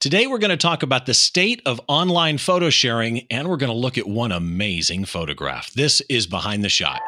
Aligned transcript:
Today, 0.00 0.28
we're 0.28 0.38
going 0.38 0.50
to 0.50 0.56
talk 0.56 0.84
about 0.84 1.06
the 1.06 1.14
state 1.14 1.60
of 1.66 1.80
online 1.88 2.38
photo 2.38 2.70
sharing, 2.70 3.26
and 3.32 3.48
we're 3.48 3.56
going 3.56 3.72
to 3.72 3.76
look 3.76 3.98
at 3.98 4.06
one 4.06 4.30
amazing 4.30 5.04
photograph. 5.06 5.72
This 5.72 6.00
is 6.02 6.28
Behind 6.28 6.62
the 6.62 6.68
Shot. 6.68 7.00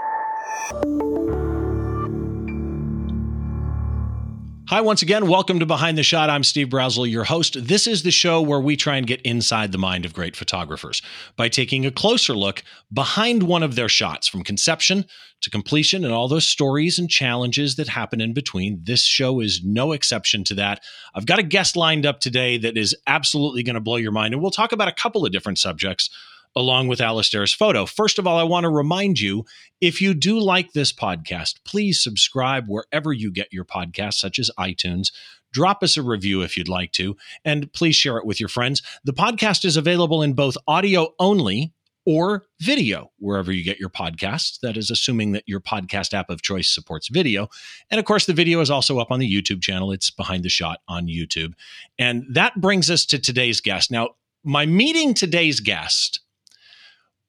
Hi, 4.71 4.81
once 4.81 5.03
again. 5.03 5.27
Welcome 5.27 5.59
to 5.59 5.67
Behind 5.67 5.99
the 5.99 6.05
Shot. 6.05 6.31
I'm 6.31 6.45
Steve 6.45 6.69
Brazill, 6.69 7.11
your 7.11 7.25
host. 7.25 7.57
This 7.67 7.89
is 7.89 8.05
the 8.05 8.13
show 8.13 8.41
where 8.41 8.61
we 8.61 8.77
try 8.77 8.99
and 8.99 9.05
get 9.05 9.21
inside 9.23 9.73
the 9.73 9.79
mind 9.79 10.05
of 10.05 10.15
great 10.15 10.37
photographers 10.37 11.03
by 11.35 11.49
taking 11.49 11.85
a 11.85 11.91
closer 11.91 12.35
look 12.35 12.63
behind 12.93 13.43
one 13.43 13.65
of 13.65 13.75
their 13.75 13.89
shots 13.89 14.29
from 14.29 14.45
conception 14.45 15.07
to 15.41 15.51
completion 15.51 16.05
and 16.05 16.15
all 16.15 16.29
those 16.29 16.47
stories 16.47 17.01
and 17.01 17.11
challenges 17.11 17.75
that 17.75 17.89
happen 17.89 18.21
in 18.21 18.33
between. 18.33 18.79
This 18.85 19.03
show 19.03 19.41
is 19.41 19.61
no 19.65 19.91
exception 19.91 20.45
to 20.45 20.55
that. 20.55 20.85
I've 21.17 21.27
got 21.27 21.41
a 21.41 21.43
guest 21.43 21.75
lined 21.75 22.07
up 22.07 22.21
today 22.21 22.57
that 22.59 22.77
is 22.77 22.95
absolutely 23.09 23.65
going 23.65 23.75
to 23.75 23.81
blow 23.81 23.97
your 23.97 24.13
mind, 24.13 24.35
and 24.35 24.41
we'll 24.41 24.53
talk 24.53 24.71
about 24.71 24.87
a 24.87 24.93
couple 24.93 25.27
of 25.27 25.33
different 25.33 25.59
subjects 25.59 26.11
along 26.57 26.89
with 26.89 27.01
Alistair's 27.01 27.53
photo. 27.53 27.87
First 27.87 28.19
of 28.19 28.27
all, 28.27 28.39
I 28.39 28.43
want 28.43 28.65
to 28.65 28.71
remind 28.71 29.21
you 29.21 29.45
if 29.81 30.01
you 30.01 30.15
do 30.15 30.39
like 30.39 30.73
this 30.73 30.93
podcast, 30.93 31.61
please 31.65 32.03
subscribe 32.03 32.67
wherever 32.67 33.13
you 33.13 33.31
get 33.31 33.53
your 33.53 33.65
podcasts, 33.65 34.15
such 34.15 34.39
as 34.39 34.51
iTunes. 34.59 35.13
Drop 35.53 35.83
us 35.83 35.97
a 35.97 36.03
review 36.03 36.43
if 36.43 36.57
you'd 36.57 36.69
like 36.69 36.93
to, 36.93 37.17
and 37.45 37.73
please 37.73 37.97
share 37.97 38.19
it 38.19 38.27
with 38.27 38.39
your 38.39 38.49
friends. 38.49 38.83
The 39.05 39.13
podcast 39.13 39.65
is 39.65 39.77
available 39.77 40.23
in 40.23 40.35
both 40.35 40.57
audio 40.69 41.09
only 41.19 41.73
or 42.07 42.45
video, 42.61 43.11
wherever 43.19 43.53
you 43.53 43.63
get 43.63 43.79
your 43.79 43.91
podcasts. 43.91 44.59
That 44.61 44.77
is 44.77 44.91
assuming 44.91 45.33
that 45.33 45.45
your 45.47 45.61
podcast 45.61 46.15
app 46.15 46.31
of 46.31 46.43
choice 46.43 46.69
supports 46.69 47.09
video. 47.09 47.49
And 47.91 47.99
of 47.99 48.07
course, 48.07 48.27
the 48.27 48.33
video 48.33 48.61
is 48.61 48.71
also 48.71 48.99
up 48.99 49.11
on 49.11 49.21
the 49.21 49.33
YouTube 49.33 49.63
channel. 49.63 49.93
It's 49.93 50.11
behind 50.11 50.45
the 50.45 50.49
shot 50.49 50.81
on 50.89 51.07
YouTube. 51.07 51.53
And 51.99 52.25
that 52.33 52.61
brings 52.61 52.91
us 52.91 53.05
to 53.07 53.19
today's 53.19 53.61
guest. 53.61 53.91
Now, 53.91 54.11
my 54.43 54.67
meeting 54.67 55.15
today's 55.15 55.61
guest 55.61 56.21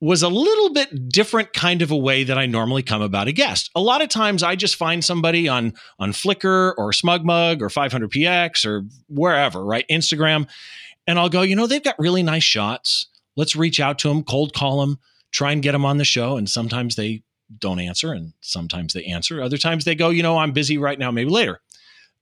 was 0.02 0.24
a 0.24 0.30
little 0.30 0.74
bit 0.74 1.10
different 1.10 1.54
kind 1.54 1.84
of 1.84 1.92
a 1.92 1.96
way 1.96 2.24
that 2.24 2.38
I 2.38 2.48
normally 2.48 2.82
come 2.82 3.04
about 3.04 3.28
a 3.28 3.32
guest. 3.32 3.70
A 3.76 3.80
lot 3.80 4.02
of 4.02 4.10
times 4.10 4.42
I 4.42 4.56
just 4.56 4.76
find 4.76 5.06
somebody 5.06 5.48
on 5.48 5.74
on 6.00 6.12
Flickr 6.12 6.74
or 6.76 6.92
SmugMug 6.92 7.62
or 7.62 7.70
500px 7.70 8.66
or 8.66 8.84
wherever, 9.08 9.64
right? 9.64 9.86
Instagram, 9.90 10.50
and 11.06 11.20
I'll 11.20 11.30
go, 11.30 11.44
you 11.44 11.56
know, 11.56 11.68
they've 11.68 11.84
got 11.84 12.00
really 12.00 12.24
nice 12.24 12.44
shots. 12.44 13.08
Let's 13.38 13.56
reach 13.56 13.80
out 13.80 14.00
to 14.00 14.10
them, 14.10 14.24
cold 14.24 14.54
call 14.54 14.82
them, 14.82 15.00
try 15.32 15.52
and 15.52 15.62
get 15.62 15.74
them 15.74 15.86
on 15.86 15.98
the 15.98 16.04
show 16.04 16.36
and 16.36 16.50
sometimes 16.50 16.96
they 16.96 17.24
don't 17.60 17.80
answer 17.80 18.12
and 18.12 18.34
sometimes 18.42 18.94
they 18.94 19.04
answer. 19.06 19.42
Other 19.42 19.58
times 19.58 19.86
they 19.86 19.96
go, 19.96 20.10
you 20.10 20.24
know, 20.24 20.38
I'm 20.38 20.52
busy 20.52 20.78
right 20.80 20.98
now, 20.98 21.12
maybe 21.12 21.30
later. 21.30 21.62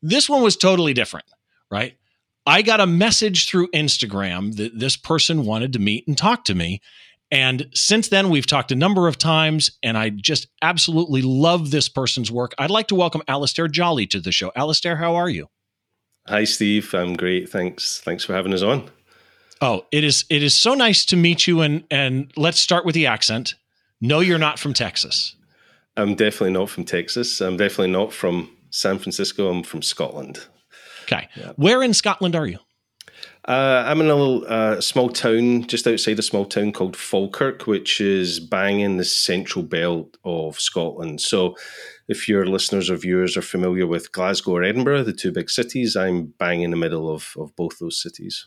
This 0.02 0.30
one 0.30 0.42
was 0.42 0.58
totally 0.58 0.94
different, 0.94 1.26
right? 1.72 1.96
I 2.46 2.62
got 2.62 2.80
a 2.82 2.88
message 2.88 3.48
through 3.48 3.70
Instagram 3.72 4.56
that 4.58 4.78
this 4.78 4.98
person 4.98 5.46
wanted 5.46 5.74
to 5.74 5.80
meet 5.80 6.08
and 6.08 6.18
talk 6.18 6.46
to 6.46 6.56
me 6.56 6.82
and 7.32 7.68
since 7.74 8.10
then, 8.10 8.30
we've 8.30 8.46
talked 8.46 8.72
a 8.72 8.76
number 8.76 9.08
of 9.08 9.18
times, 9.18 9.72
and 9.84 9.98
I 9.98 10.10
just 10.10 10.48
absolutely 10.62 11.22
love 11.22 11.72
this 11.72 11.88
person's 11.88 12.32
work. 12.32 12.54
I'd 12.58 12.72
like 12.72 12.88
to 12.88 12.96
welcome 12.96 13.22
Alistair 13.28 13.68
Jolly 13.68 14.08
to 14.08 14.20
the 14.20 14.32
show. 14.32 14.52
Alistair, 14.56 14.96
how 14.96 15.16
are 15.16 15.30
you? 15.30 15.48
Hi, 16.28 16.44
Steve. 16.44 16.94
I'm 16.94 17.16
great. 17.16 17.50
Thanks. 17.50 18.00
Thanks 18.02 18.24
for 18.24 18.34
having 18.34 18.54
us 18.54 18.62
on. 18.62 18.90
Oh, 19.62 19.86
it 19.92 20.04
is 20.04 20.26
it 20.30 20.42
is 20.42 20.54
so 20.54 20.74
nice 20.74 21.06
to 21.06 21.16
meet 21.16 21.48
you. 21.48 21.62
And 21.62 21.84
and 21.92 22.32
let's 22.36 22.60
start 22.60 22.86
with 22.86 22.96
the 22.96 23.08
accent. 23.08 23.56
No, 24.02 24.22
you're 24.22 24.38
not 24.38 24.58
from 24.58 24.74
Texas. 24.74 25.36
I'm 25.98 26.16
definitely 26.16 26.54
not 26.54 26.70
from 26.70 26.86
Texas. 26.86 27.42
I'm 27.42 27.58
definitely 27.58 27.92
not 27.92 28.14
from 28.14 28.50
San 28.70 29.00
Francisco. 29.00 29.50
I'm 29.50 29.64
from 29.64 29.82
Scotland. 29.82 30.40
Okay. 31.04 31.28
Yeah. 31.36 31.52
Where 31.58 31.84
in 31.84 31.94
Scotland 31.94 32.36
are 32.36 32.46
you? 32.46 32.60
Uh, 33.48 33.84
I'm 33.88 34.02
in 34.02 34.10
a 34.10 34.16
little 34.16 34.46
uh, 34.48 34.82
small 34.82 35.10
town 35.10 35.66
just 35.66 35.88
outside 35.88 36.20
a 36.20 36.24
small 36.24 36.46
town 36.46 36.72
called 36.72 36.98
Falkirk, 36.98 37.68
which 37.68 38.02
is 38.02 38.40
bang 38.40 38.82
in 38.82 38.98
the 38.98 39.06
central 39.06 39.64
belt 39.64 40.18
of 40.26 40.60
Scotland. 40.60 41.22
So, 41.22 41.56
if 42.10 42.28
your 42.28 42.46
listeners 42.46 42.90
or 42.90 42.98
viewers 42.98 43.38
are 43.38 43.42
familiar 43.42 43.88
with 43.88 44.12
Glasgow 44.12 44.52
or 44.54 44.64
Edinburgh, 44.64 45.04
the 45.04 45.14
two 45.14 45.32
big 45.32 45.50
cities, 45.50 45.96
I'm 45.96 46.34
bang 46.38 46.64
in 46.64 46.72
the 46.72 46.78
middle 46.78 47.10
of, 47.10 47.34
of 47.38 47.56
both 47.56 47.80
those 47.80 48.02
cities. 48.02 48.46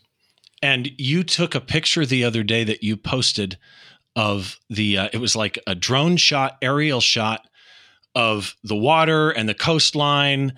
And 0.62 0.91
you 0.98 1.24
took 1.24 1.54
a 1.54 1.60
picture 1.60 2.04
the 2.04 2.24
other 2.24 2.42
day 2.42 2.62
that 2.64 2.82
you 2.82 2.97
posted 2.97 3.59
of 4.14 4.59
the, 4.69 4.98
uh, 4.98 5.09
it 5.12 5.19
was 5.19 5.34
like 5.34 5.59
a 5.66 5.74
drone 5.74 6.16
shot, 6.16 6.59
aerial 6.60 7.00
shot 7.00 7.48
of 8.14 8.56
the 8.62 8.76
water 8.76 9.30
and 9.30 9.48
the 9.48 9.54
coastline. 9.54 10.53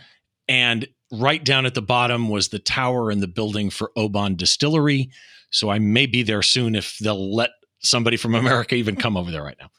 And 0.49 0.89
right 1.19 1.43
down 1.43 1.67
at 1.67 1.75
the 1.75 1.83
bottom 1.83 2.29
was 2.29 2.49
the 2.49 2.59
tower 2.59 3.11
and 3.11 3.23
the 3.23 3.29
building 3.29 3.71
for 3.71 3.93
Oban 3.97 4.37
Distillery. 4.37 5.11
So 5.51 5.71
I 5.71 5.79
may 5.79 6.07
be 6.07 6.23
there 6.23 6.43
soon 6.43 6.75
if 6.75 6.99
they'll 6.99 7.35
let 7.35 7.51
somebody 7.81 8.17
from 8.17 8.35
America 8.35 8.75
even 8.75 8.97
come 8.97 9.17
over 9.17 9.31
there 9.31 9.43
right 9.43 9.57
now. 9.61 9.71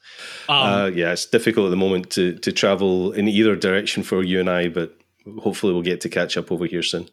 Um, 0.47 0.73
uh, 0.73 0.85
yeah, 0.87 1.11
it's 1.11 1.25
difficult 1.25 1.67
at 1.67 1.71
the 1.71 1.77
moment 1.77 2.09
to 2.11 2.37
to 2.39 2.51
travel 2.51 3.11
in 3.11 3.27
either 3.27 3.55
direction 3.55 4.03
for 4.03 4.23
you 4.23 4.39
and 4.39 4.49
I, 4.49 4.69
but 4.69 4.97
hopefully 5.39 5.73
we'll 5.73 5.81
get 5.81 6.01
to 6.01 6.09
catch 6.09 6.37
up 6.37 6.51
over 6.51 6.65
here 6.65 6.83
soon. 6.83 7.09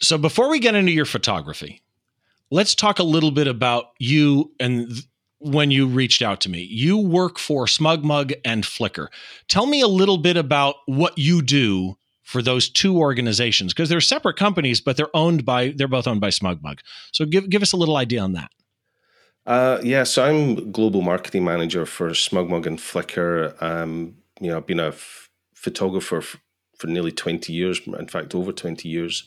So 0.00 0.16
before 0.16 0.48
we 0.48 0.60
get 0.60 0.74
into 0.74 0.92
your 0.92 1.04
photography, 1.04 1.82
let's 2.50 2.74
talk 2.74 2.98
a 2.98 3.04
little 3.04 3.30
bit 3.30 3.46
about 3.46 3.86
you 3.98 4.52
and 4.60 4.88
th- 4.88 5.04
when 5.38 5.70
you 5.70 5.86
reached 5.86 6.22
out 6.22 6.40
to 6.42 6.50
me. 6.50 6.60
You 6.62 6.98
work 6.98 7.38
for 7.38 7.66
SmugMug 7.66 8.34
and 8.44 8.64
Flickr. 8.64 9.08
Tell 9.48 9.66
me 9.66 9.80
a 9.80 9.88
little 9.88 10.18
bit 10.18 10.36
about 10.36 10.76
what 10.86 11.16
you 11.18 11.42
do 11.42 11.96
for 12.30 12.42
those 12.42 12.70
two 12.70 12.96
organizations 12.96 13.74
because 13.74 13.88
they're 13.88 14.00
separate 14.00 14.36
companies, 14.36 14.80
but 14.80 14.96
they're 14.96 15.14
owned 15.14 15.44
by 15.44 15.74
they're 15.76 15.88
both 15.88 16.06
owned 16.06 16.20
by 16.20 16.28
SmugMug. 16.30 16.78
So 17.12 17.26
give 17.26 17.50
give 17.50 17.60
us 17.60 17.72
a 17.72 17.76
little 17.76 17.96
idea 17.96 18.20
on 18.20 18.32
that. 18.34 18.50
Uh, 19.46 19.80
yeah, 19.82 20.04
so 20.04 20.24
I'm 20.24 20.70
global 20.70 21.02
marketing 21.02 21.44
manager 21.44 21.84
for 21.86 22.10
SmugMug 22.10 22.66
and 22.66 22.78
Flickr. 22.78 23.60
Um, 23.60 24.14
you 24.40 24.48
know, 24.48 24.58
I've 24.58 24.66
been 24.66 24.78
a 24.78 24.88
f- 24.88 25.28
photographer 25.54 26.18
f- 26.18 26.36
for 26.76 26.86
nearly 26.86 27.10
20 27.10 27.52
years, 27.52 27.80
in 27.86 28.06
fact, 28.06 28.34
over 28.34 28.52
20 28.52 28.88
years. 28.88 29.24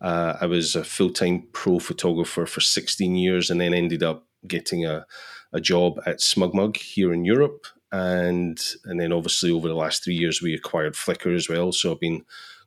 Uh, 0.00 0.34
I 0.40 0.46
was 0.46 0.74
a 0.74 0.82
full 0.82 1.10
time 1.10 1.46
pro 1.52 1.78
photographer 1.78 2.46
for 2.46 2.60
16 2.60 3.14
years 3.14 3.48
and 3.48 3.60
then 3.60 3.74
ended 3.74 4.02
up 4.02 4.26
getting 4.48 4.84
a, 4.84 5.06
a 5.52 5.60
job 5.60 6.00
at 6.04 6.18
SmugMug 6.18 6.76
here 6.76 7.12
in 7.12 7.24
Europe 7.24 7.66
and 7.92 8.58
and 8.84 9.00
then 9.00 9.12
obviously 9.12 9.50
over 9.50 9.68
the 9.68 9.74
last 9.74 10.04
three 10.04 10.14
years 10.14 10.40
we 10.42 10.54
acquired 10.54 10.94
Flickr 10.94 11.34
as 11.34 11.48
well. 11.48 11.72
So 11.72 11.92
I've 11.92 12.00
been 12.00 12.24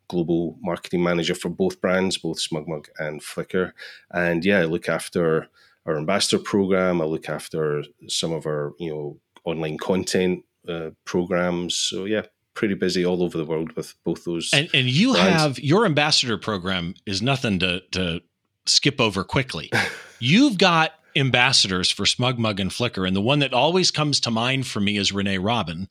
global 0.08 0.58
marketing 0.62 1.04
manager 1.04 1.36
for 1.36 1.50
both 1.50 1.80
brands, 1.82 2.18
both 2.18 2.38
SmugMug 2.38 2.88
and 3.00 3.22
Flickr. 3.22 3.72
And 4.12 4.44
yeah, 4.44 4.60
I 4.60 4.66
look 4.66 4.90
after 4.90 5.48
our 5.86 5.98
ambassador 5.98 6.42
program. 6.44 7.02
I 7.02 7.06
look 7.06 7.30
after 7.30 7.84
some 8.08 8.32
of 8.32 8.46
our 8.46 8.74
you 8.80 8.92
know 8.92 9.18
online 9.46 9.78
content 9.78 10.44
uh, 10.68 10.92
programs. 11.06 11.78
So 11.78 12.06
yeah, 12.06 12.24
pretty 12.54 12.76
busy 12.76 13.06
all 13.06 13.24
over 13.24 13.38
the 13.38 13.46
world 13.46 13.74
with 13.74 13.96
both 14.04 14.26
those. 14.26 14.52
And, 14.54 14.70
and 14.74 14.88
you 14.88 15.14
brands. 15.14 15.42
have 15.42 15.60
your 15.60 15.86
ambassador 15.86 16.38
program 16.38 16.96
is 17.06 17.22
nothing 17.22 17.60
to 17.60 17.82
to 17.92 18.22
skip 18.66 19.00
over 19.00 19.24
quickly. 19.24 19.72
You've 20.20 20.58
got 20.58 20.92
ambassadors 21.16 21.92
for 21.92 22.04
SmugMug 22.04 22.60
and 22.60 22.72
Flickr, 22.72 23.08
and 23.08 23.16
the 23.16 23.22
one 23.22 23.40
that 23.40 23.54
always 23.54 23.92
comes 23.92 24.20
to 24.22 24.32
mind 24.32 24.68
for 24.68 24.80
me 24.80 24.98
is 24.98 25.12
Renee 25.12 25.38
Robyn, 25.38 25.88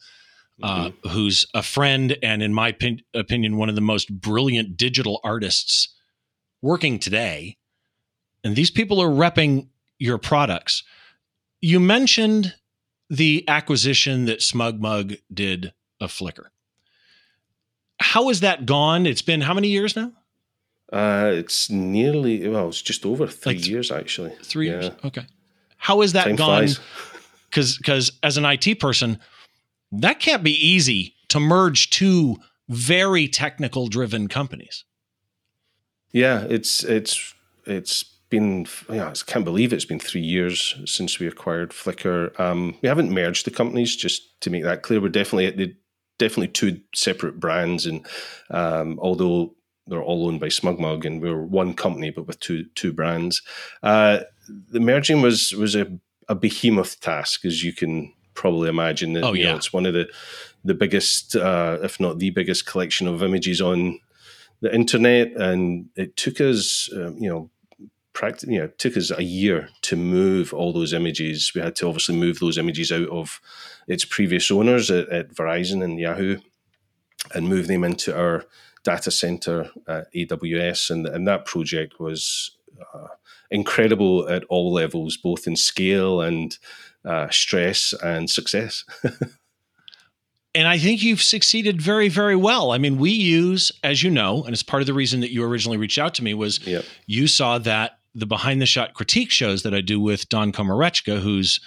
uh, 0.63 0.91
mm-hmm. 0.91 1.09
who's 1.09 1.47
a 1.55 1.63
friend 1.63 2.17
and, 2.23 2.43
in 2.43 2.53
my 2.53 2.73
pin- 2.73 3.03
opinion, 3.15 3.57
one 3.57 3.69
of 3.69 3.75
the 3.75 3.81
most 3.81 4.21
brilliant 4.21 4.77
digital 4.77 5.21
artists 5.25 5.95
working 6.61 6.99
today. 6.99 7.57
And 8.45 8.57
these 8.57 8.71
people 8.71 9.01
are 9.01 9.09
repping 9.09 9.69
your 9.99 10.19
products. 10.19 10.83
You 11.61 11.79
mentioned 11.79 12.55
the 13.09 13.45
acquisition 13.49 14.25
that 14.25 14.41
SmugMug 14.41 15.19
did 15.33 15.73
of 16.01 16.11
Flickr. 16.13 16.47
How 18.01 18.29
has 18.29 18.41
that 18.41 18.67
gone? 18.67 19.07
It's 19.07 19.23
been 19.23 19.43
how 19.43 19.55
many 19.55 19.69
years 19.69 19.95
now? 19.95 20.13
Uh, 20.93 21.31
it's 21.33 21.71
nearly 21.71 22.47
well, 22.47 22.69
it's 22.69 22.83
just 22.83 23.07
over 23.07 23.27
three 23.27 23.55
like 23.55 23.67
years 23.67 23.91
actually. 23.91 24.31
Three 24.43 24.69
yeah. 24.69 24.81
years. 24.81 24.91
Okay. 25.05 25.27
How 25.79 26.03
has 26.03 26.13
that 26.13 26.25
Time 26.25 26.37
gone? 26.37 26.69
Because 27.49 27.79
because 27.79 28.13
as 28.23 28.37
an 28.37 28.45
IT 28.45 28.79
person, 28.79 29.19
that 29.91 30.21
can't 30.21 30.43
be 30.43 30.53
easy 30.53 31.15
to 31.29 31.41
merge 31.41 31.91
two 31.91 32.37
very 32.69 33.27
technical 33.27 33.89
driven 33.89 34.29
companies. 34.29 34.85
Yeah, 36.13 36.45
it's 36.49 36.85
it's 36.85 37.35
it's 37.67 38.05
been 38.29 38.67
yeah, 38.91 39.09
I 39.09 39.13
can't 39.27 39.45
believe 39.45 39.73
it's 39.73 39.85
been 39.85 39.99
three 39.99 40.21
years 40.21 40.75
since 40.85 41.19
we 41.19 41.27
acquired 41.27 41.71
Flickr. 41.71 42.39
Um, 42.39 42.77
we 42.83 42.89
haven't 42.89 43.11
merged 43.11 43.47
the 43.47 43.51
companies, 43.51 43.97
just 43.97 44.41
to 44.43 44.51
make 44.51 44.65
that 44.65 44.83
clear. 44.83 45.01
We're 45.01 45.09
definitely 45.09 45.47
at 45.47 45.57
the 45.57 45.75
definitely 46.19 46.49
two 46.49 46.81
separate 46.95 47.41
brands, 47.41 47.87
and 47.87 48.07
um, 48.51 48.99
although 49.01 49.55
they're 49.87 50.03
all 50.03 50.27
owned 50.27 50.41
by 50.41 50.49
SmugMug, 50.49 51.05
and 51.05 51.21
we 51.21 51.29
are 51.29 51.43
one 51.43 51.75
company 51.75 52.11
but 52.11 52.27
with 52.27 52.41
two 52.41 52.65
two 52.75 52.93
brands. 52.93 53.43
Uh, 53.83 54.21
the 54.71 54.81
merging 54.81 55.23
was 55.23 55.53
was 55.53 55.75
a, 55.75 55.87
a 56.29 56.35
behemoth 56.35 57.01
task, 57.01 57.45
as 57.45 57.63
you 57.63 57.73
can 57.73 58.13
probably 58.35 58.69
imagine. 58.69 59.17
Oh 59.17 59.33
yeah, 59.33 59.51
know, 59.51 59.57
it's 59.57 59.73
one 59.73 59.87
of 59.87 59.95
the 59.95 60.09
the 60.65 60.75
biggest, 60.75 61.35
uh, 61.35 61.79
if 61.83 61.99
not 61.99 62.19
the 62.19 62.31
biggest, 62.31 62.67
collection 62.67 63.09
of 63.09 63.23
images 63.23 63.61
on 63.61 63.99
the 64.61 64.73
internet, 64.73 65.33
and 65.33 65.89
it 65.97 66.17
took 66.17 66.41
us, 66.41 66.89
um, 66.95 67.17
you 67.19 67.29
know, 67.29 67.51
practice, 68.13 68.49
you 68.49 68.59
know, 68.59 68.65
it 68.67 68.79
took 68.79 68.97
us 68.97 69.11
a 69.11 69.25
year 69.25 69.69
to 69.83 69.97
move 69.97 70.55
all 70.55 70.73
those 70.73 70.93
images. 70.93 71.53
We 71.55 71.61
had 71.61 71.75
to 71.77 71.89
obviously 71.89 72.17
move 72.17 72.39
those 72.39 72.59
images 72.59 72.93
out 72.93 73.09
of 73.09 73.41
its 73.89 74.05
previous 74.05 74.51
owners 74.51 74.91
at, 74.91 75.09
at 75.09 75.35
Verizon 75.35 75.83
and 75.83 75.99
Yahoo 75.99 76.39
and 77.35 77.49
move 77.49 77.67
them 77.67 77.83
into 77.85 78.17
our 78.17 78.45
data 78.85 79.11
center 79.11 79.71
at 79.89 80.13
AWS. 80.15 80.91
And, 80.91 81.07
and 81.07 81.27
that 81.27 81.45
project 81.45 82.01
was 82.01 82.57
uh, 82.95 83.09
incredible 83.51 84.29
at 84.29 84.45
all 84.45 84.73
levels, 84.73 85.17
both 85.17 85.47
in 85.47 85.57
scale 85.57 86.21
and 86.21 86.57
uh, 87.05 87.29
stress 87.31 87.95
and 88.03 88.29
success. 88.29 88.85
and 90.55 90.69
I 90.69 90.79
think 90.79 91.03
you've 91.03 91.23
succeeded 91.23 91.81
very, 91.81 92.09
very 92.09 92.37
well. 92.37 92.73
I 92.73 92.79
mean, 92.79 92.99
we 92.99 93.11
use, 93.11 93.73
as 93.85 94.03
you 94.03 94.11
know, 94.11 94.45
and 94.45 94.53
it's 94.53 94.63
part 94.63 94.83
of 94.83 94.87
the 94.87 94.95
reason 94.95 95.21
that 95.21 95.33
you 95.33 95.45
originally 95.45 95.79
reached 95.79 95.99
out 95.99 96.15
to 96.15 96.25
me 96.25 96.35
was 96.35 96.65
yep. 96.67 96.85
you 97.07 97.27
saw 97.27 97.59
that 97.59 97.99
the 98.15 98.27
behind 98.27 98.61
the 98.61 98.67
shot 98.67 98.95
critique 98.95 99.31
shows 99.31 99.63
that 99.63 99.75
I 99.75 99.81
do 99.81 100.01
with 100.01 100.29
Don 100.29 100.53
Komarechka, 100.53 101.21
who's 101.21 101.61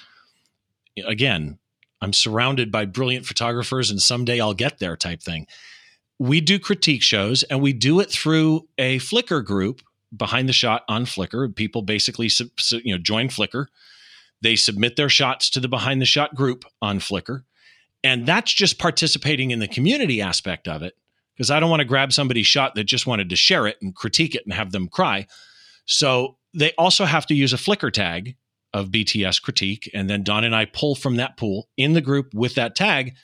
again, 1.06 1.59
I'm 2.01 2.13
surrounded 2.13 2.71
by 2.71 2.85
brilliant 2.85 3.25
photographers, 3.25 3.89
and 3.89 4.01
someday 4.01 4.39
I'll 4.39 4.53
get 4.53 4.79
there 4.79 4.95
type 4.95 5.21
thing. 5.21 5.47
We 6.19 6.41
do 6.41 6.59
critique 6.59 7.01
shows, 7.01 7.44
and 7.44 7.62
we 7.62 7.73
do 7.73 8.00
it 8.00 8.09
through 8.09 8.67
a 8.77 9.00
Flickr 9.00 9.44
group 9.44 9.81
behind 10.15 10.47
the 10.47 10.53
shot 10.53 10.83
on 10.88 11.06
Flickr. 11.06 11.53
People 11.53 11.81
basically, 11.81 12.29
you 12.83 12.94
know, 12.94 13.01
join 13.01 13.27
Flickr. 13.27 13.65
They 14.41 14.56
submit 14.56 14.95
their 14.95 15.09
shots 15.09 15.50
to 15.51 15.59
the 15.59 15.67
behind 15.67 16.01
the 16.01 16.06
shot 16.06 16.35
group 16.35 16.63
on 16.81 17.00
Flickr, 17.00 17.44
and 18.03 18.25
that's 18.25 18.53
just 18.53 18.79
participating 18.79 19.51
in 19.51 19.59
the 19.59 19.67
community 19.67 20.21
aspect 20.21 20.67
of 20.67 20.83
it. 20.83 20.94
Because 21.35 21.51
I 21.51 21.59
don't 21.59 21.69
want 21.69 21.81
to 21.81 21.85
grab 21.85 22.13
somebody's 22.13 22.47
shot 22.47 22.75
that 22.75 22.85
just 22.85 23.06
wanted 23.06 23.29
to 23.29 23.35
share 23.35 23.67
it 23.67 23.75
and 23.81 23.94
critique 23.94 24.35
it 24.35 24.44
and 24.45 24.53
have 24.53 24.71
them 24.71 24.88
cry. 24.88 25.27
So 25.85 26.38
they 26.53 26.71
also 26.77 27.03
have 27.03 27.25
to 27.25 27.35
use 27.35 27.51
a 27.51 27.57
Flickr 27.57 27.91
tag 27.91 28.38
of 28.73 28.88
BTS 28.88 29.41
critique. 29.41 29.89
And 29.94 30.09
then 30.09 30.23
Don 30.23 30.45
and 30.45 30.56
I 30.56 30.63
pull 30.63 30.95
from 30.95 31.17
that 31.17 31.35
pool 31.35 31.67
in 31.75 31.91
the 31.91 32.00
group 32.00 32.33
with 32.33 32.56
that 32.56 32.73
tag 32.75 33.15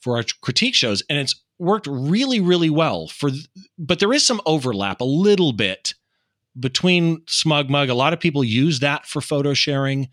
for 0.00 0.16
our 0.16 0.24
critique 0.40 0.74
shows. 0.74 1.02
And 1.08 1.18
it's 1.18 1.40
worked 1.60 1.86
really, 1.86 2.40
really 2.40 2.70
well 2.70 3.06
for, 3.08 3.30
but 3.78 4.00
there 4.00 4.12
is 4.12 4.26
some 4.26 4.40
overlap 4.46 5.00
a 5.00 5.04
little 5.04 5.52
bit 5.52 5.94
between 6.58 7.20
SmugMug. 7.22 7.90
A 7.90 7.94
lot 7.94 8.12
of 8.12 8.20
people 8.20 8.42
use 8.42 8.80
that 8.80 9.06
for 9.06 9.20
photo 9.20 9.54
sharing. 9.54 10.08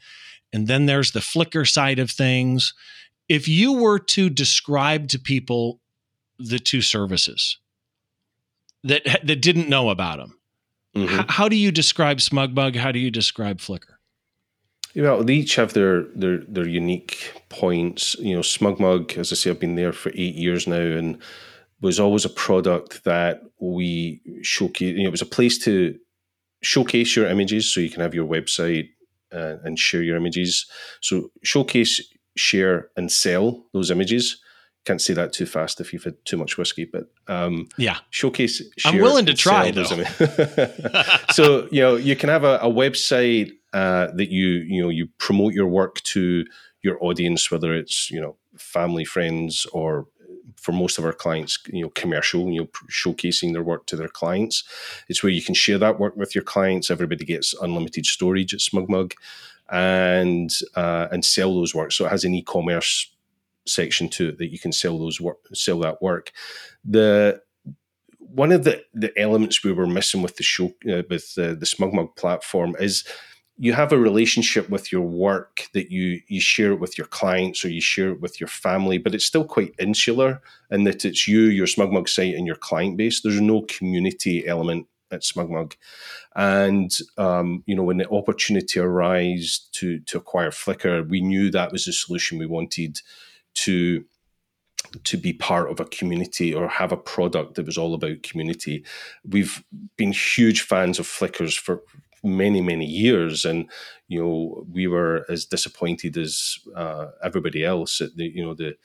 And 0.54 0.68
then 0.68 0.86
there's 0.86 1.12
the 1.12 1.20
Flickr 1.20 1.68
side 1.68 2.00
of 2.00 2.12
things. 2.12 2.74
If 3.28 3.48
you 3.48 3.74
were 3.74 4.00
to 4.00 4.30
describe 4.30 5.08
to 5.10 5.20
people 5.20 5.82
the 6.38 6.60
two 6.60 6.82
services 6.82 7.58
that 8.84 9.04
that 9.24 9.42
didn't 9.42 9.70
know 9.70 9.90
about 9.90 10.20
them, 10.20 10.38
Mm-hmm. 10.98 11.20
H- 11.20 11.26
how 11.30 11.48
do 11.48 11.56
you 11.56 11.72
describe 11.72 12.18
SmugMug? 12.18 12.76
How 12.76 12.92
do 12.92 13.00
you 13.00 13.12
describe 13.12 13.60
Flickr? 13.60 13.97
Well, 14.98 15.24
they 15.24 15.36
each 15.36 15.56
have 15.56 15.74
their 15.74 16.04
their 16.16 16.40
their 16.48 16.68
unique 16.68 17.32
points. 17.50 18.16
You 18.20 18.36
know, 18.36 18.42
SmugMug, 18.42 19.18
as 19.18 19.32
I 19.32 19.36
say, 19.36 19.50
I've 19.52 19.60
been 19.60 19.76
there 19.76 19.94
for 19.94 20.10
eight 20.16 20.36
years 20.36 20.68
now, 20.68 20.76
and 20.76 21.22
was 21.82 22.00
always 22.00 22.26
a 22.26 22.30
product 22.30 23.04
that 23.04 23.44
we 23.60 24.22
showcase. 24.42 24.96
You 24.96 25.04
know, 25.04 25.10
it 25.10 25.12
was 25.12 25.22
a 25.22 25.26
place 25.28 25.60
to 25.66 25.98
showcase 26.64 27.16
your 27.16 27.28
images, 27.28 27.72
so 27.72 27.80
you 27.80 27.92
can 27.92 28.02
have 28.02 28.16
your 28.16 28.28
website 28.28 28.90
uh, 29.32 29.58
and 29.64 29.78
share 29.78 30.02
your 30.02 30.18
images. 30.18 30.66
So 31.02 31.30
showcase, 31.44 32.02
share, 32.36 32.90
and 32.98 33.12
sell 33.12 33.66
those 33.74 33.92
images 33.92 34.42
can't 34.88 35.02
say 35.02 35.14
that 35.14 35.34
too 35.34 35.46
fast 35.46 35.82
if 35.82 35.92
you've 35.92 36.06
had 36.06 36.24
too 36.24 36.38
much 36.38 36.58
whiskey, 36.58 36.86
but 36.86 37.12
um, 37.28 37.68
yeah, 37.78 37.98
showcase. 38.10 38.64
I'm 38.86 39.00
willing 39.00 39.26
to 39.26 39.34
try 39.34 39.72
though. 39.72 39.84
so 41.32 41.68
you 41.72 41.82
know 41.82 41.98
you 41.98 42.16
can 42.16 42.30
have 42.30 42.46
a, 42.46 42.58
a 42.62 42.70
website 42.70 43.52
uh, 43.74 44.08
that 44.14 44.30
you 44.32 44.48
you 44.48 44.82
know 44.82 44.90
you 44.90 45.10
promote 45.18 45.54
your 45.54 45.68
work 45.68 46.02
to 46.14 46.46
your 46.84 46.98
audience, 47.04 47.52
whether 47.52 47.76
it's 47.76 48.10
you 48.10 48.22
know 48.22 48.38
family, 48.58 49.04
friends, 49.04 49.66
or 49.74 50.08
for 50.56 50.72
most 50.72 50.98
of 50.98 51.06
our 51.06 51.14
clients, 51.14 51.60
you 51.72 51.82
know, 51.82 51.90
commercial, 51.90 52.50
you 52.50 52.62
know, 52.62 52.68
showcasing 52.90 53.54
their 53.54 53.64
work 53.64 53.86
to 53.88 53.96
their 53.96 54.08
clients. 54.08 54.64
It's 55.10 55.22
where 55.22 55.32
you 55.32 55.42
can 55.42 55.54
share 55.54 55.78
that 55.78 56.00
work 56.00 56.16
with 56.16 56.34
your 56.34 56.44
clients. 56.44 56.90
Everybody 56.90 57.26
gets 57.26 57.54
unlimited 57.62 58.06
storage 58.06 58.54
at 58.54 58.62
SmugMug, 58.62 59.14
and 59.70 60.50
uh, 60.76 61.08
and 61.12 61.26
sell 61.26 61.54
those 61.56 61.76
works. 61.76 61.96
So 61.96 62.06
it 62.06 62.10
has 62.10 62.24
an 62.24 62.34
e-commerce 62.34 63.12
section 63.70 64.10
to 64.10 64.30
it 64.30 64.38
that 64.38 64.52
you 64.52 64.60
can 64.60 64.72
sell 64.72 64.98
those 64.98 65.22
work, 65.22 65.38
sell 65.54 65.80
that 65.80 66.02
work. 66.02 66.32
The 66.84 67.42
one 68.20 68.52
of 68.52 68.64
the, 68.64 68.84
the 68.94 69.18
elements 69.18 69.64
we 69.64 69.72
were 69.72 69.88
missing 69.88 70.22
with 70.22 70.36
the 70.36 70.44
show 70.44 70.68
uh, 70.90 71.04
with 71.10 71.34
the, 71.36 71.56
the 71.56 71.66
SmugMug 71.66 72.16
platform 72.18 72.76
is 72.80 73.06
you 73.58 73.74
have 73.74 73.92
a 73.92 73.98
relationship 73.98 74.70
with 74.70 74.92
your 74.92 75.02
work 75.02 75.68
that 75.74 75.92
you 75.92 76.22
you 76.28 76.40
share 76.40 76.74
it 76.74 76.80
with 76.80 76.98
your 76.98 77.08
clients 77.08 77.66
or 77.66 77.70
you 77.70 77.82
share 77.82 78.10
it 78.10 78.22
with 78.22 78.40
your 78.40 78.48
family, 78.48 78.98
but 78.98 79.16
it's 79.16 79.26
still 79.26 79.46
quite 79.46 79.74
insular 79.80 80.42
in 80.70 80.84
that 80.84 81.06
it's 81.06 81.28
you, 81.28 81.42
your 81.42 81.68
Smug 81.68 81.92
Mug 81.92 82.08
site, 82.08 82.36
and 82.36 82.46
your 82.46 82.56
client 82.56 82.98
base. 82.98 83.22
There's 83.22 83.42
no 83.42 83.64
community 83.64 84.48
element 84.48 84.88
at 85.10 85.24
Smug 85.24 85.50
Mug, 85.50 85.76
And 86.36 86.96
um, 87.18 87.64
you 87.66 87.76
know, 87.76 87.84
when 87.84 87.98
the 87.98 88.10
opportunity 88.10 88.80
arose 88.80 89.68
to 89.74 90.00
to 90.02 90.18
acquire 90.18 90.52
Flickr, 90.52 91.08
we 91.08 91.22
knew 91.22 91.50
that 91.50 91.72
was 91.72 91.86
the 91.86 91.94
solution 91.94 92.38
we 92.38 92.46
wanted 92.46 93.02
to 93.58 94.04
to 95.04 95.18
be 95.18 95.34
part 95.34 95.70
of 95.70 95.80
a 95.80 95.86
community 95.86 96.54
or 96.54 96.68
have 96.68 96.92
a 96.92 96.98
product 96.98 97.56
that 97.56 97.66
was 97.66 97.78
all 97.78 97.94
about 97.94 98.24
community. 98.24 98.86
We've 99.28 99.64
been 99.98 100.12
huge 100.12 100.62
fans 100.62 101.00
of 101.00 101.08
Flickers 101.08 101.56
for 101.56 101.84
many 102.24 102.62
many 102.62 102.86
years, 102.86 103.46
and 103.46 103.70
you 104.08 104.22
know 104.22 104.66
we 104.72 104.88
were 104.88 105.26
as 105.30 105.46
disappointed 105.46 106.18
as 106.18 106.58
uh, 106.76 107.08
everybody 107.24 107.64
else 107.64 108.02
at 108.02 108.16
the 108.16 108.26
you 108.26 108.44
know 108.44 108.54
the. 108.54 108.76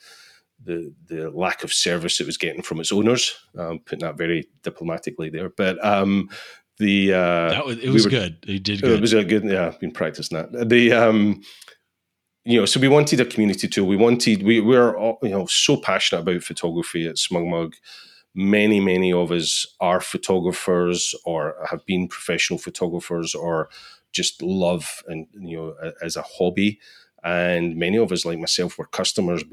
The, 0.65 0.93
the 1.07 1.29
lack 1.29 1.65
of 1.65 1.73
service 1.73 2.21
it 2.21 2.25
was 2.25 2.37
getting 2.37 2.61
from 2.61 2.79
its 2.79 2.93
owners, 2.93 3.35
um, 3.57 3.79
putting 3.79 4.05
that 4.05 4.17
very 4.17 4.47
diplomatically 4.61 5.29
there. 5.29 5.49
But 5.49 5.83
um, 5.83 6.29
the 6.77 7.13
uh, 7.13 7.65
was, 7.65 7.77
it 7.79 7.89
was 7.89 8.05
we 8.05 8.13
were, 8.13 8.19
good. 8.21 8.45
It 8.47 8.63
did 8.63 8.81
good. 8.81 8.91
It 8.91 9.01
was 9.01 9.11
a 9.11 9.25
good. 9.25 9.43
Yeah, 9.43 9.67
I've 9.67 9.79
been 9.81 9.91
practicing 9.91 10.37
that. 10.37 10.69
The 10.69 10.93
um, 10.93 11.41
you 12.45 12.59
know, 12.59 12.65
so 12.65 12.79
we 12.79 12.87
wanted 12.89 13.19
a 13.19 13.25
community 13.25 13.67
tool. 13.67 13.87
We 13.87 13.95
wanted, 13.95 14.43
we 14.43 14.59
we're 14.59 14.97
you 15.21 15.29
know 15.29 15.45
so 15.45 15.77
passionate 15.77 16.21
about 16.21 16.43
photography 16.43 17.07
at 17.07 17.17
Smug 17.17 17.45
Mug. 17.45 17.75
Many, 18.35 18.79
many 18.79 19.13
of 19.13 19.31
us 19.31 19.67
are 19.79 20.01
photographers 20.01 21.15
or 21.23 21.55
have 21.69 21.85
been 21.85 22.07
professional 22.07 22.57
photographers 22.57 23.35
or 23.35 23.69
just 24.11 24.41
love 24.41 25.03
and 25.07 25.27
you 25.33 25.57
know 25.57 25.91
as 26.01 26.15
a 26.15 26.23
hobby. 26.23 26.79
And 27.25 27.77
many 27.77 27.97
of 27.97 28.11
us, 28.11 28.25
like 28.25 28.37
myself, 28.37 28.77
were 28.77 28.87
customers 28.87 29.45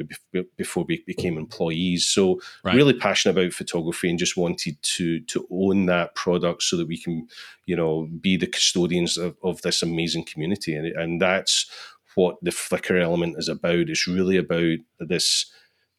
before 0.56 0.84
we 0.84 1.04
became 1.06 1.38
employees. 1.38 2.04
So 2.04 2.40
right. 2.64 2.74
really 2.74 2.94
passionate 2.94 3.38
about 3.38 3.52
photography 3.52 4.10
and 4.10 4.18
just 4.18 4.36
wanted 4.36 4.82
to 4.82 5.20
to 5.20 5.46
own 5.52 5.86
that 5.86 6.16
product 6.16 6.64
so 6.64 6.76
that 6.76 6.88
we 6.88 6.98
can, 6.98 7.28
you 7.66 7.76
know, 7.76 8.08
be 8.20 8.36
the 8.36 8.48
custodians 8.48 9.16
of, 9.16 9.36
of 9.44 9.62
this 9.62 9.84
amazing 9.84 10.24
community. 10.24 10.74
And, 10.74 10.86
and 10.86 11.22
that's 11.22 11.70
what 12.14 12.36
the 12.42 12.50
Flickr 12.50 13.00
element 13.00 13.36
is 13.38 13.48
about. 13.48 13.88
It's 13.88 14.06
really 14.06 14.36
about 14.36 14.78
this. 14.98 15.46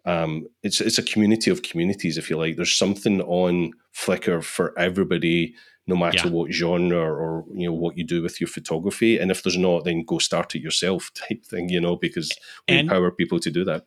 Um, 0.06 0.48
it's 0.64 0.82
it's 0.82 0.98
a 0.98 1.04
community 1.04 1.52
of 1.52 1.62
communities, 1.62 2.18
if 2.18 2.30
you 2.30 2.38
like. 2.38 2.56
There's 2.56 2.74
something 2.74 3.22
on 3.22 3.74
Flickr 3.96 4.44
for 4.44 4.78
everybody, 4.78 5.56
no 5.88 5.96
matter 5.96 6.28
yeah. 6.28 6.34
what 6.34 6.52
genre 6.52 7.00
or 7.00 7.46
you 7.54 7.68
know 7.68 7.74
what 7.74 7.98
you 7.98 8.04
do 8.04 8.22
with 8.22 8.42
your 8.42 8.48
photography. 8.48 9.20
And 9.20 9.32
if 9.32 9.44
there's 9.44 9.58
not, 9.58 9.86
then 9.86 10.04
go 10.06 10.18
start 10.18 10.56
it 10.56 10.62
yourself, 10.62 11.12
type 11.16 11.46
thing. 11.46 11.70
You 11.70 11.82
know, 11.82 11.96
because 11.96 12.32
we 12.68 12.78
and 12.78 12.90
empower 12.90 13.12
people 13.12 13.40
to 13.40 13.52
do 13.52 13.64
that. 13.66 13.86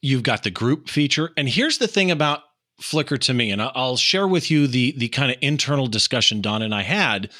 You've 0.00 0.22
got 0.22 0.44
the 0.44 0.50
group 0.50 0.88
feature, 0.88 1.30
and 1.36 1.48
here's 1.48 1.78
the 1.78 1.88
thing 1.88 2.10
about 2.10 2.42
Flickr 2.80 3.18
to 3.20 3.34
me, 3.34 3.50
and 3.50 3.60
I'll 3.60 3.96
share 3.96 4.28
with 4.28 4.50
you 4.50 4.66
the 4.66 4.94
the 4.96 5.08
kind 5.08 5.30
of 5.30 5.38
internal 5.40 5.86
discussion 5.86 6.40
Don 6.40 6.62
and 6.62 6.74
I 6.74 6.82
had 6.82 7.30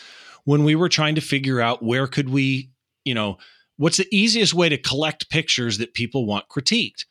when 0.45 0.65
we 0.65 0.75
were 0.75 0.89
trying 0.89 1.17
to 1.17 1.21
figure 1.21 1.61
out 1.61 1.83
where 1.83 2.07
could 2.07 2.29
we, 2.29 2.71
you 3.05 3.15
know 3.15 3.39
what's 3.79 3.97
the 3.97 4.09
easiest 4.15 4.53
way 4.53 4.69
to 4.69 4.77
collect 4.77 5.31
pictures 5.31 5.79
that 5.79 5.95
people 5.95 6.27
want 6.27 6.49
critiqued? 6.49 7.07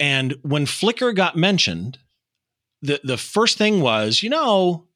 And 0.00 0.34
when 0.42 0.64
Flickr 0.64 1.14
got 1.14 1.36
mentioned, 1.36 1.98
the, 2.80 3.00
the 3.04 3.18
first 3.18 3.58
thing 3.58 3.80
was, 3.80 4.22
you 4.22 4.30
know, 4.30 4.86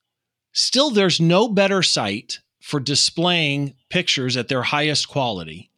still 0.53 0.91
there's 0.91 1.21
no 1.21 1.49
better 1.49 1.83
site 1.83 2.41
for 2.61 2.81
displaying 2.81 3.75
pictures 3.91 4.37
at 4.37 4.49
their 4.49 4.63
highest 4.63 5.09
quality. 5.09 5.71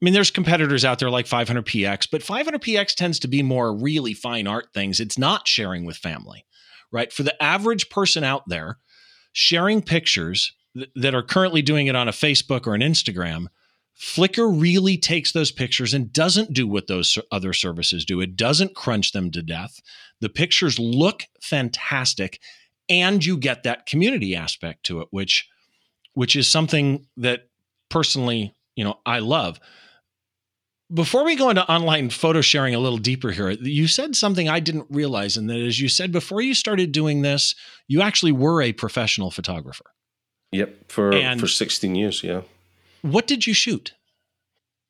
I 0.00 0.04
mean, 0.04 0.14
there's 0.14 0.30
competitors 0.30 0.84
out 0.84 0.98
there 0.98 1.10
like 1.10 1.26
500px, 1.26 2.08
but 2.10 2.20
500px 2.20 2.94
tends 2.94 3.18
to 3.20 3.28
be 3.28 3.42
more 3.42 3.74
really 3.74 4.12
fine 4.12 4.46
art 4.46 4.66
things. 4.74 5.00
It's 5.00 5.16
not 5.16 5.48
sharing 5.48 5.84
with 5.84 5.96
family, 5.96 6.44
right? 6.92 7.12
For 7.12 7.22
the 7.22 7.40
average 7.42 7.88
person 7.88 8.22
out 8.22 8.42
there, 8.48 8.78
sharing 9.32 9.80
pictures 9.80 10.52
th- 10.76 10.90
that 10.96 11.14
are 11.14 11.22
currently 11.22 11.62
doing 11.62 11.86
it 11.86 11.96
on 11.96 12.08
a 12.08 12.12
Facebook 12.12 12.66
or 12.66 12.74
an 12.74 12.82
Instagram 12.82 13.46
Flickr 13.98 14.60
really 14.60 14.96
takes 14.96 15.32
those 15.32 15.52
pictures 15.52 15.94
and 15.94 16.12
doesn't 16.12 16.52
do 16.52 16.66
what 16.66 16.88
those 16.88 17.16
other 17.30 17.52
services 17.52 18.04
do. 18.04 18.20
It 18.20 18.36
doesn't 18.36 18.74
crunch 18.74 19.12
them 19.12 19.30
to 19.30 19.42
death. 19.42 19.80
The 20.20 20.28
pictures 20.28 20.78
look 20.78 21.24
fantastic, 21.40 22.40
and 22.88 23.24
you 23.24 23.36
get 23.36 23.62
that 23.62 23.86
community 23.86 24.34
aspect 24.34 24.84
to 24.86 25.00
it, 25.00 25.08
which 25.10 25.48
which 26.14 26.36
is 26.36 26.48
something 26.48 27.06
that 27.16 27.48
personally, 27.88 28.54
you 28.76 28.84
know, 28.84 28.98
I 29.04 29.18
love. 29.18 29.58
Before 30.92 31.24
we 31.24 31.34
go 31.34 31.50
into 31.50 31.68
online 31.68 32.10
photo 32.10 32.40
sharing 32.40 32.74
a 32.74 32.78
little 32.78 32.98
deeper 32.98 33.30
here, 33.30 33.50
you 33.50 33.88
said 33.88 34.14
something 34.14 34.48
I 34.48 34.60
didn't 34.60 34.86
realize, 34.90 35.36
and 35.36 35.48
that 35.50 35.56
is 35.56 35.80
you 35.80 35.88
said 35.88 36.12
before 36.12 36.40
you 36.40 36.54
started 36.54 36.92
doing 36.92 37.22
this, 37.22 37.54
you 37.88 38.02
actually 38.02 38.32
were 38.32 38.62
a 38.62 38.72
professional 38.72 39.30
photographer. 39.30 39.86
Yep, 40.52 40.90
for 40.92 41.12
and 41.12 41.40
for 41.40 41.48
16 41.48 41.94
years, 41.94 42.22
yeah. 42.22 42.42
What 43.04 43.26
did 43.26 43.46
you 43.46 43.52
shoot? 43.52 43.92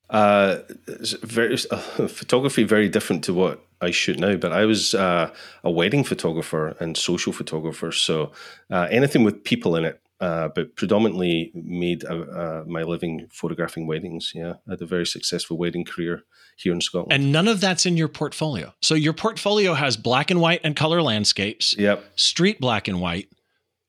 Uh, 0.09 0.59
very 1.23 1.59
uh, 1.73 1.77
photography 2.07 2.63
very 2.63 2.89
different 2.89 3.25
to 3.25 3.35
what 3.35 3.67
I 3.81 3.91
shoot 3.91 4.21
now, 4.21 4.37
but 4.37 4.53
I 4.53 4.67
was 4.67 4.95
uh, 4.95 5.35
a 5.65 5.71
wedding 5.71 6.05
photographer 6.05 6.77
and 6.79 6.97
social 6.97 7.33
photographer. 7.33 7.91
So 7.91 8.31
uh, 8.71 8.87
anything 8.89 9.25
with 9.25 9.43
people 9.43 9.75
in 9.75 9.85
it, 9.85 10.01
uh, 10.21 10.49
but 10.55 10.77
predominantly 10.77 11.51
made 11.55 12.05
uh, 12.05 12.63
my 12.69 12.85
living 12.85 13.27
photographing 13.33 13.89
weddings. 13.89 14.31
Yeah, 14.33 14.55
I 14.69 14.73
had 14.73 14.83
a 14.83 14.87
very 14.87 15.07
successful 15.07 15.59
wedding 15.59 15.85
career 15.85 16.23
here 16.57 16.73
in 16.73 16.81
Scotland. 16.81 17.13
And 17.13 17.33
none 17.33 17.49
of 17.49 17.61
that's 17.61 17.85
in 17.85 17.97
your 17.97 18.07
portfolio. 18.07 18.73
So 18.81 18.95
your 18.95 19.13
portfolio 19.13 19.75
has 19.75 19.97
black 19.97 20.31
and 20.31 20.41
white 20.41 20.61
and 20.63 20.77
color 20.77 21.03
landscapes. 21.03 21.77
Yep. 21.77 22.05
Street 22.15 22.61
black 22.61 22.87
and 22.87 23.01
white. 23.01 23.29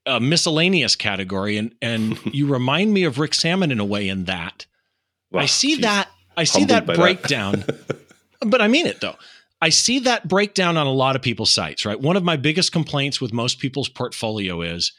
A 0.06 0.20
miscellaneous 0.20 0.96
category, 0.96 1.58
and 1.58 1.74
and 1.82 2.20
you 2.34 2.48
remind 2.48 2.94
me 2.94 3.04
of 3.04 3.20
Rick 3.20 3.34
Sammon 3.34 3.72
in 3.72 3.80
a 3.80 3.86
way 3.86 4.08
in 4.08 4.26
that. 4.26 4.66
Well, 5.32 5.44
I 5.44 5.48
see 5.48 5.76
geez, 5.76 5.82
that. 5.82 6.10
I 6.38 6.44
see 6.44 6.66
that 6.66 6.86
breakdown. 6.86 7.64
That. 7.66 8.00
but 8.42 8.62
I 8.62 8.68
mean 8.68 8.86
it 8.86 9.02
though. 9.02 9.16
I 9.62 9.70
see 9.70 10.00
that 10.00 10.28
breakdown 10.28 10.78
on 10.78 10.86
a 10.86 10.92
lot 10.92 11.16
of 11.16 11.22
people's 11.22 11.50
sites, 11.50 11.86
right? 11.86 12.00
One 12.00 12.18
of 12.18 12.24
my 12.24 12.36
biggest 12.36 12.72
complaints 12.72 13.20
with 13.20 13.34
most 13.34 13.60
people's 13.60 13.90
portfolio 13.90 14.62
is 14.62 14.92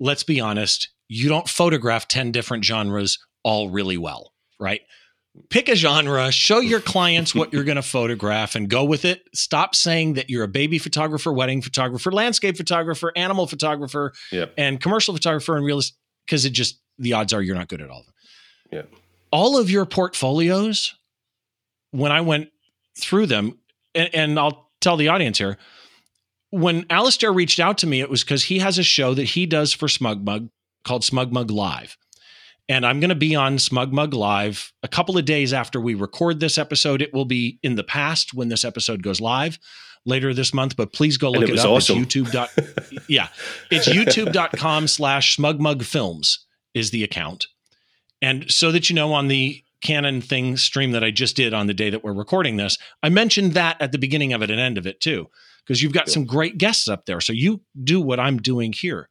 let's 0.00 0.24
be 0.24 0.40
honest, 0.40 0.88
you 1.08 1.28
don't 1.28 1.48
photograph 1.48 2.08
10 2.08 2.32
different 2.32 2.64
genres 2.64 3.18
all 3.44 3.70
really 3.70 3.96
well, 3.96 4.32
right? 4.58 4.80
Pick 5.48 5.68
a 5.68 5.74
genre, 5.74 6.30
show 6.30 6.60
your 6.60 6.80
clients 6.80 7.34
what 7.34 7.52
you're 7.52 7.64
going 7.64 7.76
to 7.76 7.82
photograph 7.82 8.54
and 8.54 8.68
go 8.68 8.84
with 8.84 9.04
it. 9.04 9.22
Stop 9.34 9.74
saying 9.74 10.14
that 10.14 10.28
you're 10.28 10.44
a 10.44 10.48
baby 10.48 10.78
photographer, 10.78 11.32
wedding 11.32 11.62
photographer, 11.62 12.12
landscape 12.12 12.56
photographer, 12.56 13.12
animal 13.16 13.46
photographer, 13.46 14.12
yep. 14.30 14.52
and 14.58 14.80
commercial 14.80 15.14
photographer 15.14 15.56
and 15.56 15.64
realist 15.64 15.94
because 16.26 16.44
it 16.44 16.50
just 16.50 16.80
the 16.98 17.14
odds 17.14 17.32
are 17.32 17.40
you're 17.40 17.56
not 17.56 17.68
good 17.68 17.80
at 17.80 17.90
all 17.90 18.00
of 18.00 18.06
them. 18.06 18.14
Yeah. 18.70 18.98
All 19.30 19.58
of 19.58 19.70
your 19.70 19.86
portfolios 19.86 20.94
when 21.92 22.12
I 22.12 22.20
went 22.20 22.50
through 22.98 23.26
them 23.26 23.58
and, 23.94 24.14
and 24.14 24.38
I'll 24.38 24.70
tell 24.80 24.96
the 24.96 25.08
audience 25.08 25.38
here, 25.38 25.56
when 26.50 26.84
Alistair 26.90 27.32
reached 27.32 27.60
out 27.60 27.78
to 27.78 27.86
me, 27.86 28.00
it 28.00 28.10
was 28.10 28.22
because 28.22 28.44
he 28.44 28.58
has 28.58 28.78
a 28.78 28.82
show 28.82 29.14
that 29.14 29.24
he 29.24 29.46
does 29.46 29.72
for 29.72 29.88
Smug 29.88 30.22
Mug 30.22 30.48
called 30.84 31.04
Smug 31.04 31.32
Mug 31.32 31.50
Live. 31.50 31.96
And 32.68 32.86
I'm 32.86 33.00
going 33.00 33.10
to 33.10 33.14
be 33.14 33.34
on 33.34 33.56
SmugMug 33.56 34.14
Live 34.14 34.72
a 34.82 34.88
couple 34.88 35.18
of 35.18 35.24
days 35.24 35.52
after 35.52 35.80
we 35.80 35.94
record 35.94 36.40
this 36.40 36.58
episode. 36.58 37.02
It 37.02 37.12
will 37.12 37.24
be 37.24 37.58
in 37.62 37.74
the 37.74 37.84
past 37.84 38.34
when 38.34 38.48
this 38.48 38.64
episode 38.64 39.02
goes 39.02 39.20
live 39.20 39.58
later 40.04 40.32
this 40.32 40.54
month, 40.54 40.76
but 40.76 40.92
please 40.92 41.16
go 41.16 41.30
look 41.30 41.48
it, 41.48 41.50
it, 41.50 41.58
up. 41.58 41.66
Awesome. 41.66 41.98
It's 42.02 42.14
YouTube. 42.14 42.32
Dot, 42.32 42.50
yeah. 43.08 43.28
It's 43.70 43.88
youtube.com 43.88 44.88
slash 44.88 45.36
smugmug 45.36 45.84
films 45.84 46.46
is 46.74 46.90
the 46.90 47.04
account. 47.04 47.46
And 48.20 48.50
so 48.50 48.72
that 48.72 48.88
you 48.88 48.96
know 48.96 49.12
on 49.12 49.28
the 49.28 49.62
Canon 49.82 50.20
thing 50.20 50.56
stream 50.56 50.92
that 50.92 51.02
I 51.02 51.10
just 51.10 51.34
did 51.34 51.52
on 51.52 51.66
the 51.66 51.74
day 51.74 51.90
that 51.90 52.04
we're 52.04 52.12
recording 52.12 52.56
this, 52.56 52.78
I 53.02 53.08
mentioned 53.08 53.52
that 53.54 53.80
at 53.80 53.90
the 53.90 53.98
beginning 53.98 54.32
of 54.32 54.42
it 54.42 54.50
and 54.50 54.60
end 54.60 54.78
of 54.78 54.86
it 54.86 55.00
too 55.00 55.28
because 55.64 55.82
you've 55.82 55.92
got 55.92 56.08
some 56.08 56.24
great 56.24 56.58
guests 56.58 56.88
up 56.88 57.06
there. 57.06 57.20
So 57.20 57.32
you 57.32 57.62
do 57.82 58.00
what 58.00 58.20
I'm 58.20 58.38
doing 58.38 58.72
here. 58.72 59.08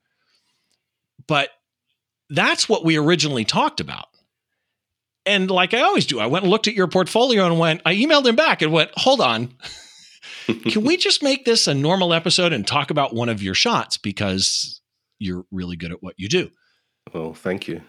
But 1.27 1.49
that's 2.31 2.67
what 2.67 2.83
we 2.85 2.97
originally 2.97 3.45
talked 3.45 3.79
about. 3.79 4.07
And 5.25 5.51
like 5.51 5.73
I 5.73 5.81
always 5.81 6.05
do, 6.05 6.19
I 6.19 6.25
went 6.25 6.43
and 6.43 6.51
looked 6.51 6.67
at 6.67 6.73
your 6.73 6.87
portfolio 6.87 7.45
and 7.45 7.59
went, 7.59 7.81
I 7.85 7.93
emailed 7.93 8.25
him 8.25 8.35
back 8.35 8.61
and 8.61 8.71
went, 8.71 8.89
hold 8.95 9.21
on. 9.21 9.53
Can 10.47 10.83
we 10.83 10.97
just 10.97 11.21
make 11.21 11.45
this 11.45 11.67
a 11.67 11.73
normal 11.73 12.13
episode 12.13 12.53
and 12.53 12.65
talk 12.65 12.89
about 12.89 13.13
one 13.13 13.29
of 13.29 13.43
your 13.43 13.53
shots 13.53 13.97
because 13.97 14.81
you're 15.19 15.45
really 15.51 15.75
good 15.75 15.91
at 15.91 16.01
what 16.01 16.15
you 16.17 16.27
do? 16.27 16.49
Well, 17.13 17.33
thank 17.33 17.67
you. 17.67 17.81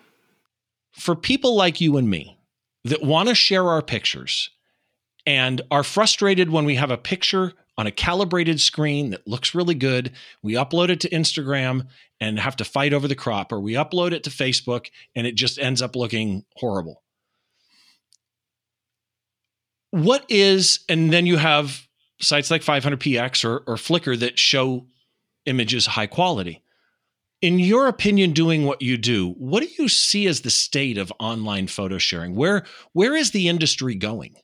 For 0.92 1.16
people 1.16 1.56
like 1.56 1.80
you 1.80 1.96
and 1.96 2.10
me 2.10 2.38
that 2.84 3.02
want 3.02 3.30
to 3.30 3.34
share 3.34 3.68
our 3.68 3.80
pictures 3.80 4.50
and 5.24 5.62
are 5.70 5.84
frustrated 5.84 6.50
when 6.50 6.64
we 6.64 6.74
have 6.74 6.90
a 6.90 6.98
picture 6.98 7.54
on 7.78 7.86
a 7.86 7.92
calibrated 7.92 8.60
screen 8.60 9.10
that 9.10 9.26
looks 9.26 9.54
really 9.54 9.74
good. 9.74 10.12
We 10.42 10.54
upload 10.54 10.90
it 10.90 11.00
to 11.00 11.10
Instagram 11.10 11.86
and 12.20 12.38
have 12.38 12.56
to 12.56 12.64
fight 12.64 12.92
over 12.92 13.08
the 13.08 13.14
crop, 13.14 13.52
or 13.52 13.60
we 13.60 13.72
upload 13.72 14.12
it 14.12 14.24
to 14.24 14.30
Facebook 14.30 14.90
and 15.14 15.26
it 15.26 15.34
just 15.34 15.58
ends 15.58 15.82
up 15.82 15.96
looking 15.96 16.44
horrible. 16.56 17.02
What 19.90 20.24
is, 20.28 20.80
and 20.88 21.12
then 21.12 21.26
you 21.26 21.36
have 21.36 21.86
sites 22.20 22.50
like 22.50 22.62
500px 22.62 23.44
or, 23.44 23.58
or 23.66 23.76
Flickr 23.76 24.18
that 24.20 24.38
show 24.38 24.86
images 25.46 25.86
high 25.86 26.06
quality. 26.06 26.62
In 27.40 27.58
your 27.58 27.88
opinion, 27.88 28.32
doing 28.32 28.64
what 28.64 28.82
you 28.82 28.96
do, 28.96 29.30
what 29.30 29.62
do 29.62 29.68
you 29.76 29.88
see 29.88 30.28
as 30.28 30.42
the 30.42 30.50
state 30.50 30.96
of 30.96 31.12
online 31.18 31.66
photo 31.66 31.98
sharing? 31.98 32.36
Where 32.36 32.64
where 32.92 33.16
is 33.16 33.32
the 33.32 33.48
industry 33.48 33.96
going? 33.96 34.36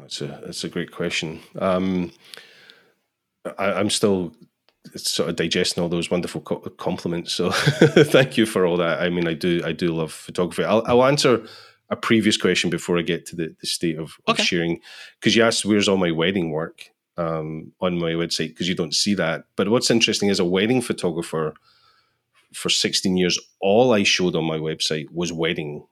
That's 0.00 0.20
a 0.20 0.40
that's 0.44 0.64
a 0.64 0.68
great 0.68 0.92
question. 0.92 1.40
Um, 1.58 2.12
I, 3.58 3.80
am 3.80 3.90
still 3.90 4.34
sort 4.96 5.28
of 5.28 5.36
digesting 5.36 5.82
all 5.82 5.88
those 5.88 6.10
wonderful 6.10 6.40
co- 6.40 6.60
compliments. 6.78 7.34
So 7.34 7.50
thank 7.50 8.36
you 8.36 8.46
for 8.46 8.66
all 8.66 8.76
that. 8.76 9.00
I 9.00 9.10
mean, 9.10 9.26
I 9.26 9.34
do 9.34 9.62
I 9.64 9.72
do 9.72 9.94
love 9.94 10.12
photography. 10.12 10.64
I'll, 10.64 10.82
I'll 10.86 11.04
answer 11.04 11.44
a 11.90 11.96
previous 11.96 12.36
question 12.36 12.70
before 12.70 12.98
I 12.98 13.02
get 13.02 13.26
to 13.26 13.36
the, 13.36 13.54
the 13.60 13.66
state 13.66 13.98
of, 13.98 14.16
okay. 14.28 14.42
of 14.42 14.46
sharing 14.46 14.80
because 15.20 15.36
you 15.36 15.44
asked 15.44 15.64
where's 15.64 15.88
all 15.88 15.96
my 15.96 16.10
wedding 16.10 16.50
work 16.50 16.90
um, 17.16 17.72
on 17.80 17.98
my 17.98 18.12
website 18.12 18.48
because 18.48 18.68
you 18.68 18.74
don't 18.74 18.94
see 18.94 19.14
that. 19.14 19.44
But 19.56 19.68
what's 19.68 19.90
interesting 19.90 20.28
is 20.28 20.40
a 20.40 20.44
wedding 20.44 20.82
photographer 20.82 21.54
for 22.52 22.68
16 22.70 23.16
years, 23.16 23.38
all 23.60 23.92
I 23.92 24.02
showed 24.02 24.34
on 24.34 24.44
my 24.44 24.58
website 24.58 25.06
was 25.12 25.32
wedding 25.32 25.86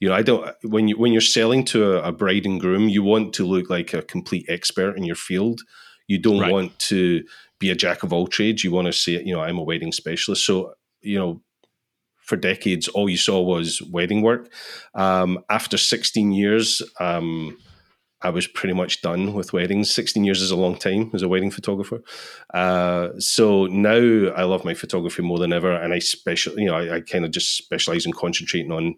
you 0.00 0.08
know 0.08 0.14
i 0.14 0.22
don't 0.22 0.54
when 0.64 0.88
you 0.88 0.96
when 0.96 1.12
you're 1.12 1.20
selling 1.20 1.64
to 1.64 1.92
a, 1.92 2.08
a, 2.08 2.12
bride 2.12 2.46
and 2.46 2.60
groom 2.60 2.88
you 2.88 3.02
want 3.02 3.32
to 3.32 3.44
look 3.44 3.68
like 3.68 3.92
a 3.92 4.02
complete 4.02 4.46
expert 4.48 4.96
in 4.96 5.04
your 5.04 5.16
field 5.16 5.60
you 6.06 6.18
don't 6.18 6.40
right. 6.40 6.52
want 6.52 6.78
to 6.78 7.22
be 7.58 7.70
a 7.70 7.74
jack 7.74 8.02
of 8.02 8.12
all 8.12 8.26
trades 8.26 8.64
you 8.64 8.70
want 8.70 8.86
to 8.86 8.92
say 8.92 9.22
you 9.22 9.34
know 9.34 9.40
i'm 9.40 9.58
a 9.58 9.62
wedding 9.62 9.92
specialist 9.92 10.44
so 10.44 10.74
you 11.00 11.18
know 11.18 11.40
for 12.16 12.36
decades 12.36 12.88
all 12.88 13.08
you 13.08 13.16
saw 13.16 13.40
was 13.40 13.80
wedding 13.90 14.22
work 14.22 14.52
um, 14.94 15.38
after 15.48 15.78
16 15.78 16.32
years 16.32 16.82
um, 17.00 17.56
I 18.20 18.30
was 18.30 18.46
pretty 18.48 18.74
much 18.74 19.00
done 19.00 19.32
with 19.32 19.52
weddings. 19.52 19.94
16 19.94 20.24
years 20.24 20.42
is 20.42 20.50
a 20.50 20.56
long 20.56 20.76
time 20.76 21.10
as 21.14 21.22
a 21.22 21.28
wedding 21.28 21.52
photographer. 21.52 22.00
Uh, 22.52 23.10
so 23.18 23.66
now 23.66 24.32
I 24.34 24.42
love 24.42 24.64
my 24.64 24.74
photography 24.74 25.22
more 25.22 25.38
than 25.38 25.52
ever. 25.52 25.72
And 25.72 25.94
I 25.94 26.00
special, 26.00 26.58
you 26.58 26.66
know, 26.66 26.74
I, 26.74 26.96
I 26.96 27.00
kind 27.00 27.24
of 27.24 27.30
just 27.30 27.56
specialize 27.56 28.06
in 28.06 28.12
concentrating 28.12 28.72
on 28.72 28.96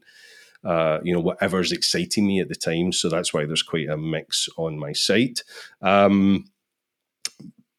uh, 0.65 0.99
you 1.03 1.13
know, 1.13 1.21
whatever's 1.21 1.73
exciting 1.73 2.27
me 2.27 2.41
at 2.41 2.49
the 2.49 2.55
time. 2.55 2.93
So 2.93 3.09
that's 3.09 3.33
why 3.33 3.45
there's 3.45 3.63
quite 3.63 3.89
a 3.89 3.97
mix 3.97 4.49
on 4.57 4.79
my 4.79 4.93
site. 4.93 5.43
Um, 5.81 6.47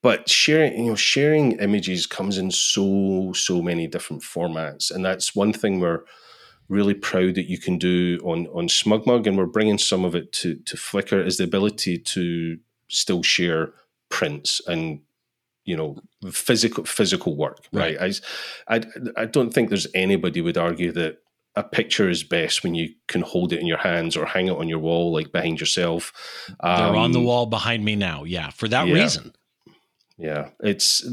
but 0.01 0.27
sharing, 0.27 0.85
you 0.85 0.89
know, 0.89 0.95
sharing 0.95 1.53
images 1.59 2.07
comes 2.07 2.38
in 2.38 2.50
so 2.50 3.33
so 3.33 3.61
many 3.61 3.88
different 3.88 4.23
formats, 4.23 4.89
and 4.89 5.05
that's 5.05 5.35
one 5.35 5.53
thing 5.53 5.79
we're 5.79 6.03
really 6.69 6.93
proud 6.95 7.35
that 7.35 7.50
you 7.50 7.59
can 7.59 7.77
do 7.77 8.17
on 8.23 8.47
on 8.47 8.67
SmugMug, 8.67 9.27
and 9.27 9.38
we're 9.38 9.45
bringing 9.45 9.77
some 9.77 10.03
of 10.03 10.15
it 10.15 10.31
to 10.33 10.55
to 10.55 10.75
Flickr 10.75 11.23
is 11.23 11.38
the 11.38 11.43
ability 11.43 12.00
to 12.00 12.57
still 12.88 13.21
share 13.21 13.73
prints 14.09 14.59
and 14.67 15.01
you 15.65 15.77
know 15.77 15.97
physical 16.31 16.83
physical 16.83 17.35
work 17.35 17.67
right, 17.71 18.00
right? 18.00 18.21
I, 18.67 18.75
I 18.75 18.81
i 19.15 19.25
don't 19.25 19.53
think 19.53 19.69
there's 19.69 19.88
anybody 19.93 20.41
would 20.41 20.57
argue 20.57 20.91
that 20.91 21.19
a 21.55 21.63
picture 21.63 22.10
is 22.10 22.24
best 22.24 22.63
when 22.63 22.75
you 22.75 22.89
can 23.08 23.22
hold 23.22 23.51
it 23.51 23.60
in 23.60 23.67
your 23.67 23.77
hands 23.77 24.15
or 24.15 24.25
hang 24.25 24.48
it 24.48 24.55
on 24.55 24.70
your 24.70 24.79
wall, 24.79 25.12
like 25.12 25.31
behind 25.31 25.60
yourself. 25.60 26.13
Um, 26.62 26.77
They're 26.77 26.96
on 27.01 27.12
the 27.12 27.20
um, 27.20 27.25
wall 27.25 27.46
behind 27.46 27.84
me 27.84 27.96
now. 27.96 28.24
Yeah, 28.24 28.50
for 28.51 28.67
that 28.70 28.88
yeah. 28.88 28.93
reason. 28.93 29.34
Yeah, 30.17 30.50
it's 30.60 31.03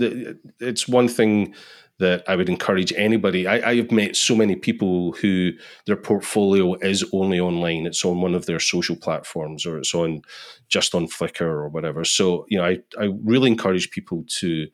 it's 0.60 0.86
one 0.86 1.08
thing 1.08 1.54
that 1.98 2.22
I 2.28 2.36
would 2.36 2.48
encourage 2.48 2.92
anybody. 2.92 3.46
I, 3.48 3.70
I, 3.70 3.76
have 3.76 3.90
met 3.90 4.14
so 4.14 4.36
many 4.36 4.54
people 4.54 5.12
who 5.12 5.50
their 5.86 5.96
portfolio 5.96 6.74
is 6.74 7.04
only 7.12 7.40
online. 7.40 7.86
It's 7.86 8.04
on 8.04 8.20
one 8.20 8.36
of 8.36 8.46
their 8.46 8.60
social 8.60 8.94
platforms, 8.94 9.66
or 9.66 9.78
it's 9.78 9.94
on 9.94 10.22
just 10.68 10.94
on 10.94 11.08
Flickr 11.08 11.40
or 11.40 11.68
whatever. 11.68 12.04
So 12.04 12.46
you 12.48 12.58
know, 12.58 12.64
I 12.64 12.78
I 13.00 13.10
really 13.24 13.50
encourage 13.50 13.90
people 13.90 14.24
to 14.40 14.68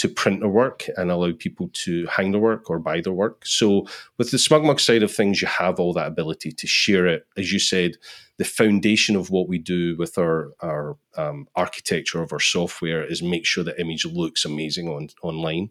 to 0.00 0.08
print 0.08 0.40
their 0.40 0.48
work 0.48 0.86
and 0.96 1.10
allow 1.10 1.30
people 1.32 1.68
to 1.74 2.06
hang 2.06 2.30
their 2.30 2.40
work 2.40 2.70
or 2.70 2.78
buy 2.78 3.02
their 3.02 3.12
work. 3.12 3.44
So 3.44 3.86
with 4.16 4.30
the 4.30 4.38
SmugMug 4.38 4.80
side 4.80 5.02
of 5.02 5.12
things, 5.12 5.42
you 5.42 5.46
have 5.46 5.78
all 5.78 5.92
that 5.92 6.06
ability 6.06 6.52
to 6.52 6.66
share 6.66 7.06
it. 7.06 7.26
As 7.36 7.52
you 7.52 7.58
said, 7.58 7.96
the 8.38 8.46
foundation 8.46 9.14
of 9.14 9.28
what 9.28 9.46
we 9.46 9.58
do 9.58 9.98
with 9.98 10.16
our 10.16 10.52
our 10.60 10.96
um, 11.18 11.48
architecture 11.54 12.22
of 12.22 12.32
our 12.32 12.40
software 12.40 13.04
is 13.04 13.22
make 13.22 13.44
sure 13.44 13.62
the 13.62 13.78
image 13.78 14.06
looks 14.06 14.46
amazing 14.46 14.88
on 14.88 15.10
online, 15.22 15.68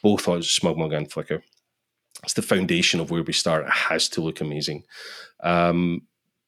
both 0.00 0.28
on 0.28 0.42
SmugMug 0.42 0.96
and 0.96 1.10
Flickr. 1.10 1.42
it's 2.22 2.34
the 2.34 2.42
foundation 2.42 3.00
of 3.00 3.10
where 3.10 3.24
we 3.24 3.32
start. 3.32 3.66
It 3.66 3.72
has 3.72 4.08
to 4.10 4.20
look 4.20 4.40
amazing. 4.40 4.84
Um, 5.42 6.02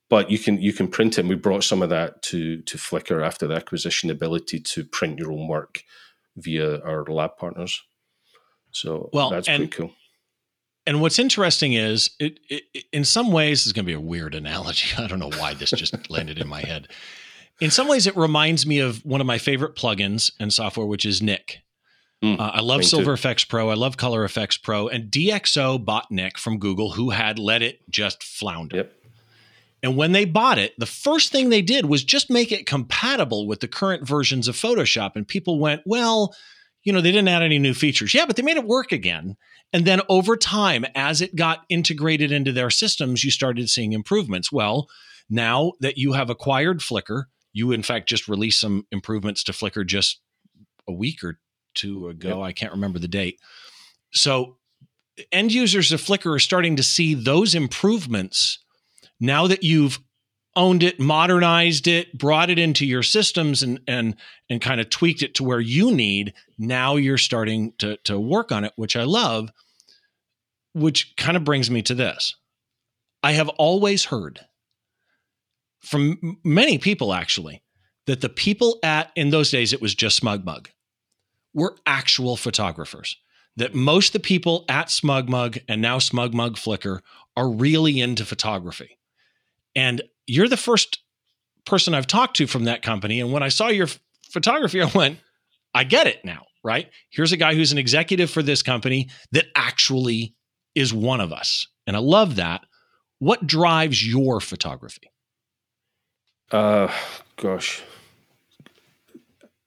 but 0.08 0.30
you 0.30 0.38
can 0.38 0.62
you 0.62 0.72
can 0.72 0.86
print 0.86 1.18
it. 1.18 1.22
And 1.22 1.28
we 1.28 1.34
brought 1.34 1.64
some 1.64 1.82
of 1.82 1.90
that 1.90 2.22
to 2.30 2.62
to 2.62 2.78
Flickr 2.78 3.26
after 3.26 3.48
the 3.48 3.56
acquisition, 3.56 4.08
ability 4.08 4.60
to 4.60 4.84
print 4.84 5.18
your 5.18 5.32
own 5.32 5.48
work 5.48 5.82
via 6.40 6.80
our 6.80 7.04
lab 7.04 7.36
partners. 7.38 7.80
So 8.70 9.10
well, 9.12 9.30
that's 9.30 9.48
and, 9.48 9.70
pretty 9.70 9.72
cool. 9.72 9.92
And 10.86 11.02
what's 11.02 11.18
interesting 11.18 11.74
is, 11.74 12.10
it, 12.18 12.40
it 12.48 12.84
in 12.92 13.04
some 13.04 13.30
ways, 13.30 13.66
is 13.66 13.72
going 13.72 13.84
to 13.84 13.86
be 13.86 13.94
a 13.94 14.00
weird 14.00 14.34
analogy. 14.34 14.88
I 14.98 15.06
don't 15.06 15.18
know 15.18 15.30
why 15.30 15.54
this 15.54 15.70
just 15.70 16.10
landed 16.10 16.38
in 16.38 16.48
my 16.48 16.60
head. 16.60 16.88
In 17.60 17.70
some 17.70 17.88
ways, 17.88 18.06
it 18.06 18.16
reminds 18.16 18.66
me 18.66 18.78
of 18.78 19.04
one 19.04 19.20
of 19.20 19.26
my 19.26 19.38
favorite 19.38 19.74
plugins 19.74 20.30
and 20.38 20.52
software, 20.52 20.86
which 20.86 21.04
is 21.04 21.20
Nik. 21.20 21.58
Mm, 22.22 22.38
uh, 22.40 22.50
I 22.54 22.60
love 22.60 22.84
Silver 22.84 23.16
too. 23.16 23.28
Efex 23.28 23.48
Pro. 23.48 23.68
I 23.68 23.74
love 23.74 23.96
Color 23.96 24.26
Efex 24.26 24.60
Pro. 24.62 24.88
And 24.88 25.10
DxO 25.10 25.84
bought 25.84 26.10
Nik 26.10 26.38
from 26.38 26.58
Google, 26.58 26.92
who 26.92 27.10
had 27.10 27.38
let 27.38 27.62
it 27.62 27.80
just 27.90 28.22
flounder. 28.22 28.76
Yep. 28.78 28.92
And 29.82 29.96
when 29.96 30.12
they 30.12 30.24
bought 30.24 30.58
it, 30.58 30.74
the 30.78 30.86
first 30.86 31.30
thing 31.30 31.48
they 31.48 31.62
did 31.62 31.86
was 31.86 32.02
just 32.02 32.30
make 32.30 32.50
it 32.50 32.66
compatible 32.66 33.46
with 33.46 33.60
the 33.60 33.68
current 33.68 34.06
versions 34.06 34.48
of 34.48 34.56
Photoshop. 34.56 35.12
And 35.14 35.26
people 35.26 35.60
went, 35.60 35.82
well, 35.86 36.34
you 36.82 36.92
know, 36.92 37.00
they 37.00 37.12
didn't 37.12 37.28
add 37.28 37.42
any 37.42 37.58
new 37.58 37.74
features. 37.74 38.14
Yeah, 38.14 38.26
but 38.26 38.36
they 38.36 38.42
made 38.42 38.56
it 38.56 38.64
work 38.64 38.92
again. 38.92 39.36
And 39.72 39.84
then 39.84 40.00
over 40.08 40.36
time, 40.36 40.84
as 40.94 41.20
it 41.20 41.36
got 41.36 41.64
integrated 41.68 42.32
into 42.32 42.52
their 42.52 42.70
systems, 42.70 43.22
you 43.22 43.30
started 43.30 43.68
seeing 43.68 43.92
improvements. 43.92 44.50
Well, 44.50 44.88
now 45.28 45.72
that 45.80 45.98
you 45.98 46.14
have 46.14 46.30
acquired 46.30 46.80
Flickr, 46.80 47.24
you 47.52 47.72
in 47.72 47.82
fact 47.82 48.08
just 48.08 48.28
released 48.28 48.60
some 48.60 48.86
improvements 48.90 49.44
to 49.44 49.52
Flickr 49.52 49.86
just 49.86 50.20
a 50.88 50.92
week 50.92 51.22
or 51.22 51.38
two 51.74 52.08
ago. 52.08 52.38
Yep. 52.38 52.46
I 52.46 52.52
can't 52.52 52.72
remember 52.72 52.98
the 52.98 53.08
date. 53.08 53.38
So 54.12 54.56
end 55.30 55.52
users 55.52 55.92
of 55.92 56.00
Flickr 56.00 56.34
are 56.34 56.38
starting 56.38 56.76
to 56.76 56.82
see 56.82 57.14
those 57.14 57.54
improvements 57.54 58.60
now 59.20 59.46
that 59.46 59.62
you've 59.62 59.98
owned 60.56 60.82
it, 60.82 60.98
modernized 60.98 61.86
it, 61.86 62.16
brought 62.16 62.50
it 62.50 62.58
into 62.58 62.84
your 62.84 63.02
systems 63.02 63.62
and 63.62 63.80
and 63.86 64.16
and 64.50 64.60
kind 64.60 64.80
of 64.80 64.90
tweaked 64.90 65.22
it 65.22 65.34
to 65.36 65.44
where 65.44 65.60
you 65.60 65.92
need, 65.92 66.34
now 66.58 66.96
you're 66.96 67.18
starting 67.18 67.72
to 67.78 67.96
to 67.98 68.18
work 68.18 68.52
on 68.52 68.64
it, 68.64 68.72
which 68.76 68.96
I 68.96 69.04
love, 69.04 69.50
which 70.72 71.16
kind 71.16 71.36
of 71.36 71.44
brings 71.44 71.70
me 71.70 71.82
to 71.82 71.94
this. 71.94 72.34
I 73.22 73.32
have 73.32 73.48
always 73.50 74.06
heard 74.06 74.40
from 75.80 76.38
many 76.44 76.78
people 76.78 77.12
actually 77.12 77.62
that 78.06 78.20
the 78.20 78.28
people 78.28 78.78
at 78.82 79.10
in 79.16 79.30
those 79.30 79.50
days 79.50 79.72
it 79.72 79.80
was 79.80 79.94
just 79.94 80.22
SmugMug 80.22 80.68
were 81.54 81.76
actual 81.86 82.36
photographers. 82.36 83.16
That 83.56 83.74
most 83.74 84.08
of 84.08 84.12
the 84.14 84.20
people 84.20 84.64
at 84.68 84.86
SmugMug 84.86 85.62
and 85.68 85.82
now 85.82 85.98
SmugMug 85.98 86.52
Flickr 86.52 87.00
are 87.36 87.50
really 87.50 88.00
into 88.00 88.24
photography. 88.24 88.97
And 89.78 90.02
you're 90.26 90.48
the 90.48 90.56
first 90.56 90.98
person 91.64 91.94
I've 91.94 92.08
talked 92.08 92.36
to 92.38 92.48
from 92.48 92.64
that 92.64 92.82
company. 92.82 93.20
And 93.20 93.32
when 93.32 93.44
I 93.44 93.48
saw 93.48 93.68
your 93.68 93.86
f- 93.86 94.00
photography, 94.32 94.82
I 94.82 94.90
went, 94.92 95.20
I 95.72 95.84
get 95.84 96.08
it 96.08 96.24
now, 96.24 96.46
right? 96.64 96.90
Here's 97.10 97.30
a 97.30 97.36
guy 97.36 97.54
who's 97.54 97.70
an 97.70 97.78
executive 97.78 98.28
for 98.28 98.42
this 98.42 98.60
company 98.60 99.08
that 99.30 99.46
actually 99.54 100.34
is 100.74 100.92
one 100.92 101.20
of 101.20 101.32
us. 101.32 101.68
And 101.86 101.94
I 101.94 102.00
love 102.00 102.36
that. 102.36 102.62
What 103.20 103.46
drives 103.46 104.04
your 104.04 104.40
photography? 104.40 105.12
Uh, 106.50 106.92
gosh, 107.36 107.82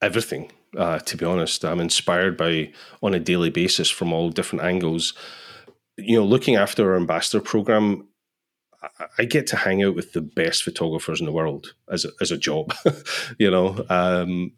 everything. 0.01 0.51
Uh, 0.75 0.99
to 0.99 1.15
be 1.15 1.25
honest, 1.25 1.63
I'm 1.63 1.79
inspired 1.79 2.35
by 2.35 2.73
on 3.01 3.13
a 3.13 3.19
daily 3.19 3.49
basis 3.49 3.89
from 3.89 4.11
all 4.11 4.29
different 4.29 4.65
angles. 4.65 5.13
You 5.97 6.17
know, 6.17 6.25
looking 6.25 6.55
after 6.57 6.91
our 6.91 6.97
ambassador 6.97 7.41
program 7.41 8.07
I 9.17 9.25
get 9.25 9.47
to 9.47 9.55
hang 9.55 9.83
out 9.83 9.95
with 9.95 10.13
the 10.13 10.21
best 10.21 10.63
photographers 10.63 11.19
in 11.19 11.25
the 11.25 11.31
world 11.31 11.73
as 11.89 12.05
a, 12.05 12.09
as 12.19 12.31
a 12.31 12.37
job. 12.37 12.73
you 13.37 13.51
know, 13.51 13.85
um, 13.89 14.53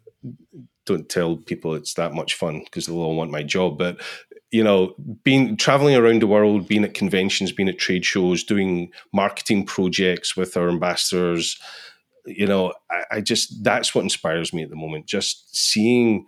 don't 0.86 1.08
tell 1.08 1.36
people 1.36 1.74
it's 1.74 1.94
that 1.94 2.14
much 2.14 2.34
fun 2.34 2.60
because 2.64 2.86
they'll 2.86 2.98
all 2.98 3.16
want 3.16 3.30
my 3.30 3.42
job. 3.42 3.78
But 3.78 4.00
you 4.50 4.62
know, 4.62 4.94
being 5.24 5.56
traveling 5.56 5.96
around 5.96 6.22
the 6.22 6.26
world, 6.26 6.68
being 6.68 6.84
at 6.84 6.94
conventions, 6.94 7.52
being 7.52 7.68
at 7.68 7.78
trade 7.78 8.04
shows, 8.04 8.44
doing 8.44 8.92
marketing 9.12 9.66
projects 9.66 10.36
with 10.36 10.56
our 10.56 10.68
ambassadors, 10.68 11.58
you 12.24 12.46
know, 12.46 12.72
I, 12.90 13.16
I 13.16 13.20
just 13.20 13.64
that's 13.64 13.94
what 13.94 14.04
inspires 14.04 14.52
me 14.52 14.62
at 14.62 14.70
the 14.70 14.76
moment. 14.76 15.06
Just 15.06 15.54
seeing 15.56 16.26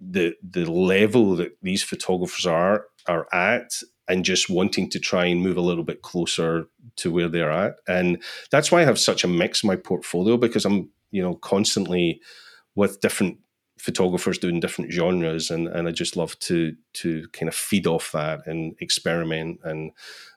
the 0.00 0.34
the 0.42 0.70
level 0.70 1.36
that 1.36 1.56
these 1.62 1.82
photographers 1.82 2.46
are 2.46 2.86
are 3.06 3.26
at 3.32 3.82
and 4.08 4.24
just 4.24 4.48
wanting 4.48 4.88
to 4.90 5.00
try 5.00 5.26
and 5.26 5.40
move 5.40 5.56
a 5.56 5.62
little 5.62 5.84
bit 5.84 6.02
closer 6.02 6.66
to 6.96 7.10
where 7.10 7.28
they're 7.28 7.50
at. 7.50 7.76
And 7.88 8.22
that's 8.50 8.70
why 8.70 8.82
I 8.82 8.84
have 8.84 8.98
such 8.98 9.24
a 9.24 9.28
mix 9.28 9.62
in 9.62 9.66
my 9.66 9.76
portfolio 9.76 10.36
because 10.36 10.64
I'm, 10.64 10.90
you 11.10 11.22
know, 11.22 11.34
constantly 11.34 12.20
with 12.74 13.00
different 13.00 13.38
photographers 13.78 14.38
doing 14.38 14.60
different 14.60 14.90
genres 14.90 15.50
and, 15.50 15.68
and 15.68 15.86
I 15.86 15.92
just 15.92 16.16
love 16.16 16.38
to 16.40 16.74
to 16.94 17.26
kind 17.32 17.48
of 17.48 17.54
feed 17.54 17.86
off 17.86 18.10
that 18.12 18.46
and 18.46 18.74
experiment 18.80 19.60
and 19.64 19.92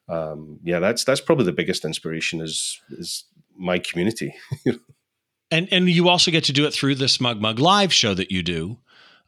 um, 0.09 0.59
yeah 0.63 0.79
that's 0.79 1.03
that's 1.03 1.21
probably 1.21 1.45
the 1.45 1.53
biggest 1.53 1.85
inspiration 1.85 2.41
is 2.41 2.81
is 2.91 3.25
my 3.57 3.79
community 3.79 4.35
and 5.51 5.69
and 5.71 5.89
you 5.89 6.09
also 6.09 6.31
get 6.31 6.43
to 6.45 6.53
do 6.53 6.65
it 6.65 6.73
through 6.73 6.95
the 6.95 7.07
Smug 7.07 7.39
Mug 7.39 7.59
live 7.59 7.93
show 7.93 8.13
that 8.13 8.29
you 8.29 8.43
do 8.43 8.77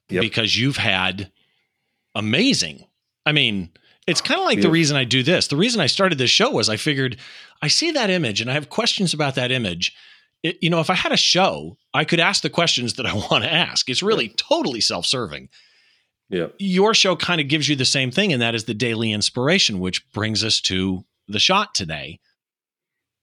yep. 0.09 0.21
because 0.21 0.59
you've 0.59 0.77
had 0.77 1.31
amazing 2.13 2.85
I 3.25 3.31
mean 3.31 3.71
it's 4.07 4.21
kind 4.21 4.39
of 4.39 4.45
like 4.45 4.61
the 4.61 4.69
reason 4.69 4.97
I 4.97 5.03
do 5.03 5.23
this. 5.23 5.47
The 5.47 5.57
reason 5.57 5.79
I 5.79 5.87
started 5.87 6.17
this 6.17 6.31
show 6.31 6.49
was 6.49 6.69
I 6.69 6.77
figured 6.77 7.17
I 7.61 7.67
see 7.67 7.91
that 7.91 8.09
image 8.09 8.41
and 8.41 8.49
I 8.49 8.53
have 8.53 8.69
questions 8.69 9.13
about 9.13 9.35
that 9.35 9.51
image. 9.51 9.95
It, 10.43 10.57
you 10.61 10.71
know, 10.71 10.79
if 10.79 10.89
I 10.89 10.95
had 10.95 11.11
a 11.11 11.17
show, 11.17 11.77
I 11.93 12.03
could 12.03 12.19
ask 12.19 12.41
the 12.41 12.49
questions 12.49 12.95
that 12.95 13.05
I 13.05 13.13
want 13.31 13.43
to 13.43 13.53
ask. 13.53 13.89
It's 13.89 14.01
really 14.01 14.27
yeah. 14.27 14.33
totally 14.37 14.81
self 14.81 15.05
serving. 15.05 15.49
Yeah. 16.29 16.47
Your 16.57 16.93
show 16.93 17.15
kind 17.15 17.41
of 17.41 17.49
gives 17.49 17.67
you 17.67 17.75
the 17.75 17.85
same 17.85 18.09
thing, 18.09 18.31
and 18.31 18.41
that 18.41 18.55
is 18.55 18.63
the 18.63 18.73
daily 18.73 19.11
inspiration, 19.11 19.79
which 19.79 20.09
brings 20.13 20.43
us 20.45 20.61
to 20.61 21.03
the 21.27 21.39
shot 21.39 21.75
today. 21.75 22.19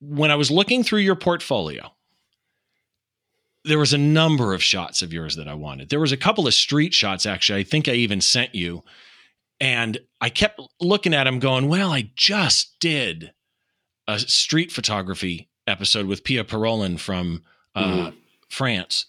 When 0.00 0.30
I 0.30 0.36
was 0.36 0.50
looking 0.50 0.84
through 0.84 1.00
your 1.00 1.16
portfolio, 1.16 1.90
there 3.64 3.78
was 3.78 3.94
a 3.94 3.98
number 3.98 4.52
of 4.52 4.62
shots 4.62 5.02
of 5.02 5.12
yours 5.12 5.36
that 5.36 5.48
I 5.48 5.54
wanted. 5.54 5.88
There 5.88 6.00
was 6.00 6.12
a 6.12 6.18
couple 6.18 6.46
of 6.46 6.54
street 6.54 6.94
shots, 6.94 7.26
actually. 7.26 7.60
I 7.60 7.64
think 7.64 7.88
I 7.88 7.92
even 7.92 8.20
sent 8.20 8.54
you 8.54 8.84
and 9.60 9.98
I 10.20 10.30
kept 10.30 10.60
looking 10.80 11.14
at 11.14 11.26
him 11.26 11.38
going, 11.38 11.68
well, 11.68 11.92
I 11.92 12.10
just 12.14 12.78
did 12.80 13.32
a 14.06 14.18
street 14.18 14.72
photography 14.72 15.48
episode 15.66 16.06
with 16.06 16.24
Pia 16.24 16.44
Parolin 16.44 16.98
from 16.98 17.42
uh, 17.74 17.84
mm-hmm. 17.84 18.16
France. 18.48 19.06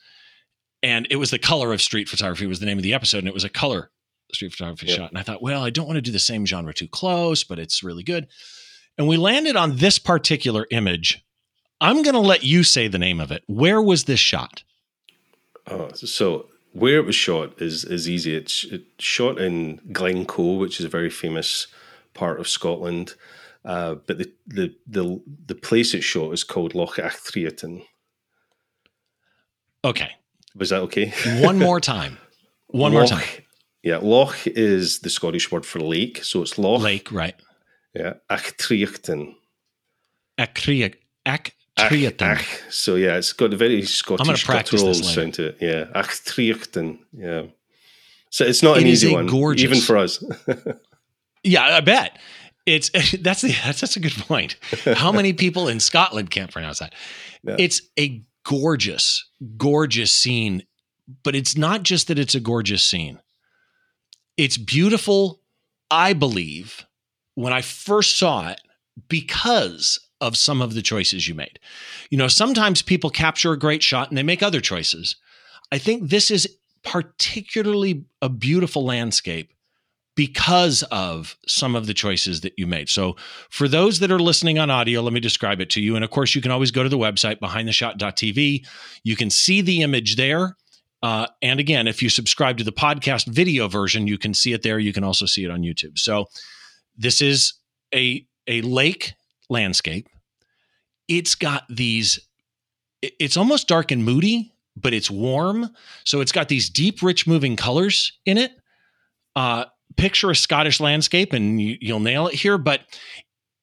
And 0.82 1.08
it 1.10 1.18
was 1.18 1.32
the 1.32 1.40
color 1.40 1.74
of 1.74 1.82
street 1.82 2.10
photography 2.10 2.46
was 2.46 2.60
the 2.60 2.66
name 2.66 2.78
of 2.78 2.84
the 2.84 2.94
episode. 2.94 3.20
And 3.20 3.28
it 3.28 3.34
was 3.34 3.44
a 3.44 3.50
color 3.50 3.92
street 4.34 4.52
photography 4.52 4.88
yep. 4.88 4.98
shot. 4.98 5.10
And 5.10 5.18
I 5.18 5.24
thought, 5.24 5.42
well, 5.42 5.64
I 5.64 5.70
don't 5.70 5.88
want 5.88 5.98
to 5.98 6.02
do 6.02 6.12
the 6.12 6.20
same 6.20 6.46
genre 6.46 6.74
too 6.74 6.88
close, 6.88 7.44
but 7.44 7.60
it's 7.60 7.84
really 7.84 8.04
good. 8.04 8.28
And 8.98 9.08
we 9.08 9.18
landed 9.18 9.56
on 9.56 9.78
this 9.78 10.00
particular 10.00 10.68
image. 10.72 11.24
I'm 11.82 12.02
going 12.04 12.14
to 12.14 12.20
let 12.20 12.44
you 12.44 12.64
say 12.64 12.88
the 12.88 13.00
name 13.00 13.20
of 13.20 13.32
it. 13.32 13.44
Where 13.48 13.82
was 13.82 14.04
this 14.04 14.20
shot? 14.20 14.64
Oh, 15.68 15.90
so 15.94 16.48
where 16.80 16.98
it 16.98 17.06
was 17.06 17.15
shot 17.15 17.62
is 17.62 17.86
is 17.86 18.10
easy. 18.10 18.36
It's, 18.36 18.63
it's 18.65 19.04
shot 19.04 19.39
in 19.39 19.80
Glencoe, 19.92 20.58
which 20.58 20.80
is 20.80 20.86
a 20.86 20.89
very 20.89 21.10
famous 21.10 21.68
part 22.13 22.39
of 22.39 22.48
Scotland. 22.48 23.15
Uh, 23.65 23.96
but 23.96 24.18
the, 24.18 24.32
the 24.48 24.76
the 24.88 25.22
the 25.48 25.56
place 25.56 25.94
it's 25.94 26.06
shot 26.06 26.34
is 26.34 26.44
called 26.44 26.76
Loch 26.76 26.96
Achtriochtan. 26.96 27.84
Okay. 29.84 30.12
Was 30.56 30.70
that 30.70 30.82
okay? 30.84 31.13
One 31.42 31.60
more 31.60 31.80
time. 31.80 32.18
One 32.68 32.94
Loch, 32.94 33.10
more 33.12 33.20
time. 33.20 33.28
Yeah, 33.84 34.00
Loch 34.02 34.46
is 34.46 35.00
the 35.00 35.10
Scottish 35.10 35.52
word 35.52 35.65
for 35.65 35.80
lake, 35.80 36.24
so 36.24 36.42
it's 36.42 36.58
Loch. 36.58 36.82
Lake, 36.82 37.12
right? 37.12 37.36
Yeah, 37.94 38.13
Achtriochtan. 38.30 39.36
Achtriaton. 40.38 40.96
Achtriaton. 41.26 41.54
Ach, 41.80 42.22
ach. 42.22 42.62
So 42.70 42.96
yeah, 42.96 43.18
it's 43.18 43.34
got 43.34 43.54
a 43.54 43.58
very 43.58 43.82
Scottish 43.84 44.46
guttural 44.46 44.94
sound 44.94 45.34
to 45.36 45.48
it. 45.48 45.58
Yeah, 45.60 45.86
Achtriochtan. 45.96 47.00
Yeah. 47.12 47.44
So 48.30 48.46
it's 48.46 48.62
not 48.62 48.78
it 48.78 48.82
an 48.82 48.88
easy 48.88 49.12
one, 49.12 49.28
gorgeous. 49.28 49.63
even 49.63 49.82
for 49.82 49.98
us. 49.98 50.24
yeah, 51.44 51.78
I 51.78 51.82
bet. 51.82 52.18
It's 52.65 52.89
that's 53.22 53.42
the 53.42 53.56
that's 53.63 53.82
that's 53.82 53.96
a 53.96 54.00
good 54.00 54.13
point. 54.13 54.58
How 54.86 55.12
many 55.12 55.34
people 55.34 55.68
in 55.68 55.80
Scotland 55.80 56.30
can't 56.30 56.52
pronounce 56.52 56.80
that? 56.80 56.94
Yeah. 57.44 57.56
It's 57.58 57.82
a 58.00 58.24
gorgeous, 58.44 59.26
gorgeous 59.58 60.12
scene, 60.12 60.63
but 61.24 61.36
it's 61.36 61.58
not 61.58 61.84
just 61.84 62.08
that 62.08 62.20
it's 62.20 62.36
a 62.36 62.39
gorgeous 62.39 62.84
scene. 62.84 63.20
It's 64.38 64.58
beautiful, 64.58 65.42
I 65.92 66.13
believe, 66.13 66.86
when 67.36 67.52
I 67.52 67.62
first 67.62 68.18
saw 68.18 68.50
it 68.50 68.62
because 69.08 70.00
of 70.22 70.38
some 70.38 70.62
of 70.62 70.74
the 70.74 70.82
choices 70.82 71.28
you 71.28 71.36
made. 71.36 71.60
You 72.10 72.18
know, 72.18 72.28
sometimes 72.28 72.82
people 72.82 73.10
capture 73.10 73.54
a 73.54 73.60
great 73.60 73.84
shot 73.84 74.10
and 74.10 74.18
they 74.18 74.24
make 74.24 74.44
other 74.44 74.62
choices. 74.62 75.16
I 75.72 75.78
think 75.78 76.10
this 76.10 76.32
is 76.32 76.58
particularly 76.84 78.06
a 78.22 78.30
beautiful 78.30 78.86
landscape 78.86 79.54
because 80.20 80.84
of 80.92 81.38
some 81.48 81.76
of 81.76 81.88
the 81.88 81.94
choices 81.94 82.42
that 82.42 82.54
you 82.58 82.68
made. 82.68 82.90
So, 82.90 83.16
for 83.50 83.70
those 83.70 84.00
that 84.00 84.12
are 84.12 84.20
listening 84.20 84.60
on 84.60 84.70
audio, 84.70 85.02
let 85.02 85.14
me 85.14 85.22
describe 85.22 85.62
it 85.62 85.70
to 85.72 85.82
you. 85.82 85.96
And 85.96 86.04
of 86.04 86.12
course, 86.12 86.36
you 86.36 86.42
can 86.42 86.52
always 86.52 86.72
go 86.72 86.84
to 86.84 86.90
the 86.90 86.98
website 86.98 87.40
behindtheshot.tv. 87.40 88.66
You 89.04 89.16
can 89.16 89.30
see 89.30 89.62
the 89.62 89.82
image 89.82 90.18
there. 90.18 90.58
Uh, 91.02 91.28
and 91.42 91.62
again, 91.62 91.88
if 91.88 92.04
you 92.04 92.10
subscribe 92.10 92.58
to 92.58 92.66
the 92.66 92.74
podcast 92.74 93.28
video 93.28 93.70
version, 93.70 94.08
you 94.08 94.18
can 94.18 94.34
see 94.34 94.52
it 94.52 94.62
there. 94.62 94.78
You 94.78 94.92
can 94.92 95.06
also 95.06 95.26
see 95.26 95.46
it 95.46 95.52
on 95.52 95.62
YouTube. 95.62 95.98
So, 95.98 96.26
this 96.98 97.22
is 97.22 97.54
a 97.96 98.26
a 98.48 98.62
lake 98.62 99.14
landscape. 99.50 100.08
It's 101.08 101.36
got 101.36 101.64
these. 101.70 102.20
It's 103.02 103.38
almost 103.38 103.68
dark 103.68 103.92
and 103.92 104.04
moody, 104.04 104.52
but 104.76 104.94
it's 104.94 105.10
warm. 105.10 105.70
So 106.04 106.22
it's 106.22 106.32
got 106.32 106.50
these 106.50 106.70
deep, 106.70 107.02
rich, 107.02 107.26
moving 107.26 107.56
colors 107.56 108.14
in 108.26 108.38
it. 108.38 108.52
Uh, 109.36 109.66
picture 109.96 110.30
a 110.30 110.36
Scottish 110.36 110.80
landscape, 110.80 111.34
and 111.34 111.62
you, 111.62 111.78
you'll 111.80 112.02
nail 112.02 112.28
it 112.28 112.36
here. 112.36 112.58
But 112.58 112.82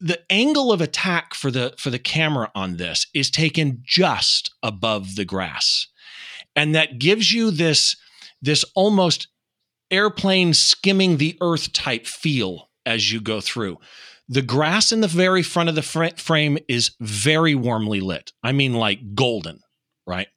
the 0.01 0.21
angle 0.31 0.73
of 0.73 0.81
attack 0.81 1.35
for 1.35 1.51
the 1.51 1.75
for 1.79 1.91
the 1.91 1.99
camera 1.99 2.51
on 2.55 2.77
this 2.77 3.07
is 3.15 3.31
taken 3.31 3.83
just 3.85 4.55
above 4.63 5.17
the 5.17 5.25
grass 5.25 5.87
and 6.57 6.75
that 6.75 6.99
gives 6.99 7.33
you 7.33 7.51
this 7.51 7.97
this 8.43 8.65
almost 8.75 9.29
airplane 9.91 10.53
skimming 10.53 11.17
the 11.17 11.37
earth 11.41 11.73
type 11.73 12.07
feel 12.07 12.69
as 12.85 13.13
you 13.13 13.21
go 13.21 13.41
through 13.41 13.79
the 14.29 14.43
grass 14.43 14.93
in 14.93 15.01
the 15.01 15.09
very 15.09 15.43
front 15.43 15.69
of 15.69 15.75
the 15.75 15.83
fr- 15.83 16.17
frame 16.17 16.59
is 16.69 16.93
very 17.01 17.55
warmly 17.55 18.01
lit 18.01 18.33
i 18.43 18.53
mean 18.53 18.75
like 18.75 19.15
golden 19.15 19.61
right 20.07 20.29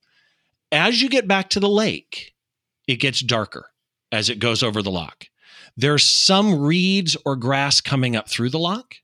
as 0.71 1.01
you 1.01 1.09
get 1.09 1.27
back 1.27 1.49
to 1.49 1.59
the 1.59 1.69
lake 1.69 2.33
it 2.89 2.97
gets 2.97 3.19
darker 3.19 3.69
as 4.11 4.29
it 4.29 4.39
goes 4.39 4.63
over 4.63 4.81
the 4.81 4.89
loch. 4.91 5.27
there's 5.77 6.03
some 6.03 6.59
reeds 6.59 7.15
or 7.23 7.35
grass 7.35 7.81
coming 7.81 8.15
up 8.15 8.27
through 8.27 8.49
the 8.49 8.59
loch. 8.59 8.95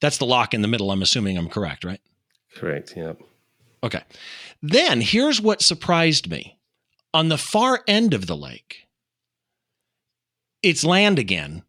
that's 0.00 0.16
the 0.16 0.26
loch 0.26 0.54
in 0.54 0.62
the 0.62 0.68
middle. 0.68 0.90
I'm 0.90 1.02
assuming 1.02 1.36
I'm 1.36 1.50
correct, 1.50 1.84
right? 1.84 2.00
Correct. 2.56 2.94
Yep. 2.96 3.20
Okay. 3.84 4.02
Then 4.62 5.02
here's 5.02 5.40
what 5.40 5.60
surprised 5.60 6.30
me. 6.30 6.58
On 7.12 7.28
the 7.28 7.36
far 7.36 7.84
end 7.86 8.14
of 8.14 8.26
the 8.26 8.36
lake, 8.36 8.86
it's 10.62 10.84
land 10.84 11.18
again, 11.18 11.64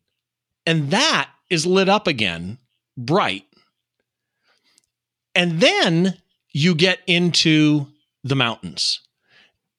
and 0.66 0.92
that 0.92 1.30
is 1.50 1.66
lit 1.66 1.90
up 1.90 2.08
again, 2.08 2.58
bright. 2.98 3.46
And 5.36 5.60
then 5.60 6.18
you 6.52 6.76
get 6.76 7.00
into 7.08 7.88
the 8.24 8.36
mountains. 8.36 9.02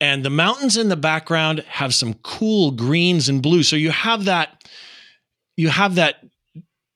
And 0.00 0.24
the 0.24 0.30
mountains 0.30 0.76
in 0.76 0.88
the 0.88 0.96
background 0.96 1.60
have 1.68 1.94
some 1.94 2.14
cool 2.22 2.72
greens 2.72 3.28
and 3.28 3.42
blues. 3.42 3.68
So 3.68 3.76
you 3.76 3.90
have 3.90 4.24
that 4.24 4.64
you 5.56 5.68
have 5.68 5.94
that 5.94 6.24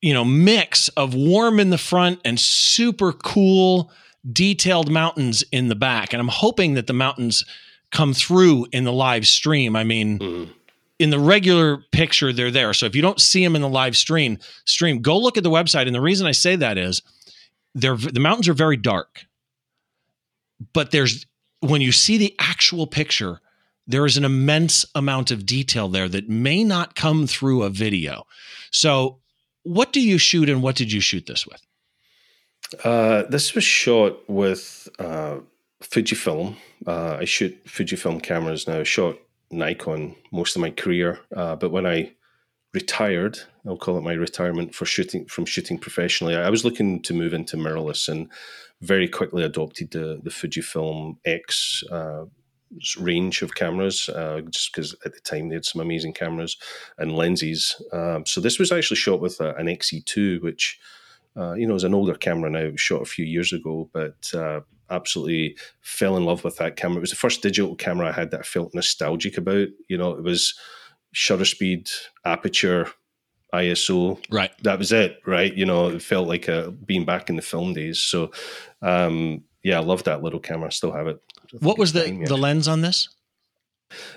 you 0.00 0.14
know 0.14 0.24
mix 0.24 0.88
of 0.90 1.14
warm 1.14 1.60
in 1.60 1.70
the 1.70 1.78
front 1.78 2.20
and 2.24 2.38
super 2.38 3.12
cool 3.12 3.90
detailed 4.30 4.90
mountains 4.90 5.44
in 5.52 5.68
the 5.68 5.74
back 5.74 6.12
and 6.12 6.20
i'm 6.20 6.28
hoping 6.28 6.74
that 6.74 6.86
the 6.86 6.92
mountains 6.92 7.44
come 7.90 8.12
through 8.12 8.66
in 8.72 8.84
the 8.84 8.92
live 8.92 9.26
stream 9.26 9.74
i 9.74 9.84
mean 9.84 10.18
mm-hmm. 10.18 10.52
In 10.98 11.10
the 11.10 11.18
regular 11.18 11.78
picture 11.92 12.32
they're 12.32 12.50
there 12.50 12.72
so 12.72 12.86
if 12.86 12.94
you 12.94 13.02
don't 13.02 13.20
see 13.20 13.42
them 13.42 13.56
in 13.56 13.62
the 13.62 13.68
live 13.68 13.96
stream 13.96 14.38
stream 14.64 15.00
go 15.00 15.16
look 15.16 15.36
at 15.36 15.44
the 15.44 15.50
website 15.50 15.86
and 15.86 15.94
the 15.94 16.00
reason 16.00 16.26
i 16.26 16.32
say 16.32 16.56
that 16.56 16.78
is 16.78 17.02
they're 17.74 17.96
the 17.96 18.20
mountains 18.20 18.48
are 18.48 18.54
very 18.54 18.76
dark 18.76 19.24
but 20.72 20.90
there's 20.90 21.26
when 21.60 21.80
you 21.80 21.92
see 21.92 22.18
the 22.18 22.34
actual 22.38 22.86
picture 22.86 23.40
there 23.86 24.04
is 24.04 24.16
an 24.16 24.24
immense 24.24 24.84
amount 24.94 25.30
of 25.30 25.46
detail 25.46 25.88
there 25.88 26.08
that 26.08 26.28
may 26.28 26.62
not 26.62 26.94
come 26.94 27.26
through 27.26 27.62
a 27.62 27.70
video 27.70 28.24
so 28.70 29.18
what 29.68 29.92
do 29.92 30.00
you 30.00 30.18
shoot 30.18 30.48
and 30.48 30.62
what 30.62 30.76
did 30.76 30.92
you 30.92 31.00
shoot 31.00 31.26
this 31.26 31.46
with? 31.46 31.60
Uh, 32.84 33.24
this 33.28 33.54
was 33.54 33.64
shot 33.64 34.28
with 34.28 34.88
uh, 34.98 35.38
Fujifilm. 35.82 36.56
Uh, 36.86 37.18
I 37.20 37.24
shoot 37.24 37.64
Fujifilm 37.66 38.22
cameras 38.22 38.66
now. 38.66 38.82
Shot 38.82 39.18
Nikon 39.50 40.16
most 40.32 40.56
of 40.56 40.62
my 40.62 40.70
career, 40.70 41.20
uh, 41.34 41.56
but 41.56 41.70
when 41.70 41.86
I 41.86 42.12
retired, 42.74 43.38
I'll 43.66 43.76
call 43.76 43.96
it 43.98 44.02
my 44.02 44.12
retirement 44.12 44.74
for 44.74 44.84
shooting 44.84 45.26
from 45.26 45.46
shooting 45.46 45.78
professionally. 45.78 46.36
I 46.36 46.50
was 46.50 46.64
looking 46.64 47.02
to 47.02 47.14
move 47.14 47.32
into 47.32 47.56
mirrorless 47.56 48.08
and 48.08 48.30
very 48.80 49.08
quickly 49.08 49.42
adopted 49.44 49.90
the 49.90 50.20
the 50.22 50.30
Fujifilm 50.30 51.16
X 51.24 51.82
uh, 51.90 52.24
range 52.98 53.42
of 53.42 53.54
cameras, 53.54 54.08
uh, 54.08 54.42
just 54.50 54.72
because 54.72 54.94
at 55.04 55.14
the 55.14 55.20
time 55.20 55.48
they 55.48 55.54
had 55.54 55.64
some 55.64 55.80
amazing 55.80 56.12
cameras 56.12 56.56
and 56.98 57.16
lenses. 57.16 57.80
Um, 57.92 58.26
so 58.26 58.40
this 58.40 58.58
was 58.58 58.72
actually 58.72 58.96
shot 58.96 59.20
with 59.20 59.40
a, 59.40 59.54
an 59.56 59.66
XE2, 59.66 60.42
which 60.42 60.78
uh, 61.36 61.54
you 61.54 61.66
know 61.66 61.74
is 61.74 61.84
an 61.84 61.94
older 61.94 62.14
camera 62.14 62.50
now. 62.50 62.70
Shot 62.76 63.02
a 63.02 63.06
few 63.06 63.24
years 63.24 63.52
ago, 63.52 63.88
but 63.92 64.32
uh, 64.34 64.60
absolutely 64.90 65.56
fell 65.80 66.16
in 66.16 66.24
love 66.24 66.44
with 66.44 66.56
that 66.56 66.76
camera. 66.76 66.98
It 66.98 67.02
was 67.02 67.10
the 67.10 67.16
first 67.16 67.42
digital 67.42 67.74
camera 67.74 68.08
I 68.08 68.12
had 68.12 68.30
that 68.30 68.40
I 68.40 68.44
felt 68.44 68.74
nostalgic 68.74 69.36
about. 69.36 69.68
You 69.88 69.98
know, 69.98 70.12
it 70.12 70.22
was 70.22 70.54
shutter 71.12 71.44
speed, 71.44 71.90
aperture, 72.24 72.88
ISO. 73.54 74.22
Right. 74.30 74.50
That 74.62 74.78
was 74.78 74.92
it. 74.92 75.18
Right. 75.26 75.54
You 75.54 75.66
know, 75.66 75.88
it 75.88 76.02
felt 76.02 76.28
like 76.28 76.48
a, 76.48 76.70
being 76.70 77.04
back 77.04 77.30
in 77.30 77.36
the 77.36 77.42
film 77.42 77.74
days. 77.74 78.00
So, 78.00 78.30
um, 78.82 79.44
yeah, 79.62 79.78
I 79.78 79.82
love 79.82 80.04
that 80.04 80.22
little 80.22 80.40
camera. 80.40 80.66
I 80.66 80.70
still 80.70 80.92
have 80.92 81.06
it. 81.08 81.20
What 81.60 81.78
was 81.78 81.92
the 81.92 82.24
the 82.26 82.36
lens 82.36 82.68
on 82.68 82.82
this? 82.82 83.08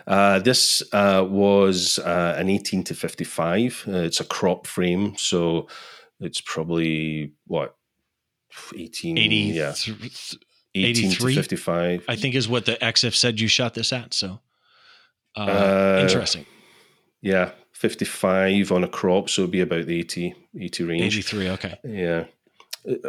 Uh, 0.06 0.40
this 0.40 0.84
uh, 0.92 1.26
was 1.28 1.98
uh, 2.00 2.36
an 2.38 2.50
18 2.50 2.84
to 2.86 2.94
55. 2.94 3.86
Uh, 3.88 3.92
it's 4.00 4.20
a 4.20 4.26
crop 4.26 4.68
frame, 4.68 5.16
so 5.18 5.68
it's 6.20 6.42
probably 6.42 7.34
what 7.48 7.76
18, 8.76 9.18
80, 9.18 9.36
yeah, 9.36 9.74
18 10.76 11.12
to 11.12 11.36
55. 11.36 12.06
I 12.08 12.16
think 12.16 12.36
is 12.36 12.48
what 12.48 12.66
the 12.66 12.78
EXIF 12.82 13.16
said 13.16 13.40
you 13.40 13.48
shot 13.48 13.74
this 13.74 13.92
at. 13.92 14.14
So 14.14 14.40
uh, 15.36 15.42
uh, 15.42 16.00
interesting. 16.02 16.46
Yeah, 17.22 17.52
55 17.74 18.72
on 18.72 18.84
a 18.84 18.88
crop, 18.88 19.30
so 19.30 19.44
it'd 19.44 19.52
be 19.52 19.62
about 19.62 19.86
the 19.86 20.00
80, 20.00 20.34
80 20.60 20.84
range. 20.84 21.18
83, 21.18 21.50
okay. 21.50 21.80
Yeah. 21.84 22.26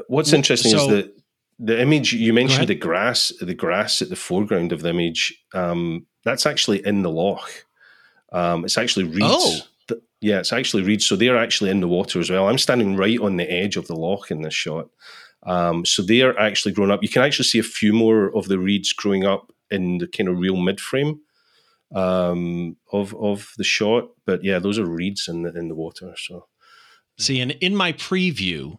What's 0.09 0.33
interesting 0.33 0.73
so, 0.73 0.79
is 0.79 0.87
that 0.89 1.23
the 1.59 1.81
image 1.81 2.13
you 2.13 2.33
mentioned 2.33 2.69
the 2.69 2.75
grass 2.75 3.33
the 3.41 3.55
grass 3.55 4.03
at 4.03 4.09
the 4.09 4.17
foreground 4.17 4.73
of 4.73 4.83
the 4.83 4.91
image 4.91 5.35
um, 5.55 6.07
that's 6.25 6.45
actually 6.45 6.85
in 6.85 7.03
the 7.03 7.11
loch 7.11 7.65
um, 8.33 8.65
it's 8.65 8.77
actually 8.77 9.05
reeds 9.05 9.23
oh. 9.91 9.97
yeah 10.21 10.41
it's 10.41 10.53
actually 10.53 10.83
reeds 10.83 11.07
so 11.07 11.15
they're 11.15 11.39
actually 11.39 11.71
in 11.71 11.81
the 11.81 11.89
water 11.89 12.19
as 12.19 12.31
well 12.31 12.49
i'm 12.49 12.59
standing 12.59 12.97
right 12.97 13.21
on 13.21 13.37
the 13.37 13.51
edge 13.51 13.77
of 13.77 13.87
the 13.87 13.95
loch 13.95 14.31
in 14.31 14.43
this 14.43 14.55
shot 14.55 14.89
um, 15.45 15.85
so 15.85 16.03
they 16.03 16.23
are 16.23 16.39
actually 16.39 16.73
grown 16.73 16.91
up. 16.91 17.03
You 17.03 17.09
can 17.09 17.23
actually 17.23 17.47
see 17.47 17.59
a 17.59 17.65
few 17.65 17.93
more 17.93 18.35
of 18.37 18.49
the 18.49 18.59
reeds 18.59 18.93
growing 18.93 19.25
up 19.25 19.53
in 19.71 19.99
the 19.99 20.07
kind 20.07 20.29
of 20.29 20.39
real 20.39 20.57
mid 20.57 20.81
frame 20.81 21.21
um, 21.95 22.77
of 22.93 23.15
of 23.17 23.53
the 23.57 23.65
shot. 23.65 24.05
But 24.25 24.45
yeah 24.45 24.59
those 24.59 24.79
are 24.79 24.87
reeds 24.87 25.29
in 25.29 25.43
the 25.43 25.57
in 25.57 25.69
the 25.69 25.75
water 25.75 26.15
so. 26.17 26.47
See 27.19 27.41
and 27.41 27.53
in 27.53 27.77
my 27.77 27.93
preview 27.93 28.79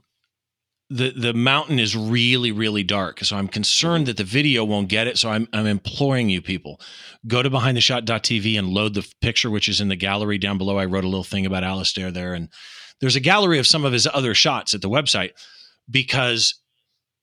the 0.90 1.12
the 1.12 1.34
mountain 1.34 1.80
is 1.80 1.96
really 1.96 2.52
really 2.52 2.84
dark. 2.84 3.20
So 3.24 3.36
i'm 3.36 3.48
concerned 3.48 4.06
that 4.08 4.18
the 4.18 4.24
video 4.24 4.64
won't 4.64 4.88
get 4.90 5.08
it. 5.08 5.18
So 5.18 5.30
i'm 5.30 5.48
i'm 5.54 5.66
imploring 5.66 6.30
you 6.30 6.42
people 6.42 6.80
go 7.28 7.44
to 7.44 7.50
behindtheshot.tv 7.50 8.58
and 8.58 8.70
load 8.70 8.94
the 8.94 9.08
picture 9.22 9.50
which 9.50 9.68
is 9.68 9.82
in 9.82 9.90
the 9.90 9.96
gallery 9.96 10.38
down 10.38 10.58
below. 10.58 10.78
I 10.78 10.86
wrote 10.86 11.04
a 11.04 11.10
little 11.10 11.24
thing 11.24 11.46
about 11.46 11.64
Alastair 11.64 12.12
there. 12.12 12.34
And 12.34 12.50
there's 13.02 13.16
a 13.16 13.22
gallery 13.22 13.60
of 13.60 13.68
some 13.68 13.86
of 13.86 13.94
his 13.94 14.08
other 14.14 14.34
shots 14.34 14.74
at 14.74 14.82
the 14.82 14.90
website 14.90 15.32
because 15.90 16.56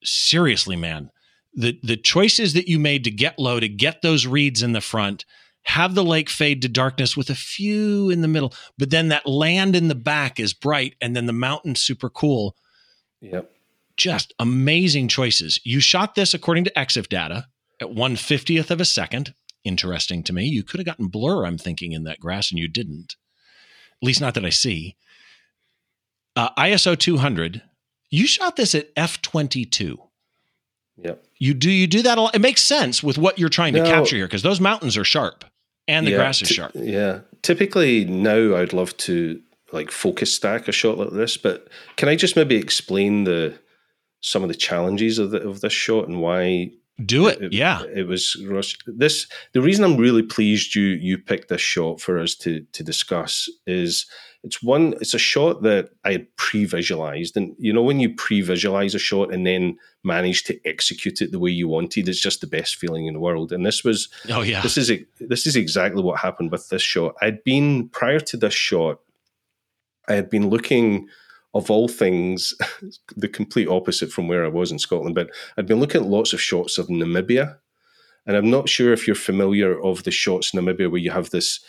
seriously 0.03 0.77
man 0.77 1.11
the 1.55 1.79
the 1.83 1.97
choices 1.97 2.55
that 2.55 2.69
you 2.69 2.79
made 2.79 3.05
to 3.05 3.11
get 3.11 3.39
low 3.39 3.61
to 3.61 3.69
get 3.69 4.03
those 4.03 4.27
reeds 4.27 4.63
in 4.63 4.73
the 4.73 4.81
front 4.81 5.25
have 5.65 5.95
the 5.95 6.05
lake 6.05 6.31
fade 6.31 6.63
to 6.63 6.69
darkness 6.69 7.17
with 7.17 7.29
a 7.29 7.35
few 7.35 8.09
in 8.11 8.21
the 8.21 8.29
middle 8.29 8.53
but 8.79 8.91
then 8.91 9.09
that 9.09 9.27
land 9.27 9.77
in 9.77 9.89
the 9.89 9.95
back 9.95 10.41
is 10.41 10.55
bright 10.55 10.95
and 11.01 11.15
then 11.15 11.27
the 11.27 11.33
mountain 11.33 11.75
super 11.75 12.09
cool 12.09 12.57
Yep. 13.21 13.51
Just 13.97 14.35
amazing 14.39 15.09
choices. 15.09 15.61
You 15.65 15.81
shot 15.81 16.15
this 16.15 16.35
according 16.35 16.65
to 16.65 16.73
EXIF 16.79 17.09
data 17.09 17.47
at 17.81 17.89
150th 17.89 18.71
of 18.71 18.81
a 18.81 18.85
second. 18.85 19.35
Interesting 19.63 20.23
to 20.25 20.33
me. 20.33 20.45
You 20.47 20.63
could 20.63 20.81
have 20.81 20.87
gotten 20.87 21.09
blur, 21.09 21.45
I'm 21.45 21.59
thinking, 21.59 21.93
in 21.93 22.05
that 22.05 22.21
grass, 22.21 22.51
and 22.51 22.59
you 22.59 22.67
didn't. 22.67 23.17
At 24.03 24.07
least 24.07 24.21
not 24.21 24.35
that 24.35 24.45
I 24.45 24.51
see. 24.51 24.97
Uh, 26.35 26.49
ISO 26.57 26.99
200. 26.99 27.63
You 28.11 28.27
shot 28.27 28.57
this 28.57 28.75
at 28.75 28.95
f22. 28.95 29.99
Yep. 31.03 31.25
You 31.39 31.55
do 31.55 31.71
you 31.71 31.87
do 31.87 32.03
that 32.03 32.19
a 32.19 32.21
lot? 32.21 32.35
It 32.35 32.41
makes 32.41 32.63
sense 32.63 33.03
with 33.03 33.17
what 33.17 33.39
you're 33.39 33.49
trying 33.49 33.73
to 33.75 33.85
capture 33.85 34.17
here 34.17 34.27
because 34.27 34.43
those 34.43 34.61
mountains 34.61 34.97
are 34.97 35.05
sharp 35.05 35.45
and 35.89 36.07
the 36.07 36.11
yeah, 36.13 36.17
grass 36.19 36.43
is 36.43 36.49
t- 36.49 36.55
sharp. 36.55 36.73
Yeah. 36.75 37.21
Typically 37.43 38.05
now 38.05 38.57
I'd 38.57 38.73
love 38.73 38.97
to 38.99 39.41
like 39.73 39.91
focus 39.91 40.35
stack 40.35 40.69
a 40.69 40.73
shot 40.73 40.99
like 40.99 41.11
this. 41.11 41.37
But 41.37 41.69
can 41.97 42.09
I 42.09 42.17
just 42.17 42.37
maybe 42.37 42.57
explain 42.57 43.25
the 43.25 43.59
some 44.21 44.43
of 44.43 44.49
the 44.49 44.55
challenges 44.55 45.19
of 45.19 45.31
the, 45.31 45.41
of 45.49 45.61
this 45.61 45.73
shot 45.73 46.09
and 46.09 46.21
why? 46.21 46.73
Do 47.03 47.29
it, 47.29 47.41
it 47.41 47.53
yeah. 47.55 47.83
It 47.85 48.07
was 48.07 48.37
this. 48.87 49.27
The 49.55 49.63
reason 49.63 49.85
I'm 49.85 49.97
really 49.97 50.23
pleased 50.23 50.75
you 50.75 50.83
you 50.83 51.17
picked 51.17 51.49
this 51.49 51.63
shot 51.63 52.01
for 52.01 52.19
us 52.19 52.35
to 52.37 52.61
to 52.73 52.83
discuss 52.83 53.49
is 53.67 54.05
it's 54.43 54.63
one. 54.63 54.95
It's 55.01 55.15
a 55.15 55.19
shot 55.19 55.63
that 55.63 55.91
I 56.05 56.13
had 56.13 56.37
pre-visualized, 56.37 57.37
and 57.37 57.55
you 57.59 57.73
know 57.73 57.83
when 57.83 58.01
you 58.01 58.15
pre-visualize 58.15 58.95
a 58.95 58.99
shot 58.99 59.33
and 59.33 59.47
then 59.47 59.79
manage 60.03 60.45
to 60.45 60.59
execute 60.67 61.21
it 61.21 61.31
the 61.31 61.39
way 61.39 61.51
you 61.51 61.69
wanted, 61.69 62.09
it's 62.09 62.21
just 62.21 62.41
the 62.41 62.47
best 62.47 62.77
feeling 62.77 63.07
in 63.07 63.15
the 63.15 63.21
world. 63.21 63.53
And 63.53 63.67
this 63.67 63.85
was, 63.85 64.09
oh 64.31 64.41
yeah, 64.41 64.63
this 64.63 64.79
is 64.79 64.91
this 65.21 65.47
is 65.47 65.57
exactly 65.57 66.03
what 66.03 66.21
happened 66.21 66.53
with 66.53 66.69
this 66.71 66.83
shot. 66.83 67.15
I'd 67.21 67.45
been 67.45 67.89
prior 67.91 68.21
to 68.21 68.37
this 68.37 68.55
shot, 68.55 69.01
I 70.09 70.15
had 70.15 70.31
been 70.31 70.49
looking 70.49 71.09
of 71.53 71.71
all 71.71 71.89
things, 71.89 72.55
the 73.17 73.29
complete 73.29 73.69
opposite 73.69 74.11
from 74.11 74.27
where 74.27 74.45
I 74.45 74.49
was 74.49 74.73
in 74.73 74.79
Scotland. 74.79 75.15
But 75.15 75.31
I'd 75.59 75.67
been 75.67 75.81
looking 75.81 76.01
at 76.01 76.07
lots 76.09 76.33
of 76.33 76.41
shots 76.41 76.79
of 76.79 76.87
Namibia, 76.89 77.59
and 78.27 78.37
I'm 78.37 78.51
not 78.51 78.71
sure 78.71 78.93
if 78.93 79.07
you're 79.07 79.17
familiar 79.17 79.79
of 79.83 80.05
the 80.05 80.11
shots 80.11 80.55
in 80.55 80.61
Namibia 80.61 80.91
where 80.91 81.01
you 81.01 81.11
have 81.11 81.31
this 81.31 81.61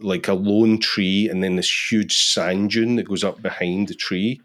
like 0.00 0.28
a 0.28 0.34
lone 0.34 0.78
tree 0.78 1.28
and 1.28 1.42
then 1.42 1.56
this 1.56 1.90
huge 1.90 2.16
sand 2.16 2.70
dune 2.70 2.96
that 2.96 3.08
goes 3.08 3.24
up 3.24 3.40
behind 3.40 3.88
the 3.88 3.94
tree. 3.94 4.40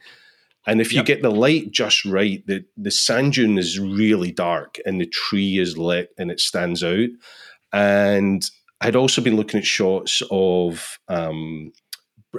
And 0.67 0.79
if 0.79 0.93
you 0.93 1.03
get 1.03 1.23
the 1.23 1.31
light 1.31 1.71
just 1.71 2.05
right, 2.05 2.45
the, 2.45 2.63
the 2.77 2.91
sand 2.91 3.33
dune 3.33 3.57
is 3.57 3.79
really 3.79 4.31
dark 4.31 4.77
and 4.85 5.01
the 5.01 5.07
tree 5.07 5.57
is 5.57 5.77
lit 5.77 6.11
and 6.19 6.29
it 6.29 6.39
stands 6.39 6.83
out. 6.83 7.09
And 7.73 8.47
I'd 8.79 8.95
also 8.95 9.21
been 9.21 9.35
looking 9.35 9.59
at 9.59 9.65
shots 9.65 10.21
of 10.29 10.99
um, 11.07 11.73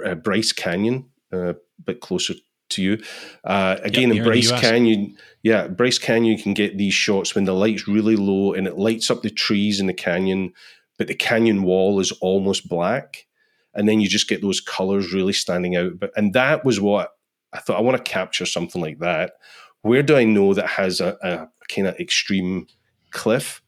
uh, 0.03 0.15
Bryce 0.15 0.53
Canyon, 0.53 1.09
uh, 1.33 1.49
a 1.49 1.55
bit 1.83 1.99
closer 1.99 2.35
to 2.69 2.81
you. 2.81 3.03
Uh, 3.43 3.77
again, 3.83 4.09
yep, 4.09 4.19
in 4.19 4.23
Bryce 4.23 4.51
in 4.51 4.59
Canyon, 4.59 5.17
yeah, 5.41 5.67
Bryce 5.67 5.99
Canyon, 5.99 6.37
you 6.37 6.41
can 6.41 6.53
get 6.53 6.77
these 6.77 6.93
shots 6.93 7.35
when 7.35 7.43
the 7.43 7.53
light's 7.53 7.87
really 7.87 8.15
low 8.15 8.53
and 8.53 8.67
it 8.67 8.77
lights 8.77 9.11
up 9.11 9.21
the 9.21 9.29
trees 9.29 9.79
in 9.79 9.87
the 9.87 9.93
canyon 9.93 10.53
but 10.97 11.07
the 11.07 11.15
canyon 11.15 11.63
wall 11.63 11.99
is 11.99 12.11
almost 12.13 12.69
black. 12.69 13.25
And 13.73 13.89
then 13.89 13.99
you 13.99 14.07
just 14.07 14.29
get 14.29 14.41
those 14.41 14.61
colors 14.61 15.13
really 15.13 15.33
standing 15.33 15.75
out. 15.75 15.99
But 15.99 16.11
and 16.15 16.33
that 16.33 16.63
was 16.63 16.79
what 16.79 17.11
I 17.53 17.59
thought 17.59 17.77
I 17.77 17.81
want 17.81 17.97
to 17.97 18.11
capture 18.11 18.45
something 18.45 18.81
like 18.81 18.99
that. 18.99 19.33
Where 19.81 20.03
do 20.03 20.15
I 20.15 20.23
know 20.23 20.53
that 20.53 20.67
has 20.67 21.01
a, 21.01 21.17
a 21.21 21.47
kind 21.73 21.87
of 21.87 21.95
extreme 21.95 22.67
cliff? 23.11 23.61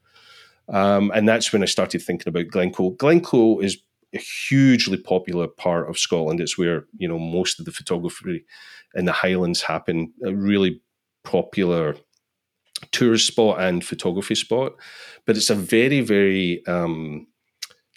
Um, 0.68 1.12
and 1.14 1.28
that's 1.28 1.52
when 1.52 1.62
I 1.62 1.66
started 1.66 2.02
thinking 2.02 2.28
about 2.28 2.48
Glencoe. 2.48 2.90
Glencoe 2.90 3.58
is 3.60 3.78
a 4.14 4.18
hugely 4.18 4.96
popular 4.96 5.46
part 5.46 5.88
of 5.88 5.98
Scotland. 5.98 6.40
It's 6.40 6.58
where 6.58 6.86
you 6.96 7.08
know 7.08 7.18
most 7.18 7.58
of 7.58 7.66
the 7.66 7.72
photography 7.72 8.44
in 8.94 9.04
the 9.04 9.12
Highlands 9.12 9.62
happen. 9.62 10.12
A 10.24 10.34
really 10.34 10.80
popular 11.24 11.96
tourist 12.92 13.26
spot 13.26 13.60
and 13.60 13.84
photography 13.84 14.34
spot, 14.34 14.72
but 15.24 15.36
it's 15.36 15.50
a 15.50 15.54
very, 15.54 16.00
very 16.00 16.64
um, 16.66 17.26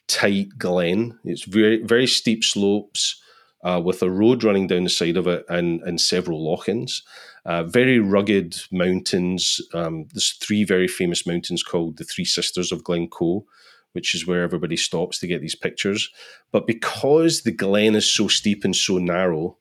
tight 0.08 0.50
glen. 0.58 1.20
It's 1.24 1.44
very, 1.44 1.84
very 1.84 2.08
steep 2.08 2.44
slopes 2.44 3.22
uh, 3.64 3.82
with 3.84 4.02
a 4.02 4.10
road 4.10 4.44
running 4.44 4.68
down 4.68 4.84
the 4.84 4.90
side 4.90 5.18
of 5.18 5.28
it 5.28 5.46
and, 5.50 5.82
and 5.82 6.00
several 6.00 6.44
lochans. 6.44 7.04
Uh, 7.46 7.64
very 7.64 8.00
rugged 8.00 8.58
mountains. 8.72 9.62
Um, 9.74 10.08
there's 10.14 10.32
three 10.34 10.64
very 10.64 10.88
famous 10.88 11.26
mountains 11.26 11.64
called 11.64 11.98
the 11.98 12.04
Three 12.04 12.26
Sisters 12.26 12.72
of 12.72 12.84
Glencoe, 12.84 13.46
which 13.94 14.14
is 14.14 14.28
where 14.28 14.44
everybody 14.44 14.78
stops 14.78 15.20
to 15.20 15.28
get 15.28 15.42
these 15.42 15.56
pictures. 15.56 16.10
But 16.52 16.68
because 16.68 17.42
the 17.42 17.52
glen 17.52 17.96
is 17.96 18.12
so 18.12 18.28
steep 18.28 18.64
and 18.64 18.76
so 18.76 18.98
narrow, 18.98 19.58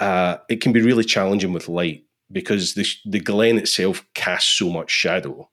uh, 0.00 0.36
it 0.48 0.60
can 0.60 0.72
be 0.72 0.80
really 0.80 1.04
challenging 1.04 1.52
with 1.52 1.68
light 1.68 2.04
because 2.30 2.74
the, 2.74 2.86
the 3.04 3.20
glen 3.20 3.58
itself 3.58 4.04
casts 4.14 4.58
so 4.58 4.70
much 4.70 4.90
shadow. 4.90 5.48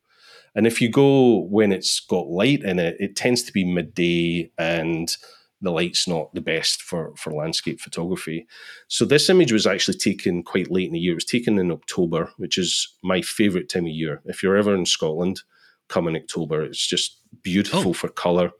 And 0.56 0.66
if 0.66 0.82
you 0.82 0.90
go 0.90 1.40
when 1.50 1.72
it's 1.72 2.00
got 2.00 2.28
light 2.28 2.64
in 2.64 2.80
it, 2.80 2.96
it 3.00 3.16
tends 3.16 3.44
to 3.44 3.54
be 3.54 3.66
midday 3.66 4.52
and 4.58 5.16
the 5.62 5.72
light's 5.72 6.08
not 6.08 6.34
the 6.34 6.42
best 6.42 6.82
for, 6.82 7.14
for 7.16 7.34
landscape 7.34 7.82
photography. 7.82 8.48
So 8.88 9.06
this 9.06 9.30
image 9.30 9.52
was 9.52 9.66
actually 9.66 9.98
taken 9.98 10.44
quite 10.44 10.72
late 10.72 10.88
in 10.88 10.94
the 10.94 11.00
year. 11.00 11.14
It 11.14 11.16
was 11.16 11.26
taken 11.26 11.58
in 11.58 11.72
October, 11.72 12.32
which 12.38 12.58
is 12.58 12.96
my 13.04 13.22
favorite 13.22 13.70
time 13.70 13.86
of 13.86 13.92
year. 13.92 14.22
If 14.26 14.44
you're 14.44 14.58
ever 14.58 14.76
in 14.76 14.86
Scotland, 14.86 15.42
come 15.88 16.08
in 16.08 16.16
October. 16.16 16.64
It's 16.64 16.86
just 16.86 17.20
beautiful 17.42 17.90
oh. 17.90 17.94
for 17.94 18.10
color. 18.10 18.52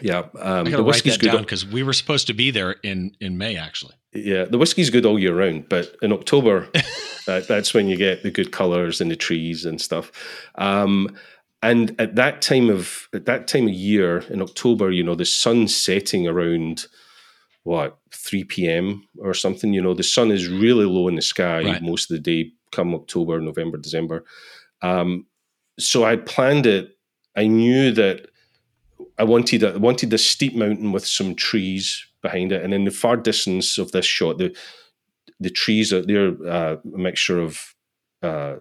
Yeah, 0.00 0.26
um, 0.38 0.70
the 0.70 0.82
whiskey's 0.82 1.18
good 1.18 1.40
because 1.40 1.66
we 1.66 1.82
were 1.82 1.92
supposed 1.92 2.28
to 2.28 2.34
be 2.34 2.52
there 2.52 2.76
in 2.84 3.16
in 3.20 3.36
May 3.36 3.56
actually. 3.56 3.94
Yeah, 4.12 4.44
the 4.44 4.58
whiskey's 4.58 4.90
good 4.90 5.04
all 5.04 5.18
year 5.18 5.36
round, 5.36 5.68
but 5.68 5.96
in 6.02 6.12
October, 6.12 6.68
that, 7.28 7.46
that's 7.46 7.74
when 7.74 7.88
you 7.88 7.96
get 7.96 8.22
the 8.22 8.30
good 8.30 8.52
colors 8.52 9.02
and 9.02 9.10
the 9.10 9.16
trees 9.16 9.66
and 9.66 9.80
stuff. 9.80 10.10
Um, 10.54 11.14
and 11.62 11.94
at 12.00 12.14
that 12.14 12.40
time 12.40 12.70
of 12.70 13.08
at 13.12 13.26
that 13.26 13.46
time 13.46 13.68
of 13.68 13.74
year 13.74 14.18
in 14.30 14.40
October, 14.40 14.90
you 14.90 15.04
know, 15.04 15.14
the 15.14 15.26
sun's 15.26 15.76
setting 15.76 16.26
around 16.26 16.86
what 17.64 17.98
3 18.12 18.44
p.m. 18.44 19.06
or 19.18 19.34
something. 19.34 19.74
You 19.74 19.82
know, 19.82 19.92
the 19.92 20.02
sun 20.02 20.30
is 20.30 20.48
really 20.48 20.86
low 20.86 21.06
in 21.06 21.16
the 21.16 21.22
sky 21.22 21.62
right. 21.64 21.82
most 21.82 22.10
of 22.10 22.16
the 22.16 22.22
day. 22.22 22.52
Come 22.72 22.94
October, 22.94 23.40
November, 23.40 23.76
December. 23.76 24.24
Um, 24.80 25.26
so 25.78 26.04
I 26.04 26.16
planned 26.16 26.66
it. 26.66 26.96
I 27.36 27.46
knew 27.46 27.92
that 27.92 28.28
I 29.18 29.24
wanted 29.24 29.62
a, 29.64 29.74
I 29.74 29.76
wanted 29.76 30.14
a 30.14 30.18
steep 30.18 30.54
mountain 30.54 30.92
with 30.92 31.06
some 31.06 31.34
trees 31.34 32.06
behind 32.22 32.52
it, 32.52 32.62
and 32.62 32.72
in 32.72 32.84
the 32.84 32.90
far 32.90 33.16
distance 33.16 33.76
of 33.76 33.92
this 33.92 34.06
shot, 34.06 34.38
the 34.38 34.56
the 35.40 35.50
trees 35.50 35.92
are 35.92 36.02
they're 36.02 36.34
uh, 36.46 36.76
a 36.94 36.98
mixture 36.98 37.40
of 37.40 37.74
uh, 38.22 38.56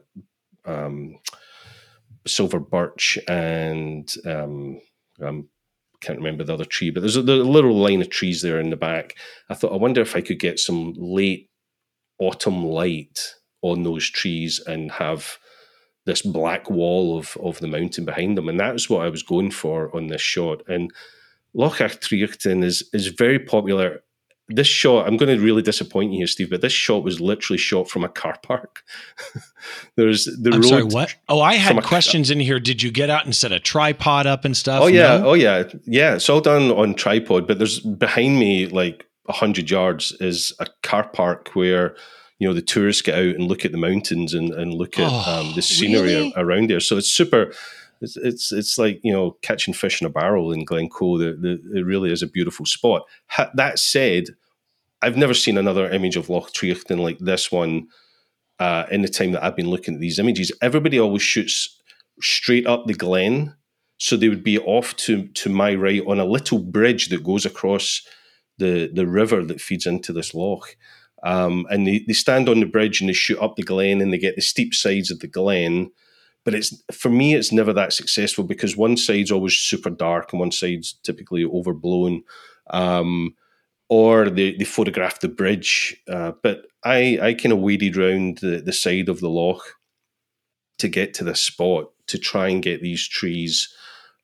um, 0.65 1.19
silver 2.25 2.59
birch 2.59 3.17
and 3.27 4.13
um, 4.25 4.79
um, 5.21 5.47
can't 6.01 6.19
remember 6.19 6.43
the 6.43 6.53
other 6.53 6.65
tree, 6.65 6.91
but 6.91 7.01
there's 7.01 7.15
a, 7.15 7.21
there's 7.21 7.39
a, 7.39 7.43
little 7.43 7.75
line 7.75 8.01
of 8.01 8.09
trees 8.09 8.41
there 8.41 8.59
in 8.59 8.69
the 8.69 8.75
back. 8.75 9.15
I 9.49 9.55
thought, 9.55 9.73
I 9.73 9.77
wonder 9.77 10.01
if 10.01 10.15
I 10.15 10.21
could 10.21 10.39
get 10.39 10.59
some 10.59 10.93
late 10.95 11.49
autumn 12.19 12.65
light 12.65 13.19
on 13.61 13.83
those 13.83 14.09
trees 14.09 14.59
and 14.65 14.91
have 14.91 15.37
this 16.05 16.21
black 16.21 16.69
wall 16.69 17.17
of 17.17 17.35
of 17.43 17.59
the 17.59 17.67
mountain 17.67 18.05
behind 18.05 18.37
them, 18.37 18.47
and 18.47 18.59
that's 18.59 18.89
what 18.89 19.05
I 19.05 19.09
was 19.09 19.23
going 19.23 19.51
for 19.51 19.93
on 19.95 20.07
this 20.07 20.21
shot. 20.21 20.61
And 20.67 20.91
Loch 21.53 21.77
Achtriochtan 21.77 22.63
is 22.63 22.87
is 22.93 23.07
very 23.07 23.39
popular. 23.39 24.03
This 24.49 24.67
shot, 24.67 25.07
I'm 25.07 25.17
going 25.17 25.35
to 25.35 25.43
really 25.43 25.61
disappoint 25.61 26.13
you 26.13 26.19
here, 26.19 26.27
Steve, 26.27 26.49
but 26.49 26.61
this 26.61 26.71
shot 26.71 27.03
was 27.03 27.19
literally 27.19 27.57
shot 27.57 27.89
from 27.89 28.05
a 28.05 28.09
car 28.09 28.37
park. 28.41 28.83
There's 29.95 30.25
the 30.25 30.51
I'm 30.53 30.61
road. 30.61 30.69
Sorry, 30.69 30.83
what? 30.83 31.15
Oh, 31.27 31.41
I 31.41 31.55
had 31.55 31.83
questions 31.83 32.29
a, 32.29 32.33
in 32.33 32.39
here. 32.39 32.59
Did 32.59 32.81
you 32.81 32.89
get 32.89 33.09
out 33.09 33.25
and 33.25 33.35
set 33.35 33.51
a 33.51 33.59
tripod 33.59 34.25
up 34.25 34.45
and 34.45 34.55
stuff? 34.55 34.83
Oh 34.83 34.87
yeah, 34.87 35.17
no? 35.17 35.29
oh 35.29 35.33
yeah, 35.33 35.63
yeah. 35.85 36.15
It's 36.15 36.29
all 36.29 36.39
done 36.39 36.71
on 36.71 36.93
tripod, 36.93 37.45
but 37.45 37.57
there's 37.57 37.79
behind 37.79 38.39
me 38.39 38.67
like 38.67 39.05
hundred 39.29 39.69
yards 39.69 40.13
is 40.21 40.53
a 40.59 40.67
car 40.83 41.07
park 41.09 41.49
where 41.53 41.95
you 42.39 42.47
know 42.47 42.53
the 42.53 42.61
tourists 42.61 43.01
get 43.01 43.15
out 43.15 43.35
and 43.35 43.47
look 43.47 43.65
at 43.65 43.71
the 43.71 43.77
mountains 43.77 44.33
and, 44.33 44.53
and 44.53 44.73
look 44.73 44.97
at 44.97 45.11
oh, 45.11 45.41
um, 45.41 45.55
the 45.55 45.61
scenery 45.61 46.15
really? 46.15 46.33
around 46.37 46.69
there. 46.69 46.79
So 46.79 46.97
it's 46.97 47.09
super. 47.09 47.53
It's, 48.01 48.17
it's 48.17 48.51
it's 48.51 48.77
like 48.77 48.99
you 49.03 49.11
know 49.11 49.37
catching 49.41 49.73
fish 49.73 50.01
in 50.01 50.07
a 50.07 50.09
barrel 50.09 50.51
in 50.51 50.65
Glencoe. 50.65 51.17
The, 51.17 51.33
the, 51.33 51.79
it 51.79 51.85
really 51.85 52.11
is 52.11 52.21
a 52.21 52.27
beautiful 52.27 52.65
spot. 52.65 53.03
Ha, 53.27 53.51
that 53.55 53.79
said, 53.79 54.25
I've 55.01 55.17
never 55.17 55.33
seen 55.33 55.57
another 55.57 55.89
image 55.89 56.15
of 56.15 56.29
Loch 56.29 56.51
Triachtain 56.53 56.99
like 56.99 57.19
this 57.19 57.51
one. 57.51 57.87
Uh, 58.59 58.87
in 58.89 59.03
the 59.03 59.07
time 59.07 59.33
that 59.33 59.43
I've 59.43 59.55
been 59.55 59.69
looking 59.69 59.93
at 59.93 59.99
these 59.99 60.17
images, 60.17 60.51
everybody 60.63 60.99
always 60.99 61.21
shoots 61.21 61.79
straight 62.21 62.65
up 62.65 62.87
the 62.87 62.95
glen, 62.95 63.53
so 63.99 64.17
they 64.17 64.29
would 64.29 64.43
be 64.43 64.57
off 64.57 64.95
to 64.97 65.27
to 65.27 65.49
my 65.49 65.75
right 65.75 66.01
on 66.07 66.19
a 66.19 66.25
little 66.25 66.59
bridge 66.59 67.09
that 67.09 67.23
goes 67.23 67.45
across 67.45 68.01
the 68.57 68.89
the 68.91 69.05
river 69.05 69.43
that 69.43 69.61
feeds 69.61 69.85
into 69.85 70.11
this 70.11 70.33
loch. 70.33 70.75
Um, 71.23 71.65
and 71.69 71.87
they, 71.87 72.03
they 72.07 72.13
stand 72.13 72.47
on 72.47 72.59
the 72.59 72.65
bridge 72.65 73.01
and 73.01 73.09
they 73.09 73.13
shoot 73.13 73.39
up 73.39 73.55
the 73.55 73.63
glen 73.63 74.01
and 74.01 74.13
they 74.13 74.17
get 74.17 74.35
the 74.35 74.41
steep 74.41 74.73
sides 74.73 75.09
of 75.09 75.19
the 75.19 75.27
glen. 75.27 75.91
But 76.47 76.55
it's 76.55 76.81
for 76.93 77.09
me, 77.09 77.35
it's 77.35 77.51
never 77.51 77.73
that 77.73 77.91
successful 77.91 78.45
because 78.45 78.77
one 78.77 78.95
side's 78.95 79.33
always 79.33 79.57
super 79.57 79.89
dark 79.89 80.31
and 80.31 80.39
one 80.39 80.53
side's 80.53 80.93
typically 81.03 81.43
overblown. 81.43 82.23
Um, 82.69 83.35
or 83.89 84.29
they, 84.29 84.53
they 84.53 84.63
photograph 84.63 85.19
the 85.19 85.27
bridge. 85.27 86.01
Uh, 86.07 86.31
but 86.41 86.67
I, 86.85 87.19
I 87.21 87.33
kind 87.33 87.51
of 87.51 87.59
waded 87.59 87.97
around 87.97 88.37
the, 88.37 88.61
the 88.61 88.71
side 88.71 89.09
of 89.09 89.19
the 89.19 89.29
loch 89.29 89.75
to 90.77 90.87
get 90.87 91.13
to 91.15 91.25
this 91.25 91.41
spot 91.41 91.91
to 92.07 92.17
try 92.17 92.47
and 92.47 92.63
get 92.63 92.81
these 92.81 93.05
trees 93.05 93.67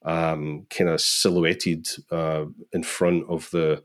um, 0.06 0.64
kind 0.70 0.88
of 0.88 1.02
silhouetted 1.02 1.86
uh, 2.10 2.46
in 2.72 2.84
front 2.84 3.28
of 3.28 3.50
the 3.50 3.82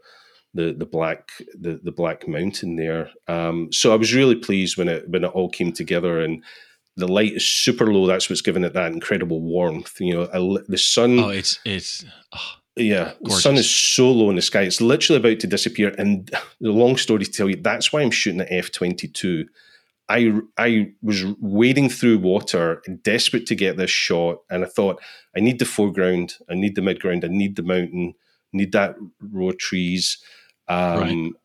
the 0.54 0.72
the 0.72 0.86
black 0.86 1.32
the, 1.60 1.82
the 1.84 1.92
black 1.92 2.26
mountain 2.26 2.78
there. 2.78 3.12
Um, 3.28 3.74
so 3.74 3.92
I 3.92 3.98
was 3.98 4.16
really 4.16 4.36
pleased 4.36 4.78
when 4.78 4.88
it 4.88 5.10
when 5.10 5.26
it 5.26 5.28
all 5.28 5.50
came 5.50 5.74
together 5.74 6.22
and 6.22 6.42
the 7.00 7.08
light 7.08 7.34
is 7.34 7.48
super 7.48 7.92
low. 7.92 8.06
That's 8.06 8.30
what's 8.30 8.42
giving 8.42 8.64
it 8.64 8.74
that 8.74 8.92
incredible 8.92 9.42
warmth. 9.42 10.00
You 10.00 10.14
know, 10.14 10.60
the 10.68 10.78
sun. 10.78 11.20
Oh, 11.20 11.30
it's 11.30 11.60
it's. 11.66 12.06
Oh, 12.34 12.56
yeah, 12.76 13.14
gorgeous. 13.24 13.36
the 13.36 13.42
sun 13.42 13.56
is 13.56 13.70
so 13.70 14.12
low 14.12 14.30
in 14.30 14.36
the 14.36 14.42
sky; 14.42 14.62
it's 14.62 14.82
literally 14.82 15.20
about 15.20 15.40
to 15.42 15.48
disappear. 15.48 15.94
And 15.98 16.30
the 16.62 16.72
long 16.72 16.98
story 16.98 17.26
to 17.26 17.32
tell 17.32 17.50
you, 17.50 17.56
that's 17.56 17.92
why 17.92 18.02
I'm 18.02 18.12
shooting 18.12 18.42
at 18.42 18.52
f 18.52 18.72
twenty 18.72 19.08
two. 19.08 19.48
I 20.08 20.34
I 20.58 20.92
was 21.02 21.24
wading 21.40 21.90
through 21.90 22.20
water, 22.20 22.82
desperate 23.04 23.46
to 23.48 23.56
get 23.56 23.78
this 23.78 23.92
shot, 23.92 24.40
and 24.50 24.64
I 24.64 24.68
thought 24.68 25.02
I 25.36 25.40
need 25.40 25.60
the 25.60 25.66
foreground, 25.66 26.36
I 26.50 26.56
need 26.56 26.76
the 26.76 26.82
midground, 26.82 27.24
I 27.24 27.28
need 27.28 27.56
the 27.56 27.64
mountain, 27.64 28.16
need 28.52 28.72
that 28.72 28.96
row 29.20 29.50
of 29.50 29.58
trees. 29.60 30.18
Um, 30.68 31.36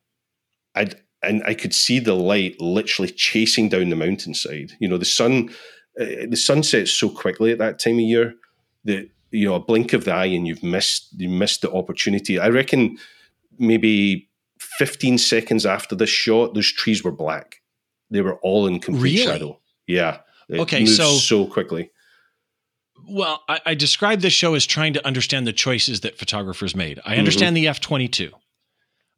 right. 0.75 0.89
I 0.89 0.91
and 1.27 1.43
I 1.45 1.55
could 1.55 1.75
see 1.75 1.99
the 1.99 2.15
light 2.15 2.61
literally 2.61 3.11
chasing 3.11 3.69
down 3.69 3.91
the 3.91 3.97
mountainside. 3.97 4.73
You 4.79 4.89
know, 4.89 4.99
the 4.99 5.05
sun, 5.05 5.51
uh, 6.01 6.27
the 6.29 6.37
sun 6.37 6.63
sets 6.63 6.93
so 6.93 7.09
quickly 7.09 7.53
at 7.53 7.59
that 7.59 7.79
time 7.79 7.95
of 7.95 8.01
year 8.01 8.35
that 8.85 9.09
you 9.31 9.47
know 9.47 9.55
a 9.55 9.61
blink 9.61 9.93
of 9.93 10.05
the 10.05 10.13
eye 10.13 10.27
and 10.27 10.47
you've 10.47 10.63
missed 10.63 11.09
you 11.17 11.29
missed 11.29 11.63
the 11.63 11.73
opportunity. 11.73 12.39
I 12.39 12.49
reckon 12.49 12.99
maybe 13.59 14.29
15 14.79 15.19
seconds 15.19 15.67
after 15.67 15.95
this 15.95 16.11
shot, 16.11 16.55
those 16.55 16.73
trees 16.73 17.05
were 17.05 17.13
black. 17.13 17.61
They 18.11 18.21
were 18.21 18.37
all 18.37 18.67
in 18.67 18.81
complete 18.81 19.19
really? 19.21 19.25
shadow. 19.25 19.61
Yeah. 19.87 20.19
okay, 20.51 20.87
so 20.87 21.13
so 21.13 21.47
quickly. 21.47 21.91
Well, 23.07 23.43
I, 23.49 23.61
I 23.67 23.75
describe 23.75 24.21
this 24.21 24.33
show 24.33 24.55
as 24.55 24.65
trying 24.65 24.95
to 24.95 25.07
understand 25.07 25.47
the 25.47 25.53
choices 25.53 26.01
that 26.01 26.17
photographers 26.17 26.75
made. 26.75 27.01
I 27.05 27.17
understand 27.17 27.57
mm-hmm. 27.57 27.65
the 27.65 27.69
F 27.69 27.81
twenty 27.81 28.09
two. 28.09 28.33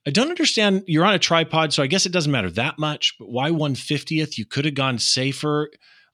I 0.06 0.10
don't 0.10 0.30
understand. 0.30 0.84
You're 0.86 1.04
on 1.04 1.14
a 1.14 1.18
tripod, 1.18 1.72
so 1.72 1.82
I 1.82 1.88
guess 1.88 2.06
it 2.06 2.12
doesn't 2.12 2.30
matter 2.30 2.50
that 2.52 2.78
much. 2.78 3.16
But 3.18 3.28
why 3.28 3.50
150th? 3.50 4.38
You 4.38 4.46
could 4.46 4.64
have 4.64 4.74
gone 4.74 4.98
safer. 4.98 5.70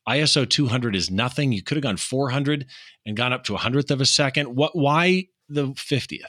ISO 0.09 0.48
200 0.48 0.96
is 0.96 1.11
nothing. 1.11 1.52
You 1.52 1.62
could 1.62 1.76
have 1.76 1.83
gone 1.83 1.98
400 1.98 2.66
and 3.05 3.16
gone 3.16 3.33
up 3.33 3.44
to 3.44 3.55
a 3.55 3.59
hundredth 3.59 3.90
of 3.90 4.00
a 4.00 4.07
second. 4.07 4.57
What? 4.57 4.74
Why 4.74 5.26
the 5.48 5.68
50th? 5.68 6.22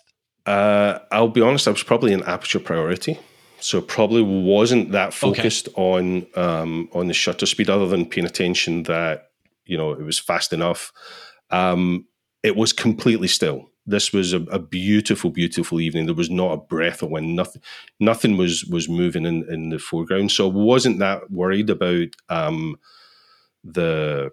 Uh, 0.45 0.99
I'll 1.12 1.30
be 1.30 1.41
honest. 1.41 1.67
I 1.67 1.71
was 1.71 1.84
probably 1.84 2.13
an 2.13 2.23
aperture 2.23 2.60
priority, 2.60 3.17
so 3.62 3.82
probably 3.82 4.21
wasn't 4.21 4.91
that 4.91 5.13
focused 5.13 5.69
okay. 5.69 5.82
on 5.82 6.28
um, 6.36 6.89
on 6.91 7.08
the 7.08 7.13
shutter 7.13 7.45
speed, 7.45 7.69
other 7.69 7.88
than 7.88 8.06
paying 8.06 8.28
attention 8.28 8.84
that 8.84 9.30
you 9.65 9.78
know 9.78 9.91
it 9.93 10.04
was 10.04 10.19
fast 10.19 10.52
enough. 10.52 10.91
Um, 11.49 12.08
it 12.43 12.58
was 12.58 12.73
completely 12.73 13.30
still 13.30 13.69
this 13.86 14.13
was 14.13 14.34
a, 14.34 14.41
a, 14.43 14.60
beautiful, 14.60 15.30
beautiful 15.30 15.82
evening. 15.82 16.06
There 16.06 16.15
was 16.15 16.30
not 16.30 16.54
a 16.54 16.58
breath 16.58 17.02
of 17.02 17.10
wind. 17.10 17.36
Nothing, 17.36 17.62
nothing 18.00 18.38
was 18.38 18.63
was 18.65 18.88
moving 18.88 19.26
in, 19.26 19.46
in 19.52 19.69
the 19.69 19.80
foreground. 19.80 20.32
So 20.32 20.50
I 20.50 20.54
wasn't 20.54 21.00
that 21.00 21.30
worried 21.30 21.69
about 21.69 22.10
um, 22.30 22.78
the 23.63 24.32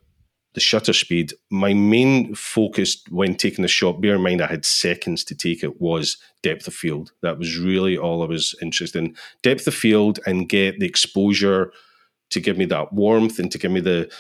the 0.55 0.61
shutter 0.61 0.93
speed. 0.93 1.33
My 1.51 1.75
main 1.75 2.35
focus 2.35 3.03
when 3.09 3.37
taking 3.37 3.63
the 3.63 3.69
shot, 3.69 4.01
bear 4.01 4.17
in 4.17 4.23
mind 4.23 4.41
I 4.41 4.47
had 4.47 4.65
seconds 4.65 5.25
to 5.25 5.35
take 5.35 5.63
it, 5.63 5.81
was 5.81 6.17
depth 6.43 6.67
of 6.67 6.75
field. 6.75 7.13
That 7.23 7.39
was 7.39 7.59
really 7.59 7.97
all 7.97 8.23
I 8.23 8.27
was 8.27 8.55
interested 8.61 9.03
in. 9.03 9.17
Depth 9.43 9.67
of 9.67 9.75
field 9.75 10.19
and 10.27 10.49
get 10.49 10.79
the 10.79 10.87
exposure 10.87 11.73
to 12.31 12.41
give 12.41 12.57
me 12.57 12.65
that 12.67 12.93
warmth 12.93 13.39
and 13.39 13.51
to 13.51 13.59
give 13.59 13.71
me 13.71 13.81
the 13.81 14.11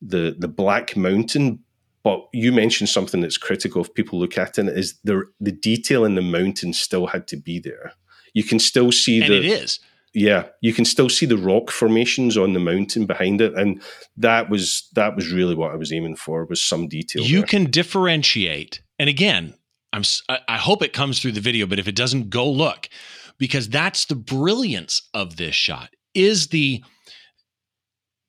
the 0.00 0.36
the 0.38 0.48
black 0.48 0.96
mountain 0.96 1.60
but 2.08 2.26
you 2.32 2.52
mentioned 2.52 2.88
something 2.88 3.20
that's 3.20 3.36
critical 3.36 3.82
if 3.82 3.92
people 3.92 4.18
look 4.18 4.38
at 4.38 4.58
it 4.58 4.66
is 4.68 4.98
the 5.04 5.24
the 5.40 5.52
detail 5.52 6.06
in 6.06 6.14
the 6.14 6.22
mountain 6.22 6.72
still 6.72 7.06
had 7.06 7.28
to 7.28 7.36
be 7.36 7.58
there. 7.58 7.92
You 8.32 8.44
can 8.44 8.58
still 8.58 8.90
see 8.92 9.20
and 9.20 9.30
the 9.30 9.36
it 9.36 9.44
is. 9.44 9.78
Yeah, 10.14 10.46
you 10.62 10.72
can 10.72 10.86
still 10.86 11.10
see 11.10 11.26
the 11.26 11.36
rock 11.36 11.70
formations 11.70 12.38
on 12.38 12.54
the 12.54 12.60
mountain 12.60 13.04
behind 13.04 13.42
it, 13.42 13.52
and 13.52 13.82
that 14.16 14.48
was 14.48 14.88
that 14.94 15.16
was 15.16 15.30
really 15.30 15.54
what 15.54 15.70
I 15.70 15.76
was 15.76 15.92
aiming 15.92 16.16
for 16.16 16.46
was 16.46 16.64
some 16.64 16.88
detail. 16.88 17.24
You 17.24 17.40
there. 17.40 17.46
can 17.46 17.70
differentiate, 17.70 18.80
and 18.98 19.10
again, 19.10 19.52
I'm 19.92 20.04
I 20.48 20.56
hope 20.56 20.82
it 20.82 20.94
comes 20.94 21.20
through 21.20 21.32
the 21.32 21.42
video, 21.42 21.66
but 21.66 21.78
if 21.78 21.88
it 21.88 21.94
doesn't, 21.94 22.30
go 22.30 22.50
look 22.50 22.88
because 23.36 23.68
that's 23.68 24.06
the 24.06 24.16
brilliance 24.16 25.02
of 25.12 25.36
this 25.36 25.54
shot 25.54 25.90
is 26.14 26.46
the 26.46 26.82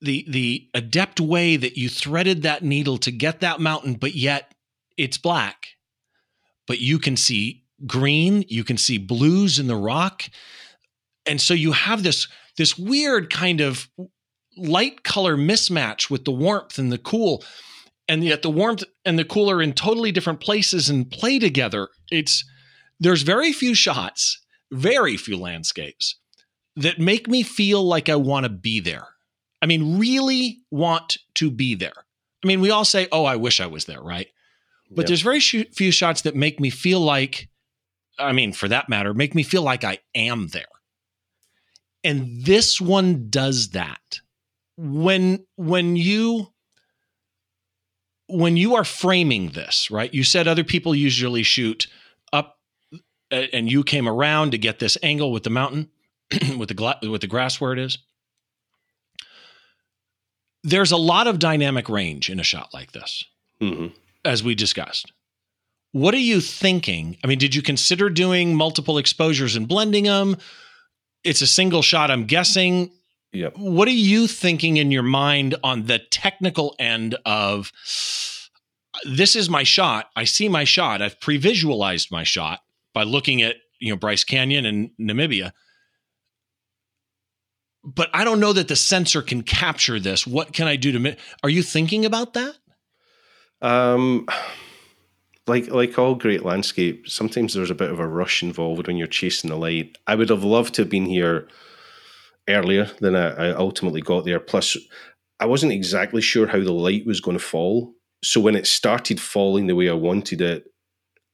the 0.02 0.26
the 0.28 0.70
adept 0.74 1.20
way 1.20 1.58
that 1.58 1.78
you 1.78 1.90
threaded 1.90 2.44
that 2.44 2.64
needle 2.64 2.98
to 3.00 3.12
get 3.12 3.42
that 3.42 3.60
mountain, 3.60 3.94
but 3.96 4.16
yet 4.16 4.54
it's 4.98 5.18
black. 5.18 5.68
But 6.68 6.80
you 6.80 7.00
can 7.00 7.18
see 7.18 7.64
green, 7.86 8.46
you 8.48 8.64
can 8.64 8.78
see 8.78 8.98
blues 8.98 9.60
in 9.60 9.68
the 9.68 9.76
rock. 9.76 10.24
And 11.26 11.40
so 11.42 11.54
you 11.54 11.72
have 11.72 12.04
this 12.04 12.28
this 12.58 12.78
weird 12.78 13.32
kind 13.32 13.62
of 13.62 13.90
light 14.58 15.04
color 15.04 15.38
mismatch 15.38 16.10
with 16.10 16.26
the 16.26 16.32
warmth 16.32 16.78
and 16.78 16.92
the 16.92 16.98
cool. 16.98 17.44
And 18.08 18.24
yet 18.24 18.42
the 18.42 18.50
warmth 18.50 18.84
and 19.06 19.20
the 19.20 19.26
cool 19.26 19.52
are 19.52 19.62
in 19.62 19.74
totally 19.74 20.12
different 20.12 20.40
places 20.40 20.90
and 20.90 21.10
play 21.10 21.40
together. 21.40 21.90
It's 22.12 22.44
there's 23.00 23.22
very 23.22 23.54
few 23.54 23.76
shots, 23.76 24.42
very 24.72 25.16
few 25.16 25.38
landscapes 25.38 26.16
that 26.76 27.00
make 27.00 27.28
me 27.28 27.44
feel 27.44 27.84
like 27.84 28.10
I 28.10 28.16
want 28.16 28.46
to 28.46 28.50
be 28.50 28.80
there. 28.80 29.08
I 29.62 29.65
mean, 29.65 30.00
really 30.00 30.62
want 30.72 31.17
to 31.36 31.52
be 31.52 31.76
there. 31.76 32.06
I 32.43 32.48
mean, 32.48 32.62
we 32.62 32.72
all 32.72 32.86
say, 32.86 33.08
oh, 33.12 33.26
I 33.26 33.36
wish 33.36 33.60
I 33.60 33.67
was 33.67 33.86
there, 33.86 34.02
right? 34.02 34.28
But 34.89 35.02
yep. 35.04 35.08
there's 35.08 35.22
very 35.22 35.39
few 35.39 35.91
shots 35.91 36.22
that 36.22 36.36
make 36.36 36.60
me 36.60 36.69
feel 36.69 37.00
like, 37.00 37.50
I 38.17 38.32
mean, 38.32 38.54
for 38.54 38.67
that 38.67 38.89
matter, 38.89 39.13
make 39.13 39.36
me 39.36 39.43
feel 39.43 39.62
like 39.62 39.84
I 39.84 40.00
am 40.15 40.48
there. 40.48 40.65
And 42.04 42.43
this 42.45 42.80
one 42.80 43.30
does 43.30 43.69
that. 43.69 44.22
When 44.78 45.45
when 45.58 45.98
you 45.98 46.54
when 48.28 48.56
you 48.56 48.76
are 48.76 48.86
framing 48.86 49.50
this, 49.50 49.91
right? 49.91 50.13
You 50.13 50.24
said 50.24 50.48
other 50.48 50.63
people 50.63 50.95
usually 50.95 51.43
shoot 51.43 51.88
up 52.32 52.58
uh, 53.32 53.36
and 53.52 53.69
you 53.69 53.84
came 53.84 54.08
around 54.08 54.52
to 54.52 54.58
get 54.58 54.80
this 54.80 54.98
angle 55.04 55.34
with 55.34 55.43
the 55.43 55.50
mountain 55.50 55.89
with 56.58 56.69
the 56.69 56.74
gla- 56.74 57.00
with 57.02 57.19
the 57.19 57.28
grass 57.28 57.60
where 57.60 57.74
it 57.74 57.80
is 57.80 57.98
there's 60.63 60.91
a 60.91 60.98
lot 60.98 61.28
of 61.28 61.39
dynamic 61.39 61.89
range 61.89 62.30
in 62.30 62.39
a 62.39 62.43
shot 62.43 62.74
like 62.74 62.91
this, 62.91 63.24
mm-hmm. 63.62 63.88
as 64.26 64.43
we 64.43 64.56
discussed. 64.56 65.12
What 65.91 66.13
are 66.13 66.17
you 66.17 66.39
thinking? 66.39 67.17
I 67.24 67.28
mean, 67.28 67.39
did 67.39 67.56
you 67.56 67.62
consider 67.62 68.10
doing 68.10 68.56
multiple 68.56 68.98
exposures 68.98 69.56
and 69.56 69.67
blending 69.67 70.04
them? 70.04 70.38
It's 71.24 71.41
a 71.41 71.48
single 71.48 71.82
shot, 71.82 72.12
I'm 72.12 72.26
guessing. 72.26 72.91
Yep. 73.34 73.58
What 73.58 73.88
are 73.88 73.91
you 73.91 74.28
thinking 74.28 74.78
in 74.78 74.91
your 74.91 75.04
mind 75.04 75.56
on 75.63 75.86
the 75.86 76.00
technical 76.00 76.76
end 76.80 77.15
of 77.26 77.72
this 79.04 79.36
is 79.36 79.50
my 79.50 79.63
shot. 79.63 80.10
I 80.15 80.24
see 80.24 80.50
my 80.50 80.63
shot. 80.63 81.02
I've 81.02 81.19
pre-visualized 81.22 82.12
my 82.12 82.24
shot 82.24 82.60
by 82.93 83.04
looking 83.04 83.41
at, 83.41 83.56
you 83.80 83.91
know, 83.91 83.98
Bryce 83.98 84.24
Canyon 84.24 84.65
and 84.65 84.89
Namibia 85.00 85.52
but 87.84 88.10
I 88.13 88.24
don't 88.24 88.39
know 88.39 88.54
that 88.54 88.68
the 88.68 88.76
sensor 88.76 89.22
can 89.22 89.44
capture 89.44 90.00
this. 90.00 90.28
What 90.28 90.54
can 90.54 90.68
I 90.68 90.76
do 90.76 90.92
to? 90.92 91.15
Are 91.44 91.50
you 91.50 91.63
thinking 91.63 92.06
about 92.06 92.34
that? 92.34 92.56
Um, 93.62 94.28
like 95.48 95.68
like 95.68 95.98
all 95.98 96.15
great 96.15 96.46
landscape, 96.46 97.10
sometimes 97.10 97.54
there's 97.54 97.72
a 97.72 97.76
bit 97.76 97.92
of 97.92 98.00
a 98.00 98.08
rush 98.08 98.44
involved 98.44 98.88
when 98.88 98.98
you're 98.98 99.08
chasing 99.08 99.50
the 99.50 99.58
light. 99.58 99.98
I 100.08 100.15
would 100.15 100.30
have 100.30 100.44
loved 100.44 100.76
to 100.76 100.84
have 100.84 100.89
been 100.89 101.06
here 101.06 101.48
earlier 102.48 102.86
than 103.00 103.15
I, 103.15 103.50
I 103.50 103.52
ultimately 103.52 104.02
got 104.02 104.26
there. 104.26 104.39
Plus, 104.39 104.78
I 105.39 105.46
wasn't 105.46 105.72
exactly 105.72 106.22
sure 106.22 106.48
how 106.48 106.60
the 106.60 106.74
light 106.74 107.06
was 107.06 107.22
going 107.22 107.38
to 107.38 107.44
fall. 107.44 107.94
So 108.24 108.42
when 108.42 108.56
it 108.56 108.68
started 108.68 109.20
falling 109.20 109.68
the 109.68 109.76
way 109.76 109.89
I 109.89 109.94
wanted 109.94 110.42
it, 110.42 110.65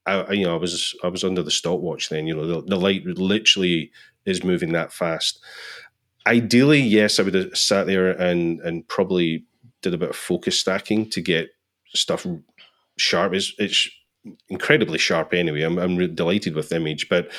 I, 0.05 0.31
you 0.33 0.45
know 0.45 0.55
I 0.55 0.59
was 0.59 0.95
I 1.03 1.07
was 1.07 1.23
under 1.23 1.41
the 1.41 1.51
stopwatch 1.51 2.09
then. 2.09 2.27
You 2.27 2.35
know 2.35 2.47
the, 2.47 2.61
the 2.61 2.79
light 2.79 3.05
literally 3.05 3.91
is 4.25 4.43
moving 4.43 4.71
that 4.73 4.93
fast 4.93 5.39
ideally, 6.27 6.79
yes, 6.79 7.19
I 7.19 7.23
would 7.23 7.33
have 7.33 7.57
sat 7.57 7.87
there 7.87 8.09
and 8.09 8.59
and 8.61 8.87
probably 8.87 9.45
did 9.81 9.93
a 9.93 9.97
bit 9.97 10.09
of 10.09 10.15
focus 10.15 10.59
stacking 10.59 11.09
to 11.11 11.21
get 11.21 11.49
stuff 11.93 12.25
sharp. 12.97 13.33
It's, 13.33 13.53
it's 13.57 13.89
incredibly 14.49 14.97
sharp 14.97 15.33
anyway. 15.33 15.61
I'm, 15.61 15.77
I'm 15.77 16.15
delighted 16.15 16.55
with 16.55 16.69
the 16.69 16.77
image, 16.77 17.09
but 17.09 17.31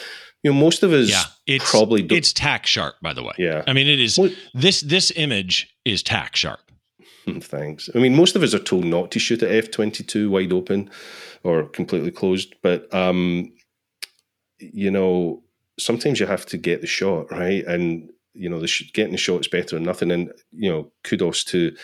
you 0.43 0.53
know, 0.53 0.59
most 0.59 0.83
of 0.83 0.93
us 0.93 1.11
yeah, 1.11 1.25
it's, 1.47 1.69
probably 1.69 2.03
do- 2.03 2.15
it's 2.15 2.33
tack 2.33 2.67
sharp. 2.67 2.95
By 3.03 3.13
the 3.13 3.23
way, 3.23 3.35
yeah. 3.39 3.65
I 3.67 3.73
mean, 3.73 3.89
it 3.89 4.01
is 4.01 4.19
this 4.55 4.81
this 4.83 5.13
image 5.17 5.75
is 5.85 6.03
tack 6.03 6.37
sharp. 6.37 6.61
Thanks. 7.41 7.91
I 7.95 7.99
mean, 7.99 8.15
most 8.15 8.37
of 8.37 8.43
us 8.43 8.55
are 8.55 8.61
told 8.61 8.85
not 8.85 9.11
to 9.13 9.19
shoot 9.19 9.43
at 9.43 9.51
f 9.51 9.71
twenty 9.71 10.05
two 10.05 10.31
wide 10.31 10.53
open 10.53 10.91
or 11.43 11.65
completely 11.65 12.13
closed, 12.13 12.55
but 12.63 12.93
um, 12.95 13.53
you 14.59 14.91
know, 14.91 15.43
sometimes 15.79 16.21
you 16.21 16.27
have 16.27 16.47
to 16.47 16.57
get 16.57 16.81
the 16.81 16.87
shot 16.87 17.31
right, 17.33 17.65
and 17.67 18.11
you 18.37 18.49
know, 18.49 18.61
the 18.61 18.67
sh- 18.67 18.93
getting 18.93 19.13
the 19.13 19.19
shots 19.19 19.49
better 19.49 19.77
than 19.77 19.85
nothing. 19.85 20.11
And 20.11 20.33
you 20.53 20.71
know, 20.71 20.93
kudos 21.05 21.45
to 21.45 21.75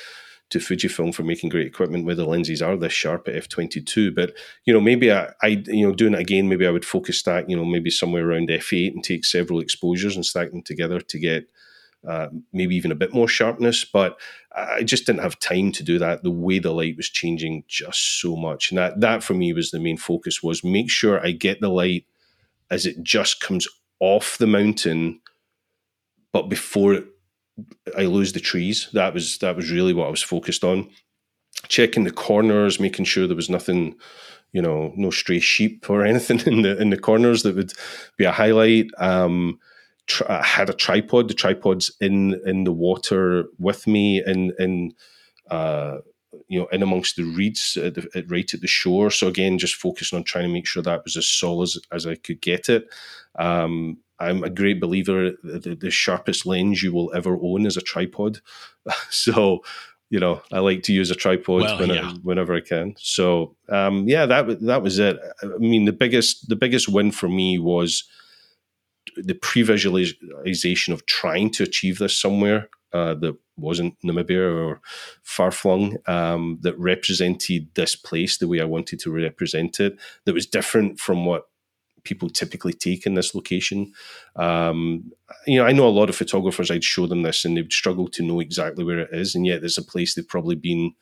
to 0.50 0.58
Fujifilm 0.58 1.14
for 1.14 1.22
making 1.22 1.48
great 1.48 1.66
equipment 1.66 2.04
where 2.04 2.14
the 2.14 2.26
lenses 2.26 2.60
are 2.60 2.76
this 2.76 2.92
sharp 2.92 3.26
at 3.28 3.36
f 3.36 3.48
twenty 3.48 3.80
two. 3.80 4.12
But 4.12 4.34
you 4.64 4.72
know, 4.72 4.80
maybe 4.80 5.10
I, 5.12 5.32
I, 5.42 5.62
you 5.66 5.86
know, 5.86 5.94
doing 5.94 6.14
it 6.14 6.20
again, 6.20 6.48
maybe 6.48 6.66
I 6.66 6.70
would 6.70 6.84
focus 6.84 7.18
stack, 7.18 7.46
you 7.48 7.56
know, 7.56 7.64
maybe 7.64 7.90
somewhere 7.90 8.28
around 8.28 8.50
f 8.50 8.72
eight 8.72 8.94
and 8.94 9.02
take 9.02 9.24
several 9.24 9.60
exposures 9.60 10.16
and 10.16 10.26
stack 10.26 10.50
them 10.50 10.62
together 10.62 11.00
to 11.00 11.18
get. 11.18 11.44
Uh, 12.04 12.26
maybe 12.52 12.74
even 12.74 12.90
a 12.90 12.96
bit 12.96 13.14
more 13.14 13.28
sharpness, 13.28 13.84
but 13.84 14.18
I 14.56 14.82
just 14.82 15.06
didn't 15.06 15.22
have 15.22 15.38
time 15.38 15.70
to 15.70 15.84
do 15.84 16.00
that. 16.00 16.24
The 16.24 16.32
way 16.32 16.58
the 16.58 16.72
light 16.72 16.96
was 16.96 17.08
changing 17.08 17.62
just 17.68 18.20
so 18.20 18.34
much, 18.34 18.72
and 18.72 18.78
that 18.78 19.00
that 19.00 19.22
for 19.22 19.34
me 19.34 19.52
was 19.52 19.70
the 19.70 19.78
main 19.78 19.96
focus 19.96 20.42
was 20.42 20.64
make 20.64 20.90
sure 20.90 21.24
I 21.24 21.30
get 21.30 21.60
the 21.60 21.68
light 21.68 22.06
as 22.72 22.86
it 22.86 23.04
just 23.04 23.40
comes 23.40 23.68
off 24.00 24.36
the 24.38 24.48
mountain 24.48 25.20
but 26.32 26.48
before 26.48 27.00
I 27.96 28.06
lose 28.06 28.32
the 28.32 28.40
trees, 28.40 28.88
that 28.92 29.14
was 29.14 29.38
that 29.38 29.56
was 29.56 29.70
really 29.70 29.92
what 29.92 30.06
I 30.06 30.10
was 30.10 30.22
focused 30.22 30.64
on. 30.64 30.88
Checking 31.68 32.04
the 32.04 32.10
corners, 32.10 32.80
making 32.80 33.04
sure 33.04 33.26
there 33.26 33.36
was 33.36 33.50
nothing, 33.50 33.94
you 34.52 34.62
know, 34.62 34.92
no 34.96 35.10
stray 35.10 35.38
sheep 35.38 35.88
or 35.88 36.04
anything 36.06 36.40
in 36.40 36.62
the 36.62 36.80
in 36.80 36.90
the 36.90 36.98
corners 36.98 37.42
that 37.42 37.56
would 37.56 37.72
be 38.16 38.24
a 38.24 38.32
highlight. 38.32 38.88
Um, 38.98 39.58
I 40.28 40.42
had 40.42 40.68
a 40.68 40.74
tripod. 40.74 41.28
The 41.28 41.34
tripod's 41.34 41.92
in 42.00 42.40
in 42.46 42.64
the 42.64 42.72
water 42.72 43.44
with 43.58 43.86
me, 43.86 44.22
in 44.24 44.52
in 44.58 44.94
uh, 45.50 45.98
you 46.48 46.58
know 46.58 46.66
in 46.66 46.82
amongst 46.82 47.16
the 47.16 47.24
reeds 47.24 47.76
at 47.76 47.94
the, 47.94 48.08
at, 48.14 48.30
right 48.30 48.52
at 48.52 48.60
the 48.60 48.66
shore. 48.66 49.10
So 49.10 49.28
again, 49.28 49.58
just 49.58 49.74
focusing 49.74 50.16
on 50.16 50.24
trying 50.24 50.44
to 50.48 50.52
make 50.52 50.66
sure 50.66 50.82
that 50.82 51.04
was 51.04 51.16
as 51.16 51.28
solid 51.28 51.64
as, 51.64 51.78
as 51.92 52.06
I 52.06 52.16
could 52.16 52.40
get 52.40 52.68
it. 52.68 52.88
Um, 53.38 53.98
I'm 54.22 54.44
a 54.44 54.50
great 54.50 54.80
believer 54.80 55.32
the, 55.42 55.76
the 55.78 55.90
sharpest 55.90 56.46
lens 56.46 56.82
you 56.82 56.92
will 56.92 57.12
ever 57.14 57.36
own 57.40 57.66
is 57.66 57.76
a 57.76 57.82
tripod. 57.82 58.40
so 59.10 59.62
you 60.10 60.20
know, 60.20 60.42
I 60.52 60.58
like 60.58 60.82
to 60.82 60.92
use 60.92 61.10
a 61.10 61.14
tripod 61.14 61.62
well, 61.62 61.78
whenever, 61.78 62.06
yeah. 62.08 62.14
whenever 62.22 62.54
I 62.54 62.60
can. 62.60 62.94
So 62.98 63.56
um, 63.70 64.06
yeah, 64.06 64.26
that 64.26 64.60
that 64.60 64.82
was 64.82 64.98
it. 64.98 65.18
I 65.42 65.46
mean, 65.58 65.86
the 65.86 65.92
biggest 65.92 66.50
the 66.50 66.56
biggest 66.56 66.88
win 66.88 67.12
for 67.12 67.28
me 67.28 67.58
was 67.58 68.04
the 69.16 69.34
pre-visualization 69.34 70.92
of 70.92 71.06
trying 71.06 71.50
to 71.52 71.62
achieve 71.62 71.98
this 71.98 72.14
somewhere 72.14 72.68
uh, 72.92 73.14
that 73.14 73.36
wasn't 73.56 73.94
Namibia 74.04 74.54
or 74.54 74.80
far 75.22 75.50
flung, 75.50 75.96
um, 76.06 76.58
that 76.62 76.78
represented 76.78 77.68
this 77.74 77.96
place 77.96 78.36
the 78.36 78.48
way 78.48 78.60
I 78.60 78.64
wanted 78.64 79.00
to 79.00 79.10
represent 79.10 79.80
it, 79.80 79.98
that 80.24 80.34
was 80.34 80.46
different 80.46 81.00
from 81.00 81.24
what 81.24 81.48
people 82.04 82.28
typically 82.28 82.72
take 82.72 83.06
in 83.06 83.14
this 83.14 83.34
location. 83.34 83.92
Um, 84.36 85.12
you 85.46 85.58
know, 85.58 85.66
I 85.66 85.72
know 85.72 85.86
a 85.86 85.90
lot 85.90 86.08
of 86.08 86.16
photographers. 86.16 86.70
I'd 86.70 86.84
show 86.84 87.06
them 87.06 87.22
this, 87.22 87.44
and 87.44 87.56
they'd 87.56 87.72
struggle 87.72 88.08
to 88.08 88.22
know 88.22 88.40
exactly 88.40 88.84
where 88.84 89.00
it 89.00 89.10
is, 89.12 89.34
and 89.34 89.46
yet 89.46 89.60
there's 89.60 89.78
a 89.78 89.82
place 89.82 90.14
they've 90.14 90.26
probably 90.26 90.56
been 90.56 90.94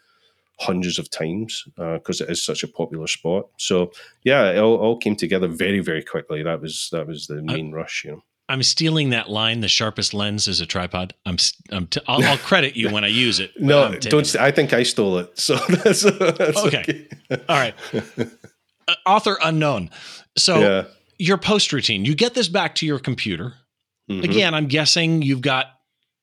hundreds 0.61 0.99
of 0.99 1.11
times 1.11 1.65
because 1.77 2.21
uh, 2.21 2.25
it 2.25 2.31
is 2.31 2.45
such 2.45 2.63
a 2.63 2.69
popular 2.69 3.07
spot. 3.07 3.49
So 3.57 3.93
yeah, 4.25 4.51
it 4.51 4.59
all, 4.59 4.77
all, 4.77 4.97
came 4.99 5.17
together 5.17 5.49
very, 5.49 5.81
very 5.81 6.03
quickly. 6.03 6.43
That 6.43 6.61
was 6.61 6.89
that 6.93 7.07
was 7.07 7.27
the 7.27 7.43
main 7.43 7.73
I, 7.73 7.77
rush. 7.77 8.05
You 8.05 8.13
know. 8.13 8.23
I'm 8.51 8.65
stealing 8.65 9.11
that 9.11 9.31
line. 9.31 9.61
The 9.61 9.69
sharpest 9.69 10.13
lens 10.13 10.49
is 10.49 10.61
a 10.61 10.67
tripod. 10.67 11.15
I'm. 11.25 11.37
I'm 11.71 11.87
t- 11.87 12.01
I'll, 12.09 12.23
I'll 12.25 12.39
credit 12.39 12.77
you 12.77 12.91
when 12.91 13.05
I 13.05 13.09
use 13.09 13.41
it. 13.41 13.53
no, 13.61 13.97
don't. 13.97 14.27
St- 14.27 14.43
I 14.43 14.51
think 14.51 14.73
I 14.73 14.83
stole 14.83 15.19
it. 15.19 15.39
So 15.39 15.55
that's, 15.69 16.03
that's 16.03 16.59
okay. 16.59 17.07
okay. 17.31 17.45
All 17.49 17.57
right. 17.57 17.75
Uh, 18.89 18.95
author 19.07 19.39
unknown. 19.45 19.89
So 20.41 20.59
yeah. 20.59 20.85
your 21.19 21.39
post 21.39 21.73
routine, 21.73 22.05
you 22.05 22.15
get 22.15 22.35
this 22.35 22.49
back 22.49 22.75
to 22.77 22.87
your 22.87 22.99
computer. 22.99 23.55
Mm-hmm. 24.11 24.25
Again, 24.25 24.55
I'm 24.55 24.67
guessing 24.67 25.23
you've 25.23 25.43
got 25.43 25.67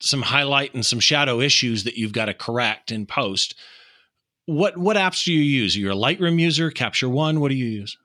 some 0.00 0.22
highlight 0.22 0.74
and 0.74 0.84
some 0.84 1.00
shadow 1.00 1.40
issues 1.40 1.84
that 1.84 1.96
you've 1.96 2.12
got 2.12 2.26
to 2.26 2.34
correct 2.34 2.92
in 2.92 3.06
post. 3.06 3.54
What 4.46 4.76
what 4.78 4.96
apps 4.96 5.24
do 5.24 5.32
you 5.32 5.40
use? 5.40 5.76
Are 5.76 5.80
you 5.80 5.92
a 5.92 5.94
Lightroom 5.94 6.40
user, 6.40 6.70
Capture 6.70 7.08
One? 7.08 7.40
What 7.40 7.48
do 7.48 7.54
you 7.54 7.66
use? 7.66 7.96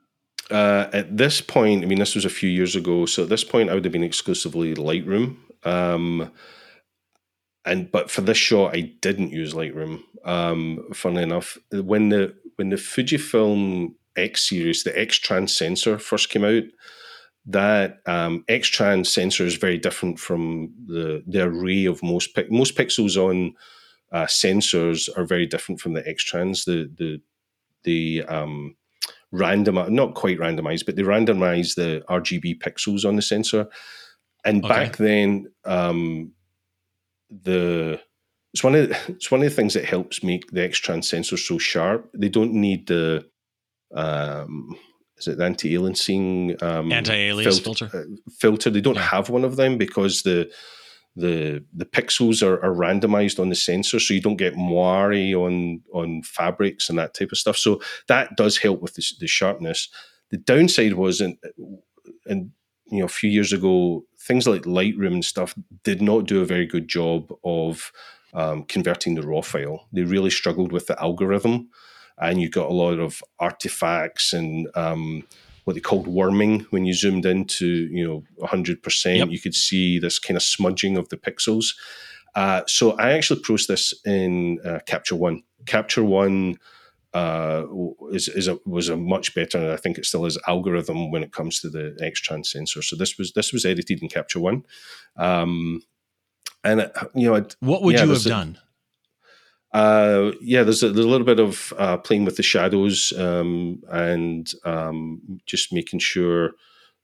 Uh, 0.50 0.88
at 0.92 1.16
this 1.16 1.40
point, 1.40 1.82
I 1.82 1.86
mean, 1.86 1.98
this 1.98 2.14
was 2.14 2.26
a 2.26 2.30
few 2.30 2.50
years 2.50 2.76
ago. 2.76 3.06
So 3.06 3.22
at 3.22 3.30
this 3.30 3.44
point, 3.44 3.70
I 3.70 3.74
would 3.74 3.84
have 3.84 3.92
been 3.92 4.04
exclusively 4.04 4.74
Lightroom. 4.74 5.36
Um, 5.62 6.30
and 7.64 7.90
but 7.90 8.10
for 8.10 8.20
this 8.20 8.36
shot, 8.36 8.74
I 8.74 8.92
didn't 9.00 9.32
use 9.32 9.54
Lightroom. 9.54 10.02
Um, 10.24 10.86
funnily 10.92 11.22
enough, 11.22 11.56
when 11.70 12.10
the 12.10 12.34
when 12.56 12.68
the 12.68 12.76
Fujifilm 12.76 13.94
X 14.16 14.48
series, 14.48 14.84
the 14.84 14.98
X 14.98 15.18
Trans 15.18 15.56
sensor 15.56 15.98
first 15.98 16.30
came 16.30 16.44
out, 16.44 16.64
that 17.46 17.98
um, 18.06 18.44
X 18.48 18.68
Trans 18.68 19.12
sensor 19.12 19.44
is 19.44 19.56
very 19.56 19.78
different 19.78 20.18
from 20.18 20.72
the 20.86 21.22
the 21.26 21.42
array 21.42 21.84
of 21.84 22.02
most 22.02 22.36
most 22.50 22.76
pixels 22.76 23.16
on 23.16 23.54
uh, 24.12 24.26
sensors 24.26 25.08
are 25.18 25.26
very 25.26 25.46
different 25.46 25.80
from 25.80 25.92
the 25.92 26.06
X 26.08 26.24
Trans. 26.24 26.64
The 26.64 26.90
the 26.96 27.20
the 27.82 28.24
um, 28.24 28.76
random 29.32 29.94
not 29.94 30.14
quite 30.14 30.38
randomized, 30.38 30.86
but 30.86 30.96
they 30.96 31.02
randomize 31.02 31.74
the 31.74 32.02
RGB 32.08 32.60
pixels 32.60 33.04
on 33.06 33.16
the 33.16 33.22
sensor. 33.22 33.66
And 34.44 34.64
okay. 34.64 34.68
back 34.74 34.96
then, 34.96 35.46
um, 35.64 36.32
the 37.30 38.00
it's 38.52 38.62
one 38.62 38.74
of 38.76 38.88
the, 38.88 38.96
it's 39.08 39.30
one 39.30 39.42
of 39.42 39.50
the 39.50 39.54
things 39.54 39.74
that 39.74 39.84
helps 39.84 40.22
make 40.22 40.50
the 40.50 40.64
X 40.64 40.78
Trans 40.78 41.08
sensor 41.08 41.36
so 41.36 41.58
sharp. 41.58 42.10
They 42.14 42.28
don't 42.28 42.52
need 42.52 42.86
the 42.86 43.26
um, 43.94 44.76
is 45.16 45.28
it 45.28 45.38
the 45.38 45.44
anti-aliasing 45.44 46.62
um, 46.62 46.92
anti-alias 46.92 47.60
filter 47.60 47.88
filter? 47.88 48.06
Uh, 48.06 48.30
filter. 48.38 48.70
They 48.70 48.80
don't 48.80 48.96
yeah. 48.96 49.02
have 49.02 49.30
one 49.30 49.44
of 49.44 49.56
them 49.56 49.78
because 49.78 50.22
the 50.22 50.50
the 51.16 51.64
the 51.72 51.84
pixels 51.84 52.42
are, 52.42 52.62
are 52.64 52.74
randomized 52.74 53.38
on 53.38 53.48
the 53.48 53.54
sensor, 53.54 54.00
so 54.00 54.14
you 54.14 54.20
don't 54.20 54.36
get 54.36 54.56
moire 54.56 55.12
on 55.12 55.80
on 55.92 56.22
fabrics 56.22 56.88
and 56.88 56.98
that 56.98 57.14
type 57.14 57.30
of 57.30 57.38
stuff. 57.38 57.56
So 57.56 57.80
that 58.08 58.36
does 58.36 58.58
help 58.58 58.82
with 58.82 58.94
the, 58.94 59.04
the 59.20 59.28
sharpness. 59.28 59.88
The 60.30 60.38
downside 60.38 60.94
was, 60.94 61.20
and 61.20 61.36
and 62.26 62.50
you 62.86 62.98
know, 62.98 63.04
a 63.04 63.08
few 63.08 63.30
years 63.30 63.52
ago, 63.52 64.04
things 64.18 64.48
like 64.48 64.62
Lightroom 64.62 65.14
and 65.14 65.24
stuff 65.24 65.54
did 65.84 66.02
not 66.02 66.26
do 66.26 66.42
a 66.42 66.46
very 66.46 66.66
good 66.66 66.88
job 66.88 67.32
of 67.44 67.92
um, 68.32 68.64
converting 68.64 69.14
the 69.14 69.26
raw 69.26 69.40
file. 69.40 69.86
They 69.92 70.02
really 70.02 70.30
struggled 70.30 70.72
with 70.72 70.88
the 70.88 71.00
algorithm 71.00 71.68
and 72.18 72.40
you 72.40 72.48
got 72.48 72.70
a 72.70 72.74
lot 72.74 72.98
of 72.98 73.22
artifacts 73.38 74.32
and 74.32 74.68
um, 74.74 75.24
what 75.64 75.74
they 75.74 75.80
called 75.80 76.06
worming 76.06 76.60
when 76.70 76.84
you 76.84 76.94
zoomed 76.94 77.26
into 77.26 77.66
you 77.66 78.06
know 78.06 78.22
100% 78.46 79.16
yep. 79.16 79.28
you 79.28 79.40
could 79.40 79.54
see 79.54 79.98
this 79.98 80.18
kind 80.18 80.36
of 80.36 80.42
smudging 80.42 80.96
of 80.96 81.08
the 81.08 81.16
pixels 81.16 81.74
uh, 82.34 82.62
so 82.66 82.92
i 82.92 83.12
actually 83.12 83.40
processed 83.40 83.68
this 83.68 83.94
in 84.04 84.58
uh, 84.64 84.78
capture 84.86 85.16
one 85.16 85.42
capture 85.66 86.04
one 86.04 86.56
uh, 87.14 87.64
is, 88.10 88.26
is 88.28 88.48
a, 88.48 88.58
was 88.66 88.88
a 88.88 88.96
much 88.96 89.34
better, 89.36 89.56
and 89.56 89.70
I 89.70 89.76
think 89.76 89.98
it 89.98 90.04
still 90.04 90.26
is 90.26 90.36
algorithm 90.48 91.12
when 91.12 91.22
it 91.22 91.32
comes 91.32 91.60
to 91.60 91.70
the 91.70 91.96
X 92.00 92.20
trans 92.20 92.50
sensor. 92.50 92.82
So 92.82 92.96
this 92.96 93.16
was 93.16 93.32
this 93.32 93.52
was 93.52 93.64
edited 93.64 94.02
in 94.02 94.08
Capture 94.08 94.40
One, 94.40 94.64
um, 95.16 95.80
and 96.64 96.80
it, 96.80 96.92
you 97.14 97.32
know, 97.32 97.46
what 97.60 97.82
would 97.82 97.94
yeah, 97.94 98.02
you 98.02 98.10
have 98.10 98.24
done? 98.24 98.58
Uh, 99.74 100.32
yeah, 100.40 100.62
there's 100.62 100.84
a, 100.84 100.90
there's 100.90 101.06
a 101.06 101.10
little 101.10 101.26
bit 101.26 101.40
of 101.40 101.74
uh, 101.78 101.98
playing 101.98 102.24
with 102.24 102.36
the 102.36 102.44
shadows 102.44 103.12
um, 103.18 103.82
and 103.90 104.52
um, 104.64 105.20
just 105.46 105.72
making 105.72 106.00
sure 106.00 106.52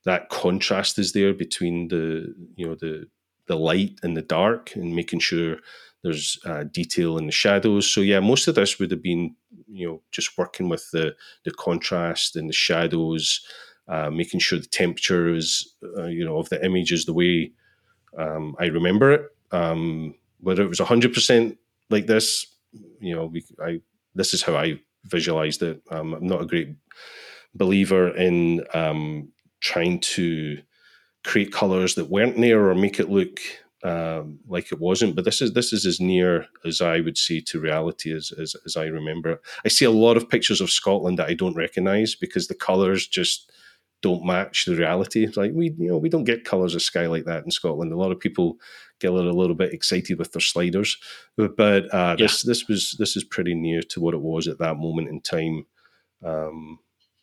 that 0.07 0.31
contrast 0.31 0.99
is 0.99 1.13
there 1.13 1.35
between 1.35 1.89
the 1.89 2.35
you 2.57 2.67
know 2.67 2.77
the 2.77 3.07
the 3.49 3.57
light 3.57 3.99
and 4.05 4.17
the 4.17 4.23
dark, 4.23 4.77
and 4.77 4.97
making 4.97 5.21
sure 5.21 5.59
there's 6.05 6.39
uh, 6.47 6.65
detail 6.73 7.19
in 7.19 7.27
the 7.27 7.33
shadows. 7.33 7.93
So 7.93 8.03
yeah, 8.03 8.21
most 8.21 8.49
of 8.49 8.55
this 8.55 8.79
would 8.79 8.93
have 8.93 9.03
been 9.03 9.37
you 9.69 9.89
know 9.89 10.03
just 10.13 10.39
working 10.39 10.69
with 10.69 10.91
the 10.93 11.17
the 11.45 11.53
contrast 11.53 12.37
and 12.37 12.49
the 12.49 12.55
shadows, 12.55 13.45
uh, 13.89 14.11
making 14.11 14.41
sure 14.41 14.61
the 14.61 14.67
temperature 14.67 15.35
is 15.35 15.75
uh, 15.99 16.07
you 16.07 16.25
know 16.25 16.39
of 16.39 16.51
the 16.51 16.65
image 16.65 16.93
is 16.93 17.07
the 17.07 17.15
way 17.15 17.53
um, 18.19 18.57
I 18.61 18.67
remember 18.67 19.13
it. 19.13 19.23
Um, 19.53 20.15
whether 20.41 20.63
it 20.63 20.69
was 20.69 20.81
hundred 20.81 21.15
percent 21.15 21.59
like 21.91 22.07
this 22.07 22.47
you 23.01 23.15
know, 23.15 23.27
we, 23.27 23.45
I 23.63 23.81
this 24.15 24.35
is 24.35 24.43
how 24.43 24.57
I 24.57 24.81
visualized 25.05 25.63
it. 25.63 25.83
Um, 25.91 26.15
I'm 26.15 26.27
not 26.27 26.43
a 26.43 26.47
great 26.47 26.75
believer 27.55 28.15
in 28.17 28.65
um, 28.75 29.29
trying 29.61 30.01
to 30.01 30.59
create 31.25 31.53
colors 31.53 31.95
that 31.95 32.11
weren't 32.11 32.41
there 32.41 32.69
or 32.69 32.75
make 32.75 32.99
it 32.99 33.11
look 33.11 33.41
um, 33.83 34.39
like 34.47 34.73
it 34.73 34.81
wasn't. 34.81 35.17
But 35.17 35.25
this 35.25 35.41
is 35.41 35.53
this 35.53 35.73
is 35.73 35.87
as 35.87 36.01
near 36.01 36.47
as 36.65 36.81
I 36.81 37.01
would 37.01 37.17
say 37.17 37.41
to 37.41 37.61
reality 37.61 38.15
as, 38.15 38.33
as, 38.33 38.55
as 38.67 38.77
I 38.77 38.87
remember. 38.87 39.41
I 39.65 39.69
see 39.69 39.85
a 39.85 39.91
lot 39.91 40.17
of 40.17 40.29
pictures 40.29 40.61
of 40.61 40.71
Scotland 40.71 41.19
that 41.19 41.29
I 41.29 41.35
don't 41.35 41.57
recognize 41.57 42.15
because 42.15 42.49
the 42.49 42.55
colors 42.55 43.07
just 43.07 43.51
don't 44.03 44.25
match 44.25 44.65
the 44.65 44.77
reality. 44.77 45.25
It's 45.25 45.37
like 45.37 45.53
we, 45.55 45.75
you 45.79 45.89
know, 45.89 45.99
we 45.99 46.09
don't 46.09 46.25
get 46.25 46.45
colours 46.45 46.75
of 46.75 46.83
sky 46.83 47.07
like 47.07 47.25
that 47.25 47.45
in 47.45 47.51
Scotland. 47.51 47.93
A 47.93 47.97
lot 47.97 48.13
of 48.13 48.21
people 48.21 48.59
get 48.99 49.11
a 49.11 49.15
little, 49.15 49.55
bit 49.55 49.73
excited 49.73 50.19
with 50.19 50.33
their 50.33 50.41
sliders, 50.41 50.97
but 51.37 51.93
uh, 51.93 52.17
yeah. 52.19 52.27
this 52.27 52.43
this 52.43 52.69
was 52.69 52.97
this 52.99 53.17
is 53.17 53.25
pretty 53.25 53.55
near 53.55 53.83
to 53.83 54.01
what 54.01 54.15
it 54.15 54.21
was 54.21 54.47
at 54.49 54.59
that 54.59 54.77
moment 54.77 55.09
in 55.09 55.21
time. 55.21 55.67
Um, 56.25 56.79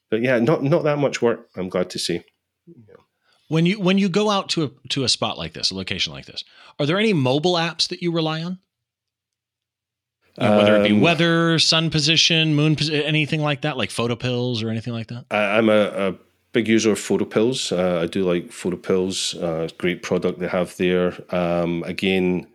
but 0.09 0.21
yeah, 0.21 0.39
not 0.39 0.63
not 0.63 0.84
that 0.84 0.97
much 0.97 1.21
work. 1.21 1.49
I'm 1.55 1.69
glad 1.69 1.89
to 1.91 1.99
see. 1.99 2.23
Yeah. 2.65 2.95
When 3.49 3.65
you 3.65 3.80
when 3.80 3.97
you 3.97 4.09
go 4.09 4.30
out 4.30 4.49
to 4.49 4.63
a 4.65 4.71
to 4.89 5.03
a 5.03 5.09
spot 5.09 5.38
like 5.38 5.53
this, 5.53 5.71
a 5.71 5.75
location 5.75 6.13
like 6.13 6.25
this, 6.25 6.43
are 6.80 6.86
there 6.86 6.97
any 6.97 7.13
mobile 7.13 7.53
apps 7.53 7.88
that 7.89 8.01
you 8.01 8.11
rely 8.11 8.43
on? 8.43 8.59
You 10.39 10.47
know, 10.47 10.57
whether 10.57 10.75
it 10.75 10.84
be 10.84 10.93
um, 10.93 11.01
weather, 11.01 11.57
sun 11.57 11.89
position, 11.89 12.53
moon 12.53 12.75
position, 12.75 13.01
anything 13.01 13.41
like 13.41 13.61
that, 13.61 13.75
like 13.75 13.89
Photopills 13.89 14.63
or 14.63 14.69
anything 14.69 14.93
like 14.93 15.07
that. 15.07 15.25
I, 15.32 15.57
am 15.57 15.67
a, 15.67 16.09
a 16.09 16.15
big 16.54 16.68
user 16.68 16.91
of 16.91 17.00
Photopills. 17.00 17.72
Uh, 17.72 18.02
I 18.02 18.06
do 18.06 18.24
like 18.24 18.52
Photopills. 18.52 19.36
Uh, 19.41 19.70
great 19.78 20.04
product 20.04 20.39
they 20.39 20.48
have 20.48 20.76
there. 20.78 21.14
Um, 21.34 21.84
again, 21.84 22.48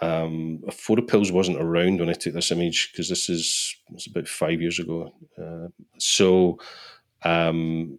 um, 0.00 0.62
Photopills 0.70 1.32
wasn't 1.32 1.60
around 1.60 2.00
when 2.00 2.10
I 2.10 2.14
took 2.14 2.34
this 2.34 2.50
image 2.50 2.90
because 2.92 3.08
this 3.08 3.28
is 3.28 3.76
it's 3.92 4.06
about 4.06 4.28
five 4.28 4.60
years 4.60 4.78
ago. 4.78 5.14
Uh, 5.38 5.68
so 5.98 6.58
um, 7.22 7.98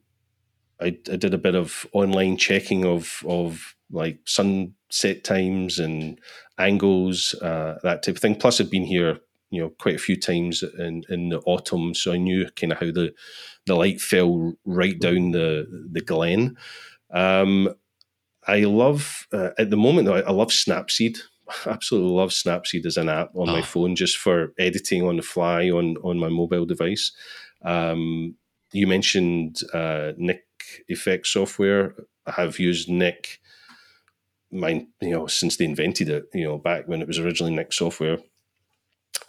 I, 0.79 0.87
I, 1.11 1.15
did 1.15 1.33
a 1.33 1.39
bit 1.39 1.55
of 1.55 1.87
online 1.93 2.37
checking 2.37 2.85
of 2.85 3.23
of 3.27 3.75
like 3.91 4.19
sunset 4.25 5.23
times 5.23 5.79
and 5.79 6.19
angles, 6.57 7.33
uh, 7.41 7.79
that 7.83 8.03
type 8.03 8.15
of 8.15 8.21
thing. 8.21 8.35
Plus, 8.35 8.59
I'd 8.59 8.69
been 8.69 8.85
here 8.85 9.19
you 9.55 9.61
know 9.61 9.69
quite 9.79 9.95
a 9.95 9.99
few 9.99 10.19
times 10.19 10.63
in 10.63 11.03
in 11.09 11.29
the 11.29 11.39
autumn, 11.45 11.93
so 11.93 12.11
I 12.11 12.17
knew 12.17 12.49
kind 12.55 12.73
of 12.73 12.79
how 12.79 12.91
the 12.91 13.13
the 13.65 13.75
light 13.75 14.01
fell 14.01 14.53
right 14.65 14.97
down 14.99 15.31
the 15.31 15.65
the 15.91 16.01
glen. 16.01 16.57
Um, 17.11 17.73
I 18.47 18.59
love 18.61 19.27
uh, 19.33 19.51
at 19.57 19.69
the 19.69 19.77
moment. 19.77 20.09
I, 20.09 20.19
I 20.19 20.31
love 20.31 20.49
Snapseed. 20.49 21.19
absolutely 21.65 22.11
love 22.11 22.29
Snapseed 22.29 22.85
as 22.85 22.97
an 22.97 23.09
app 23.09 23.29
on 23.35 23.49
oh. 23.49 23.53
my 23.53 23.61
phone 23.61 23.95
just 23.95 24.17
for 24.17 24.53
editing 24.57 25.03
on 25.03 25.17
the 25.17 25.21
fly 25.21 25.69
on 25.69 25.97
on 25.97 26.17
my 26.17 26.29
mobile 26.29 26.65
device. 26.65 27.11
Um, 27.63 28.35
you 28.73 28.87
mentioned 28.87 29.61
uh, 29.73 30.11
Nik 30.17 30.43
Efex 30.91 31.27
software. 31.27 31.95
I 32.25 32.31
have 32.31 32.59
used 32.59 32.89
Nik 32.89 33.39
mine, 34.51 34.87
you 35.01 35.11
know, 35.11 35.27
since 35.27 35.57
they 35.57 35.65
invented 35.65 36.09
it. 36.09 36.25
You 36.33 36.45
know, 36.45 36.57
back 36.57 36.87
when 36.87 37.01
it 37.01 37.07
was 37.07 37.19
originally 37.19 37.53
Nik 37.53 37.73
software. 37.73 38.17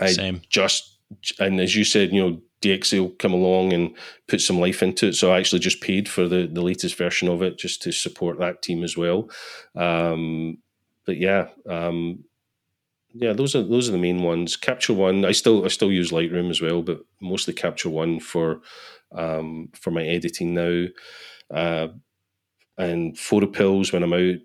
I 0.01 0.09
Same. 0.09 0.43
just 0.49 0.97
and 1.39 1.61
as 1.61 1.77
you 1.77 1.85
said, 1.85 2.13
you 2.13 2.21
know, 2.21 2.41
DxO 2.63 3.17
come 3.19 3.33
along 3.33 3.73
and 3.73 3.95
put 4.29 4.41
some 4.41 4.59
life 4.59 4.83
into 4.83 5.09
it. 5.09 5.15
So 5.15 5.33
I 5.33 5.39
actually 5.39 5.61
just 5.61 5.81
paid 5.81 6.09
for 6.09 6.27
the 6.27 6.47
the 6.47 6.63
latest 6.63 6.97
version 6.97 7.29
of 7.29 7.43
it 7.43 7.59
just 7.59 7.83
to 7.83 7.93
support 7.93 8.39
that 8.39 8.63
team 8.63 8.83
as 8.83 8.97
well. 8.97 9.31
Um, 9.75 10.59
but 11.05 11.19
yeah, 11.19 11.49
um, 11.69 12.25
yeah, 13.15 13.33
those 13.33 13.55
are 13.55 13.63
those 13.63 13.89
are 13.89 13.93
the 13.93 13.99
main 13.99 14.23
ones. 14.23 14.57
Capture 14.57 14.95
One, 14.95 15.25
I 15.25 15.33
still 15.33 15.65
I 15.65 15.69
still 15.69 15.93
use 15.93 16.11
Lightroom 16.11 16.51
as 16.51 16.61
well, 16.61 16.83
but 16.83 17.01
mostly 17.21 17.55
Capture 17.55 17.91
One 17.91 18.21
for 18.21 18.61
um, 19.13 19.71
for 19.75 19.91
my 19.91 20.03
editing 20.03 20.55
now, 20.55 20.87
uh, 21.55 21.89
and 22.77 23.15
PhotoPills 23.15 23.93
when 23.93 24.03
I'm 24.03 24.13
out 24.13 24.41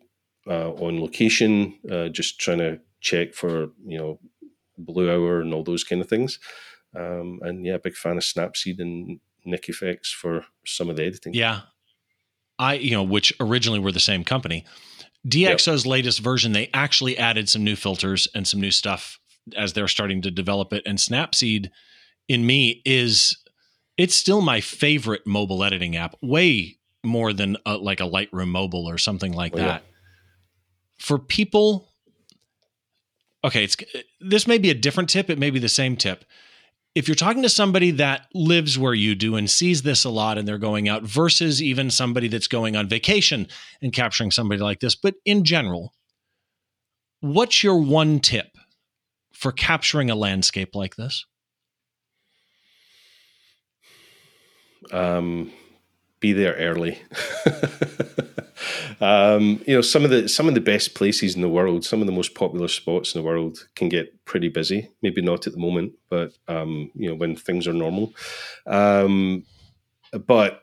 uh, 0.47 0.71
on 0.73 1.01
location, 1.01 1.77
uh, 1.89 2.09
just 2.09 2.39
trying 2.39 2.59
to 2.59 2.79
check 3.01 3.33
for 3.33 3.71
you 3.85 3.97
know 3.97 4.19
blue 4.85 5.11
hour 5.11 5.41
and 5.41 5.53
all 5.53 5.63
those 5.63 5.83
kind 5.83 6.01
of 6.01 6.09
things. 6.09 6.39
Um, 6.95 7.39
and 7.41 7.65
yeah, 7.65 7.77
big 7.77 7.95
fan 7.95 8.17
of 8.17 8.23
Snapseed 8.23 8.79
and 8.79 9.19
Nik 9.45 9.67
Efex 9.67 10.07
for 10.07 10.45
some 10.65 10.89
of 10.89 10.97
the 10.97 11.05
editing. 11.05 11.33
Yeah, 11.33 11.61
I 12.59 12.75
you 12.75 12.91
know 12.91 13.03
which 13.03 13.33
originally 13.39 13.79
were 13.79 13.91
the 13.91 13.99
same 13.99 14.23
company. 14.23 14.65
DxO's 15.27 15.85
yep. 15.85 15.91
latest 15.91 16.19
version, 16.19 16.51
they 16.51 16.69
actually 16.73 17.17
added 17.17 17.47
some 17.47 17.63
new 17.63 17.75
filters 17.75 18.27
and 18.33 18.47
some 18.47 18.59
new 18.59 18.71
stuff 18.71 19.19
as 19.55 19.73
they're 19.73 19.87
starting 19.87 20.21
to 20.23 20.31
develop 20.31 20.73
it. 20.73 20.83
And 20.85 20.97
Snapseed, 20.97 21.69
in 22.27 22.45
me, 22.45 22.81
is 22.85 23.37
it's 23.97 24.15
still 24.15 24.41
my 24.41 24.61
favorite 24.61 25.27
mobile 25.27 25.63
editing 25.63 25.95
app, 25.95 26.15
way 26.21 26.77
more 27.03 27.33
than 27.33 27.57
a, 27.65 27.77
like 27.77 27.99
a 27.99 28.05
Lightroom 28.05 28.49
mobile 28.49 28.89
or 28.89 28.97
something 28.97 29.33
like 29.33 29.53
oh, 29.53 29.57
that. 29.57 29.83
Yeah. 29.83 29.87
For 30.99 31.19
people, 31.19 31.90
okay, 33.43 33.63
it's 33.63 33.77
this 34.19 34.47
may 34.47 34.57
be 34.57 34.69
a 34.69 34.75
different 34.75 35.09
tip. 35.09 35.29
It 35.29 35.39
may 35.39 35.49
be 35.49 35.59
the 35.59 35.69
same 35.69 35.95
tip 35.95 36.25
if 36.93 37.07
you're 37.07 37.15
talking 37.15 37.43
to 37.43 37.49
somebody 37.49 37.91
that 37.91 38.27
lives 38.33 38.77
where 38.77 38.93
you 38.93 39.15
do 39.15 39.35
and 39.35 39.49
sees 39.49 39.81
this 39.81 40.03
a 40.03 40.09
lot 40.09 40.37
and 40.37 40.47
they're 40.47 40.57
going 40.57 40.89
out 40.89 41.03
versus 41.03 41.61
even 41.61 41.89
somebody 41.89 42.27
that's 42.27 42.47
going 42.47 42.75
on 42.75 42.89
vacation 42.89 43.47
and 43.81 43.93
capturing 43.93 44.31
somebody 44.31 44.61
like 44.61 44.81
this, 44.81 44.95
but 44.95 45.15
in 45.25 45.45
general, 45.45 45.93
what's 47.21 47.63
your 47.63 47.77
one 47.77 48.19
tip 48.19 48.57
for 49.31 49.51
capturing 49.51 50.09
a 50.09 50.15
landscape 50.15 50.75
like 50.75 50.97
this? 50.97 51.25
Um, 54.91 55.53
be 56.19 56.33
there 56.33 56.55
early. 56.55 56.99
um, 59.01 59.61
you 59.65 59.75
know, 59.75 59.81
some 59.81 60.03
of 60.03 60.11
the 60.11 60.29
some 60.29 60.47
of 60.47 60.53
the 60.53 60.61
best 60.61 60.93
places 60.93 61.35
in 61.35 61.41
the 61.41 61.49
world, 61.49 61.83
some 61.83 62.01
of 62.01 62.05
the 62.05 62.13
most 62.13 62.35
popular 62.35 62.67
spots 62.67 63.15
in 63.15 63.21
the 63.21 63.27
world, 63.27 63.67
can 63.75 63.89
get 63.89 64.23
pretty 64.25 64.47
busy. 64.47 64.89
Maybe 65.01 65.21
not 65.21 65.47
at 65.47 65.53
the 65.53 65.59
moment, 65.59 65.93
but 66.09 66.33
um, 66.47 66.91
you 66.93 67.09
know, 67.09 67.15
when 67.15 67.35
things 67.35 67.67
are 67.67 67.73
normal. 67.73 68.13
Um, 68.67 69.43
but 70.27 70.61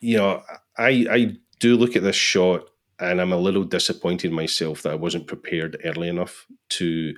you 0.00 0.18
know, 0.18 0.42
I 0.76 1.06
I 1.10 1.36
do 1.58 1.76
look 1.76 1.96
at 1.96 2.02
this 2.02 2.16
shot, 2.16 2.68
and 2.98 3.18
I'm 3.18 3.32
a 3.32 3.38
little 3.38 3.64
disappointed 3.64 4.30
myself 4.30 4.82
that 4.82 4.92
I 4.92 4.96
wasn't 4.96 5.26
prepared 5.26 5.80
early 5.84 6.08
enough 6.08 6.46
to 6.70 7.14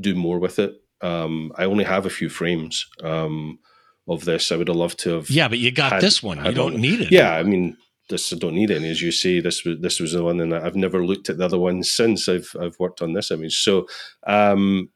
do 0.00 0.14
more 0.14 0.38
with 0.38 0.60
it. 0.60 0.74
Um, 1.00 1.52
I 1.56 1.64
only 1.64 1.84
have 1.84 2.06
a 2.06 2.10
few 2.10 2.28
frames. 2.28 2.86
Um, 3.02 3.58
of 4.08 4.24
this. 4.24 4.52
I 4.52 4.56
would 4.56 4.68
have 4.68 4.76
loved 4.76 5.00
to 5.00 5.14
have. 5.14 5.30
Yeah, 5.30 5.48
but 5.48 5.58
you 5.58 5.72
got 5.72 5.94
had, 5.94 6.00
this 6.00 6.22
one. 6.22 6.44
You 6.44 6.52
don't 6.52 6.76
need 6.76 7.00
it. 7.00 7.10
Yeah, 7.10 7.32
I 7.32 7.42
mean, 7.42 7.76
this 8.08 8.32
I 8.32 8.36
don't 8.36 8.54
need 8.54 8.70
any. 8.70 8.90
As 8.90 9.02
you 9.02 9.12
say, 9.12 9.40
this 9.40 9.64
was 9.64 9.78
this 9.80 10.00
was 10.00 10.12
the 10.12 10.22
one, 10.22 10.40
and 10.40 10.54
I've 10.54 10.76
never 10.76 11.04
looked 11.04 11.28
at 11.28 11.38
the 11.38 11.44
other 11.44 11.58
ones 11.58 11.90
since 11.90 12.28
I've 12.28 12.54
I've 12.60 12.78
worked 12.78 13.02
on 13.02 13.12
this 13.12 13.30
image. 13.30 13.62
So, 13.62 13.86
um, 14.26 14.90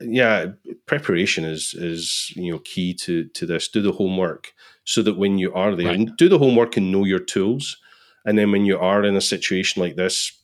yeah, 0.00 0.46
preparation 0.86 1.44
is 1.44 1.74
is 1.74 2.32
you 2.34 2.52
know 2.52 2.58
key 2.60 2.94
to 2.94 3.24
to 3.28 3.46
this. 3.46 3.68
Do 3.68 3.82
the 3.82 3.92
homework 3.92 4.52
so 4.84 5.02
that 5.02 5.18
when 5.18 5.38
you 5.38 5.52
are 5.54 5.74
there, 5.76 5.96
right. 5.96 6.16
do 6.16 6.28
the 6.28 6.38
homework 6.38 6.76
and 6.76 6.90
know 6.90 7.04
your 7.04 7.20
tools, 7.20 7.78
and 8.24 8.36
then 8.36 8.50
when 8.50 8.64
you 8.64 8.78
are 8.78 9.04
in 9.04 9.16
a 9.16 9.20
situation 9.20 9.82
like 9.82 9.96
this. 9.96 10.38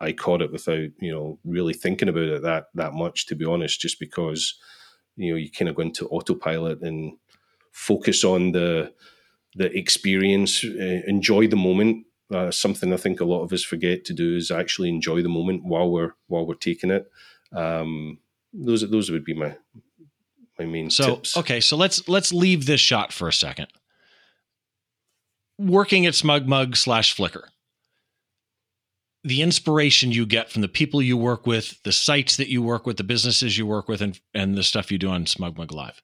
I 0.00 0.12
caught 0.12 0.42
it 0.42 0.52
without, 0.52 0.90
you 1.00 1.10
know, 1.10 1.40
really 1.44 1.74
thinking 1.74 2.08
about 2.08 2.28
it 2.28 2.42
that 2.42 2.66
that 2.74 2.92
much, 2.92 3.26
to 3.26 3.34
be 3.34 3.44
honest, 3.44 3.80
just 3.80 3.98
because 3.98 4.54
you 5.16 5.32
know 5.32 5.36
you 5.36 5.50
kind 5.50 5.68
of 5.68 5.74
go 5.74 5.82
into 5.82 6.06
autopilot 6.06 6.82
and 6.82 7.14
focus 7.72 8.22
on 8.22 8.52
the 8.52 8.92
the 9.54 9.76
experience, 9.76 10.64
uh, 10.64 11.02
enjoy 11.06 11.48
the 11.48 11.56
moment. 11.56 12.06
Uh, 12.32 12.50
something 12.50 12.92
I 12.92 12.98
think 12.98 13.20
a 13.20 13.24
lot 13.24 13.42
of 13.42 13.52
us 13.52 13.64
forget 13.64 14.04
to 14.06 14.12
do 14.12 14.36
is 14.36 14.50
actually 14.50 14.90
enjoy 14.90 15.22
the 15.22 15.28
moment 15.28 15.64
while 15.64 15.90
we're 15.90 16.12
while 16.26 16.46
we're 16.46 16.54
taking 16.54 16.90
it. 16.90 17.10
Um, 17.52 18.18
those 18.52 18.88
those 18.90 19.10
would 19.10 19.24
be 19.24 19.34
my 19.34 19.56
my 20.58 20.66
main 20.66 20.90
so, 20.90 21.14
tips. 21.14 21.36
Okay, 21.36 21.60
so 21.60 21.76
let's 21.76 22.06
let's 22.08 22.32
leave 22.32 22.66
this 22.66 22.80
shot 22.80 23.12
for 23.12 23.28
a 23.28 23.32
second. 23.32 23.68
Working 25.58 26.06
at 26.06 26.14
Smug 26.14 26.46
Mug 26.46 26.76
slash 26.76 27.16
Flickr, 27.16 27.48
the 29.24 29.42
inspiration 29.42 30.12
you 30.12 30.26
get 30.26 30.50
from 30.50 30.62
the 30.62 30.68
people 30.68 31.02
you 31.02 31.16
work 31.16 31.46
with, 31.46 31.82
the 31.82 31.92
sites 31.92 32.36
that 32.36 32.48
you 32.48 32.62
work 32.62 32.86
with, 32.86 32.96
the 32.96 33.04
businesses 33.04 33.58
you 33.58 33.66
work 33.66 33.88
with, 33.88 34.00
and, 34.00 34.20
and 34.34 34.54
the 34.54 34.62
stuff 34.62 34.92
you 34.92 34.98
do 34.98 35.08
on 35.08 35.26
Smug 35.26 35.58
Mug 35.58 35.72
Live. 35.72 36.00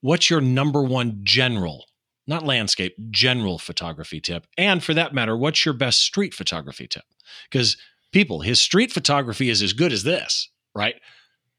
What's 0.00 0.28
your 0.28 0.40
number 0.40 0.82
one 0.82 1.20
general, 1.22 1.86
not 2.28 2.44
landscape, 2.44 2.94
general 3.10 3.58
photography 3.58 4.20
tip? 4.20 4.46
And 4.56 4.82
for 4.82 4.94
that 4.94 5.14
matter, 5.14 5.36
what's 5.36 5.64
your 5.64 5.74
best 5.74 6.00
street 6.00 6.34
photography 6.34 6.86
tip? 6.86 7.04
Because 7.50 7.76
people, 8.12 8.40
his 8.40 8.60
street 8.60 8.92
photography 8.92 9.48
is 9.50 9.62
as 9.62 9.72
good 9.72 9.92
as 9.92 10.04
this, 10.04 10.48
right? 10.74 10.96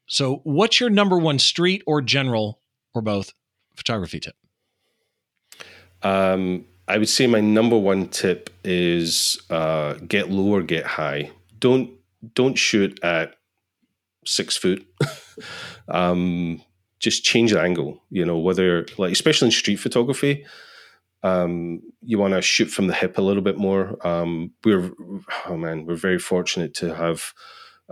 So, 0.06 0.40
what's 0.44 0.80
your 0.80 0.90
number 0.90 1.18
one 1.18 1.38
street 1.38 1.82
or 1.86 2.00
general 2.02 2.60
or 2.94 3.02
both 3.02 3.32
photography 3.76 4.20
tip? 4.20 4.34
Um, 6.02 6.64
I 6.88 6.98
would 6.98 7.08
say 7.08 7.26
my 7.26 7.40
number 7.40 7.78
one 7.78 8.08
tip 8.08 8.50
is 8.64 9.40
uh, 9.50 9.94
get 10.06 10.30
low 10.30 10.54
or 10.54 10.62
get 10.62 10.84
high. 10.84 11.30
Don't 11.58 11.90
don't 12.34 12.56
shoot 12.56 12.98
at 13.04 13.36
six 14.26 14.56
foot. 14.56 14.84
um, 15.88 16.60
just 17.00 17.24
change 17.24 17.52
the 17.52 17.60
angle. 17.60 18.02
You 18.10 18.24
know, 18.24 18.38
whether 18.38 18.86
like 18.98 19.12
especially 19.12 19.46
in 19.46 19.52
street 19.52 19.76
photography, 19.76 20.46
um, 21.22 21.82
you 22.02 22.18
want 22.18 22.34
to 22.34 22.42
shoot 22.42 22.66
from 22.66 22.86
the 22.86 22.94
hip 22.94 23.18
a 23.18 23.22
little 23.22 23.42
bit 23.42 23.58
more. 23.58 23.96
Um, 24.06 24.52
we're 24.64 24.92
oh 25.46 25.56
man, 25.56 25.86
we're 25.86 25.96
very 25.96 26.18
fortunate 26.18 26.74
to 26.74 26.94
have 26.94 27.32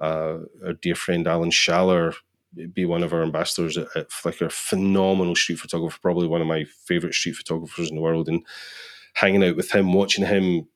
uh, 0.01 0.39
our 0.65 0.75
dear 0.81 0.95
friend 0.95 1.27
Alan 1.27 1.51
Schaller 1.51 2.15
be 2.73 2.85
one 2.85 3.03
of 3.03 3.13
our 3.13 3.23
ambassadors 3.23 3.77
at, 3.77 3.89
at 3.95 4.11
Flickr. 4.11 4.51
Phenomenal 4.51 5.35
street 5.37 5.59
photographer, 5.59 5.99
probably 6.01 6.27
one 6.27 6.41
of 6.41 6.47
my 6.47 6.65
favorite 6.87 7.15
street 7.15 7.37
photographers 7.37 7.91
in 7.91 7.97
the 7.97 8.03
world, 8.03 8.29
and 8.29 8.45
hanging 9.15 9.45
out 9.45 9.57
with 9.57 9.73
him, 9.73 9.93
watching 9.93 10.25
him 10.25 10.67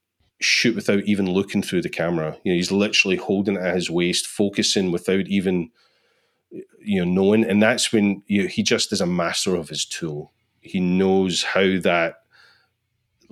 shoot 0.41 0.75
without 0.75 1.03
even 1.05 1.31
looking 1.31 1.63
through 1.63 1.83
the 1.83 1.89
camera. 1.89 2.37
You 2.45 2.53
know, 2.53 2.57
he's 2.57 2.73
literally 2.73 3.17
holding 3.17 3.57
it 3.57 3.63
at 3.63 3.75
his 3.75 3.91
waist, 3.91 4.27
focusing 4.27 4.91
without 4.93 5.27
even 5.29 5.71
you 6.81 7.05
know 7.05 7.11
knowing, 7.11 7.45
and 7.45 7.63
that's 7.63 7.93
when 7.93 8.23
you 8.27 8.47
he 8.47 8.63
just 8.63 8.93
is 8.93 9.01
a 9.01 9.07
master 9.07 9.55
of 9.55 9.69
his 9.69 9.85
tool. 9.85 10.33
He 10.61 10.81
knows 10.81 11.43
how 11.43 11.79
that 11.81 12.17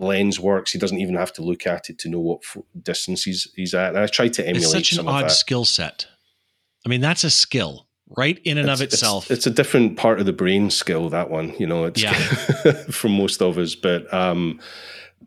lens 0.00 0.40
works. 0.40 0.72
He 0.72 0.78
doesn't 0.78 0.98
even 0.98 1.14
have 1.14 1.32
to 1.34 1.42
look 1.42 1.66
at 1.66 1.90
it 1.90 1.98
to 2.00 2.08
know 2.08 2.20
what 2.20 2.42
distance 2.82 3.24
he's, 3.24 3.48
he's 3.54 3.74
at. 3.74 3.90
And 3.90 3.98
I 3.98 4.06
try 4.06 4.28
to 4.28 4.42
emulate. 4.42 4.62
It's 4.62 4.72
such 4.72 4.98
an 4.98 5.06
odd 5.06 5.30
skill 5.30 5.64
set. 5.64 6.06
I 6.84 6.88
mean, 6.88 7.00
that's 7.00 7.24
a 7.24 7.30
skill 7.30 7.86
right 8.16 8.40
in 8.44 8.58
and 8.58 8.68
it's, 8.68 8.80
of 8.80 8.84
itself. 8.84 9.30
It's, 9.30 9.38
it's, 9.38 9.46
a 9.46 9.50
different 9.50 9.96
part 9.96 10.18
of 10.18 10.26
the 10.26 10.32
brain 10.32 10.70
skill 10.70 11.08
that 11.10 11.30
one, 11.30 11.54
you 11.58 11.66
know, 11.66 11.84
it's 11.84 12.02
yeah. 12.02 12.12
from 12.90 13.12
most 13.12 13.42
of 13.42 13.58
us. 13.58 13.74
But 13.74 14.12
um, 14.12 14.60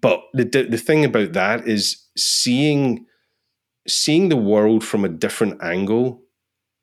but 0.02 0.24
the 0.34 0.44
the 0.44 0.78
thing 0.78 1.06
about 1.06 1.34
that 1.34 1.68
is 1.68 2.04
seeing 2.18 3.06
seeing 3.88 4.30
the 4.30 4.38
world 4.38 4.84
from 4.84 5.06
a 5.06 5.10
different 5.10 5.62
angle 5.64 6.23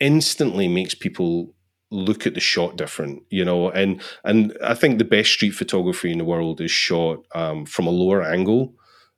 instantly 0.00 0.66
makes 0.68 0.94
people 0.94 1.54
look 1.90 2.26
at 2.26 2.34
the 2.34 2.40
shot 2.40 2.76
different, 2.76 3.22
you 3.30 3.44
know. 3.44 3.70
And 3.70 4.00
and 4.24 4.56
I 4.64 4.74
think 4.74 4.98
the 4.98 5.04
best 5.04 5.32
street 5.32 5.50
photography 5.50 6.10
in 6.10 6.18
the 6.18 6.24
world 6.24 6.60
is 6.60 6.70
shot 6.70 7.24
um, 7.34 7.66
from 7.66 7.86
a 7.86 7.90
lower 7.90 8.22
angle. 8.22 8.74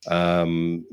Um, 0.08 0.84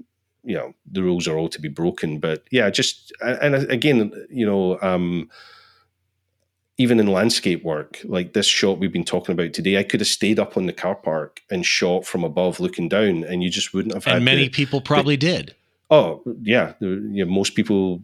you 0.43 0.55
know, 0.55 0.73
the 0.89 1.03
rules 1.03 1.27
are 1.27 1.37
all 1.37 1.49
to 1.49 1.61
be 1.61 1.67
broken, 1.69 2.19
but 2.19 2.43
yeah, 2.51 2.69
just 2.69 3.11
and 3.21 3.55
again, 3.55 4.11
you 4.29 4.45
know. 4.45 4.79
Um, 4.81 5.29
even 6.81 6.97
in 6.97 7.07
landscape 7.07 7.61
work, 7.61 7.99
like 8.05 8.31
this 8.31 8.45
shot 8.45 8.79
we've 8.79 8.93
been 8.93 9.03
talking 9.03 9.33
about 9.33 9.51
today, 9.51 9.77
I 9.77 9.83
could 9.83 9.99
have 9.99 10.07
stayed 10.07 10.39
up 10.39 10.55
on 10.55 10.65
the 10.65 10.71
car 10.71 10.95
park 10.95 11.41
and 11.51 11.65
shot 11.65 12.05
from 12.05 12.23
above 12.23 12.61
looking 12.61 12.87
down, 12.87 13.25
and 13.25 13.43
you 13.43 13.49
just 13.49 13.73
wouldn't 13.73 13.93
have 13.93 14.07
and 14.07 14.13
had. 14.13 14.23
many 14.23 14.43
the- 14.43 14.49
people 14.49 14.79
probably 14.79 15.17
did. 15.17 15.55
Oh 15.91 16.23
yeah, 16.41 16.73
the- 16.79 17.09
yeah. 17.11 17.25
Most 17.25 17.53
people 17.53 18.01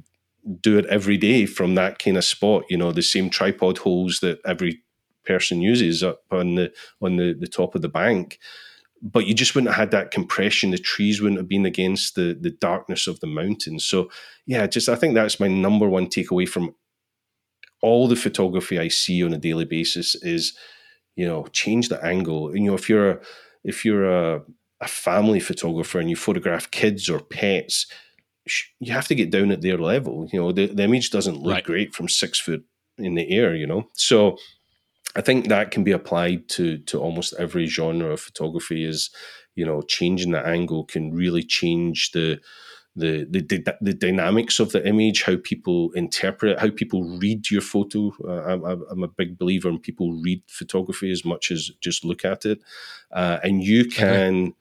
do 0.61 0.77
it 0.77 0.85
every 0.85 1.17
day 1.17 1.45
from 1.45 1.75
that 1.75 1.99
kind 1.99 2.17
of 2.17 2.23
spot. 2.23 2.65
You 2.69 2.77
know, 2.77 2.91
the 2.91 3.01
same 3.01 3.29
tripod 3.29 3.79
holes 3.79 4.19
that 4.19 4.39
every 4.45 4.81
person 5.25 5.61
uses 5.61 6.03
up 6.03 6.21
on 6.31 6.55
the 6.55 6.71
on 7.01 7.17
the, 7.17 7.33
the 7.33 7.47
top 7.47 7.75
of 7.75 7.81
the 7.81 7.89
bank. 7.89 8.39
But 9.01 9.27
you 9.27 9.33
just 9.33 9.53
wouldn't 9.53 9.73
have 9.73 9.79
had 9.79 9.91
that 9.91 10.11
compression. 10.11 10.71
The 10.71 10.77
trees 10.77 11.21
wouldn't 11.21 11.39
have 11.39 11.49
been 11.49 11.65
against 11.65 12.15
the 12.15 12.37
the 12.39 12.51
darkness 12.51 13.07
of 13.07 13.19
the 13.19 13.27
mountains. 13.27 13.85
So 13.85 14.09
yeah, 14.45 14.67
just 14.67 14.89
I 14.89 14.95
think 14.95 15.13
that's 15.15 15.39
my 15.39 15.47
number 15.47 15.87
one 15.89 16.07
takeaway 16.07 16.47
from 16.47 16.75
all 17.81 18.07
the 18.07 18.15
photography 18.15 18.79
I 18.79 18.87
see 18.87 19.23
on 19.23 19.33
a 19.33 19.37
daily 19.37 19.65
basis 19.65 20.15
is, 20.15 20.57
you 21.15 21.27
know, 21.27 21.45
change 21.51 21.89
the 21.89 22.03
angle. 22.03 22.55
You 22.55 22.63
know, 22.63 22.75
if 22.75 22.89
you're 22.89 23.11
a 23.11 23.19
if 23.63 23.85
you're 23.85 24.09
a 24.09 24.41
a 24.81 24.87
family 24.87 25.39
photographer 25.39 25.99
and 25.99 26.09
you 26.09 26.15
photograph 26.15 26.69
kids 26.71 27.09
or 27.09 27.19
pets, 27.19 27.87
you 28.79 28.93
have 28.93 29.07
to 29.07 29.15
get 29.15 29.31
down 29.31 29.51
at 29.51 29.61
their 29.61 29.77
level. 29.77 30.27
You 30.31 30.39
know, 30.39 30.51
the, 30.51 30.67
the 30.67 30.83
image 30.83 31.09
doesn't 31.09 31.37
look 31.37 31.53
Right. 31.53 31.63
great 31.63 31.95
from 31.95 32.09
six 32.09 32.39
foot 32.39 32.63
in 32.97 33.15
the 33.15 33.29
air, 33.29 33.55
you 33.55 33.67
know? 33.67 33.89
So 33.93 34.37
I 35.15 35.21
think 35.21 35.47
that 35.47 35.71
can 35.71 35.83
be 35.83 35.91
applied 35.91 36.49
to, 36.49 36.77
to 36.79 36.99
almost 36.99 37.33
every 37.39 37.65
genre 37.67 38.11
of 38.11 38.21
photography 38.21 38.85
is, 38.85 39.09
you 39.55 39.65
know, 39.65 39.81
changing 39.81 40.31
the 40.31 40.45
angle 40.45 40.83
can 40.85 41.13
really 41.13 41.43
change 41.43 42.11
the, 42.11 42.39
the, 42.95 43.25
the, 43.29 43.77
the, 43.81 43.93
dynamics 43.93 44.59
of 44.59 44.71
the 44.71 44.85
image, 44.87 45.23
how 45.23 45.35
people 45.43 45.91
interpret 45.91 46.59
how 46.59 46.69
people 46.69 47.17
read 47.17 47.49
your 47.49 47.61
photo. 47.61 48.13
Uh, 48.23 48.63
I'm, 48.65 48.83
I'm 48.89 49.03
a 49.03 49.07
big 49.07 49.37
believer 49.37 49.69
in 49.69 49.79
people 49.79 50.21
read 50.21 50.41
photography 50.47 51.11
as 51.11 51.25
much 51.25 51.51
as 51.51 51.71
just 51.81 52.05
look 52.05 52.23
at 52.23 52.45
it. 52.45 52.59
Uh, 53.11 53.39
and 53.43 53.61
you 53.63 53.85
can, 53.89 54.53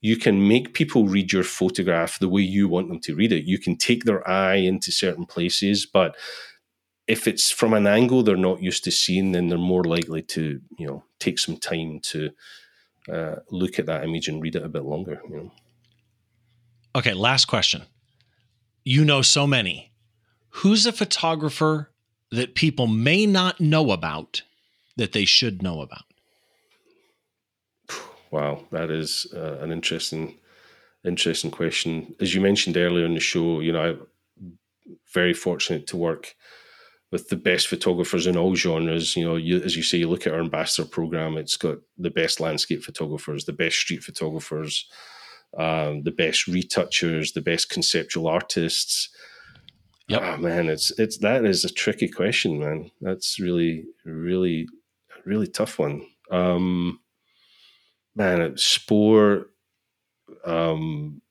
you 0.00 0.16
can 0.16 0.46
make 0.46 0.74
people 0.74 1.06
read 1.06 1.32
your 1.32 1.42
photograph 1.42 2.18
the 2.18 2.28
way 2.28 2.42
you 2.42 2.68
want 2.68 2.88
them 2.88 3.00
to 3.00 3.14
read 3.14 3.32
it. 3.32 3.44
You 3.44 3.58
can 3.58 3.76
take 3.76 4.04
their 4.04 4.28
eye 4.28 4.56
into 4.56 4.92
certain 4.92 5.26
places, 5.26 5.86
but 5.86 6.16
if 7.06 7.26
it's 7.26 7.50
from 7.50 7.72
an 7.74 7.86
angle 7.86 8.22
they're 8.22 8.36
not 8.36 8.62
used 8.62 8.84
to 8.84 8.90
seeing, 8.90 9.32
then 9.32 9.48
they're 9.48 9.58
more 9.58 9.84
likely 9.84 10.22
to, 10.22 10.60
you 10.78 10.86
know, 10.86 11.04
take 11.18 11.38
some 11.38 11.56
time 11.56 12.00
to 12.00 12.30
uh, 13.12 13.36
look 13.50 13.78
at 13.78 13.86
that 13.86 14.04
image 14.04 14.28
and 14.28 14.42
read 14.42 14.54
it 14.54 14.64
a 14.64 14.68
bit 14.68 14.84
longer. 14.84 15.20
You 15.28 15.36
know, 15.36 15.52
Okay, 16.94 17.14
last 17.14 17.46
question. 17.46 17.82
You 18.84 19.04
know 19.04 19.22
so 19.22 19.46
many. 19.46 19.92
Who's 20.50 20.86
a 20.86 20.92
photographer 20.92 21.92
that 22.30 22.54
people 22.54 22.86
may 22.86 23.26
not 23.26 23.60
know 23.60 23.90
about 23.90 24.42
that 24.96 25.12
they 25.12 25.24
should 25.24 25.62
know 25.62 25.80
about? 25.80 26.07
Wow, 28.30 28.64
that 28.70 28.90
is 28.90 29.26
uh, 29.34 29.58
an 29.60 29.72
interesting, 29.72 30.38
interesting 31.04 31.50
question. 31.50 32.14
As 32.20 32.34
you 32.34 32.40
mentioned 32.40 32.76
earlier 32.76 33.04
in 33.04 33.14
the 33.14 33.20
show, 33.20 33.60
you 33.60 33.72
know, 33.72 33.82
I'm 34.40 34.58
very 35.12 35.34
fortunate 35.34 35.86
to 35.88 35.96
work 35.96 36.34
with 37.10 37.28
the 37.28 37.36
best 37.36 37.68
photographers 37.68 38.26
in 38.26 38.36
all 38.36 38.54
genres. 38.54 39.16
You 39.16 39.24
know, 39.24 39.36
you, 39.36 39.60
as 39.62 39.76
you 39.76 39.82
say, 39.82 39.98
you 39.98 40.08
look 40.08 40.26
at 40.26 40.32
our 40.32 40.40
ambassador 40.40 40.88
program; 40.88 41.36
it's 41.36 41.56
got 41.56 41.78
the 41.96 42.10
best 42.10 42.40
landscape 42.40 42.82
photographers, 42.82 43.44
the 43.44 43.52
best 43.52 43.76
street 43.76 44.02
photographers, 44.02 44.86
um, 45.56 46.02
the 46.02 46.10
best 46.10 46.46
retouchers, 46.46 47.32
the 47.32 47.40
best 47.40 47.70
conceptual 47.70 48.26
artists. 48.26 49.08
Yep. 50.08 50.20
Ah, 50.22 50.36
man, 50.36 50.68
it's 50.68 50.90
it's 50.98 51.18
that 51.18 51.44
is 51.44 51.64
a 51.64 51.72
tricky 51.72 52.08
question, 52.08 52.58
man. 52.58 52.90
That's 53.00 53.38
really, 53.38 53.84
really, 54.04 54.66
really 55.24 55.46
tough 55.46 55.78
one. 55.78 56.06
Um, 56.30 57.00
man, 58.18 58.42
it's 58.42 58.64
sport. 58.64 59.50
Um, 60.44 61.22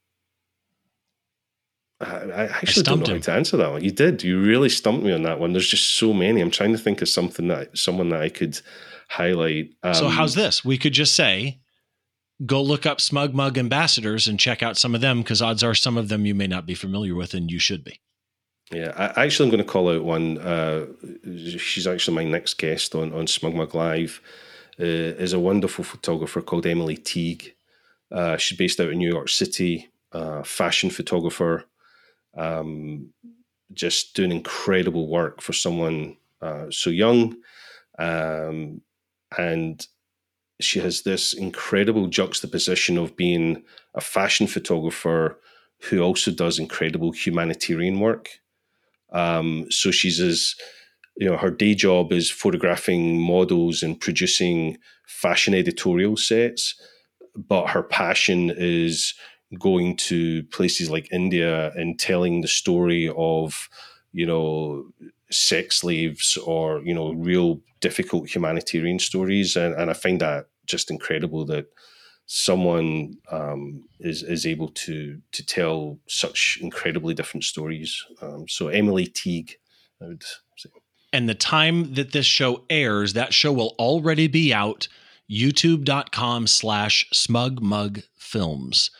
I, 1.99 2.05
I 2.05 2.43
actually 2.45 2.83
don't 2.83 3.03
stumped 3.03 3.07
know 3.07 3.13
how 3.15 3.21
to 3.21 3.31
answer 3.33 3.57
that 3.57 3.71
one. 3.71 3.83
You 3.83 3.91
did. 3.91 4.23
You 4.23 4.41
really 4.41 4.69
stumped 4.69 5.03
me 5.03 5.11
on 5.11 5.23
that 5.23 5.39
one. 5.39 5.51
There's 5.51 5.67
just 5.67 5.95
so 5.95 6.13
many. 6.13 6.41
I'm 6.41 6.51
trying 6.51 6.71
to 6.71 6.77
think 6.77 7.01
of 7.01 7.09
something 7.09 7.47
that 7.49 7.77
someone 7.77 8.09
that 8.09 8.21
I 8.21 8.29
could 8.29 8.59
highlight. 9.09 9.71
Um, 9.83 9.93
so 9.93 10.07
how's 10.07 10.35
this? 10.35 10.63
We 10.63 10.77
could 10.77 10.93
just 10.93 11.13
say, 11.13 11.59
go 12.45 12.61
look 12.61 12.85
up 12.85 13.01
Smug 13.01 13.33
Mug 13.33 13.57
ambassadors 13.57 14.27
and 14.27 14.39
check 14.39 14.63
out 14.63 14.77
some 14.77 14.95
of 14.95 15.01
them 15.01 15.21
because 15.21 15.41
odds 15.41 15.63
are 15.63 15.75
some 15.75 15.97
of 15.97 16.07
them 16.07 16.25
you 16.25 16.35
may 16.35 16.47
not 16.47 16.65
be 16.65 16.75
familiar 16.75 17.15
with 17.15 17.33
and 17.33 17.51
you 17.51 17.59
should 17.59 17.83
be. 17.83 17.99
Yeah, 18.71 18.93
I, 18.95 19.25
actually, 19.25 19.47
I'm 19.47 19.51
going 19.51 19.65
to 19.65 19.71
call 19.71 19.89
out 19.89 20.03
one. 20.03 20.37
Uh, 20.37 20.85
she's 21.57 21.87
actually 21.87 22.15
my 22.15 22.25
next 22.25 22.55
guest 22.55 22.95
on 22.95 23.13
on 23.13 23.27
Smug 23.27 23.55
Mug 23.55 23.73
Live. 23.73 24.21
Uh, 24.79 25.15
is 25.23 25.33
a 25.33 25.39
wonderful 25.39 25.83
photographer 25.83 26.41
called 26.41 26.65
Emily 26.65 26.97
Teague. 26.97 27.55
Uh, 28.11 28.37
she's 28.37 28.57
based 28.57 28.79
out 28.79 28.89
in 28.89 28.99
New 28.99 29.09
York 29.09 29.29
City. 29.29 29.89
Fashion 30.43 30.89
photographer, 30.89 31.65
um, 32.35 33.13
just 33.73 34.15
doing 34.15 34.31
incredible 34.31 35.07
work 35.07 35.41
for 35.41 35.53
someone 35.53 36.17
uh, 36.41 36.65
so 36.71 36.89
young, 36.89 37.35
um, 37.99 38.81
and 39.37 39.85
she 40.59 40.79
has 40.79 41.03
this 41.03 41.33
incredible 41.33 42.07
juxtaposition 42.07 42.97
of 42.97 43.15
being 43.15 43.63
a 43.93 44.01
fashion 44.01 44.47
photographer 44.47 45.39
who 45.81 46.01
also 46.01 46.31
does 46.31 46.57
incredible 46.57 47.11
humanitarian 47.11 47.99
work. 47.99 48.39
Um, 49.11 49.67
so 49.69 49.91
she's 49.91 50.19
as 50.19 50.55
you 51.17 51.29
know, 51.29 51.37
her 51.37 51.49
day 51.51 51.73
job 51.73 52.11
is 52.11 52.29
photographing 52.29 53.19
models 53.19 53.81
and 53.83 53.99
producing 53.99 54.77
fashion 55.07 55.53
editorial 55.53 56.15
sets, 56.15 56.75
but 57.35 57.67
her 57.67 57.83
passion 57.83 58.53
is 58.55 59.13
going 59.59 59.95
to 59.95 60.43
places 60.43 60.89
like 60.89 61.11
India 61.11 61.71
and 61.75 61.99
telling 61.99 62.41
the 62.41 62.47
story 62.47 63.11
of, 63.17 63.69
you 64.11 64.25
know, 64.25 64.85
sex 65.31 65.77
slaves 65.77 66.37
or, 66.45 66.81
you 66.83 66.93
know, 66.93 67.13
real 67.13 67.61
difficult 67.79 68.29
humanitarian 68.33 68.99
stories. 68.99 69.55
And, 69.55 69.73
and 69.75 69.89
I 69.89 69.93
find 69.93 70.19
that 70.21 70.47
just 70.65 70.91
incredible 70.91 71.45
that 71.45 71.65
someone 72.27 73.17
um, 73.31 73.85
is 74.01 74.21
is 74.21 74.45
able 74.45 74.67
to 74.67 75.21
to 75.31 75.45
tell 75.45 75.97
such 76.07 76.59
incredibly 76.61 77.13
different 77.13 77.45
stories. 77.45 78.03
Um, 78.21 78.47
so 78.49 78.67
Emily 78.67 79.07
Teague, 79.07 79.55
I 80.01 80.07
would 80.07 80.23
say. 80.57 80.69
And 81.13 81.27
the 81.27 81.35
time 81.35 81.93
that 81.93 82.11
this 82.11 82.25
show 82.25 82.63
airs, 82.69 83.13
that 83.13 83.33
show 83.33 83.53
will 83.53 83.75
already 83.79 84.27
be 84.27 84.53
out. 84.53 84.87
YouTube.com 85.29 86.47
slash 86.47 87.09
smugmug 87.13 88.03
films. 88.17 88.91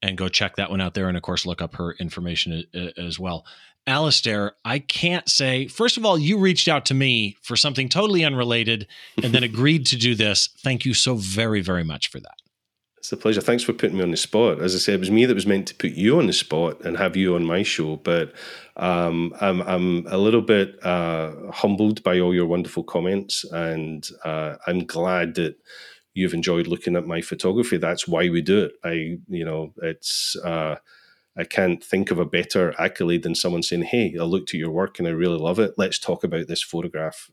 And 0.00 0.16
go 0.16 0.28
check 0.28 0.56
that 0.56 0.70
one 0.70 0.80
out 0.80 0.94
there. 0.94 1.08
And 1.08 1.16
of 1.16 1.22
course, 1.22 1.46
look 1.46 1.62
up 1.62 1.74
her 1.76 1.92
information 1.92 2.64
as 2.96 3.18
well. 3.18 3.44
Alistair, 3.86 4.52
I 4.64 4.78
can't 4.78 5.28
say, 5.28 5.66
first 5.66 5.96
of 5.96 6.04
all, 6.04 6.16
you 6.16 6.38
reached 6.38 6.68
out 6.68 6.86
to 6.86 6.94
me 6.94 7.36
for 7.42 7.56
something 7.56 7.88
totally 7.88 8.24
unrelated 8.24 8.86
and 9.22 9.34
then 9.34 9.42
agreed 9.42 9.86
to 9.86 9.96
do 9.96 10.14
this. 10.14 10.48
Thank 10.58 10.84
you 10.84 10.94
so 10.94 11.16
very, 11.16 11.60
very 11.60 11.82
much 11.82 12.08
for 12.08 12.20
that. 12.20 12.41
It's 13.02 13.10
a 13.10 13.16
pleasure. 13.16 13.40
Thanks 13.40 13.64
for 13.64 13.72
putting 13.72 13.96
me 13.96 14.04
on 14.04 14.12
the 14.12 14.16
spot. 14.16 14.62
As 14.62 14.76
I 14.76 14.78
said, 14.78 14.94
it 14.94 15.00
was 15.00 15.10
me 15.10 15.26
that 15.26 15.34
was 15.34 15.44
meant 15.44 15.66
to 15.66 15.74
put 15.74 15.90
you 15.90 16.20
on 16.20 16.28
the 16.28 16.32
spot 16.32 16.82
and 16.84 16.96
have 16.96 17.16
you 17.16 17.34
on 17.34 17.44
my 17.44 17.64
show. 17.64 17.96
But 17.96 18.32
um, 18.76 19.34
I'm 19.40 19.60
I'm 19.62 20.06
a 20.06 20.18
little 20.18 20.40
bit 20.40 20.78
uh, 20.86 21.32
humbled 21.50 22.04
by 22.04 22.20
all 22.20 22.32
your 22.32 22.46
wonderful 22.46 22.84
comments, 22.84 23.42
and 23.50 24.08
uh, 24.24 24.54
I'm 24.68 24.86
glad 24.86 25.34
that 25.34 25.56
you've 26.14 26.32
enjoyed 26.32 26.68
looking 26.68 26.94
at 26.94 27.04
my 27.04 27.22
photography. 27.22 27.76
That's 27.76 28.06
why 28.06 28.28
we 28.28 28.40
do 28.40 28.66
it. 28.66 28.74
I, 28.84 29.18
you 29.28 29.44
know, 29.44 29.74
it's. 29.82 30.36
Uh, 30.36 30.76
I 31.36 31.42
can't 31.42 31.82
think 31.82 32.12
of 32.12 32.20
a 32.20 32.24
better 32.24 32.72
accolade 32.78 33.24
than 33.24 33.34
someone 33.34 33.64
saying, 33.64 33.82
"Hey, 33.82 34.14
I 34.16 34.22
looked 34.22 34.50
at 34.50 34.60
your 34.60 34.70
work 34.70 35.00
and 35.00 35.08
I 35.08 35.10
really 35.10 35.38
love 35.38 35.58
it. 35.58 35.74
Let's 35.76 35.98
talk 35.98 36.22
about 36.22 36.46
this 36.46 36.62
photograph." 36.62 37.32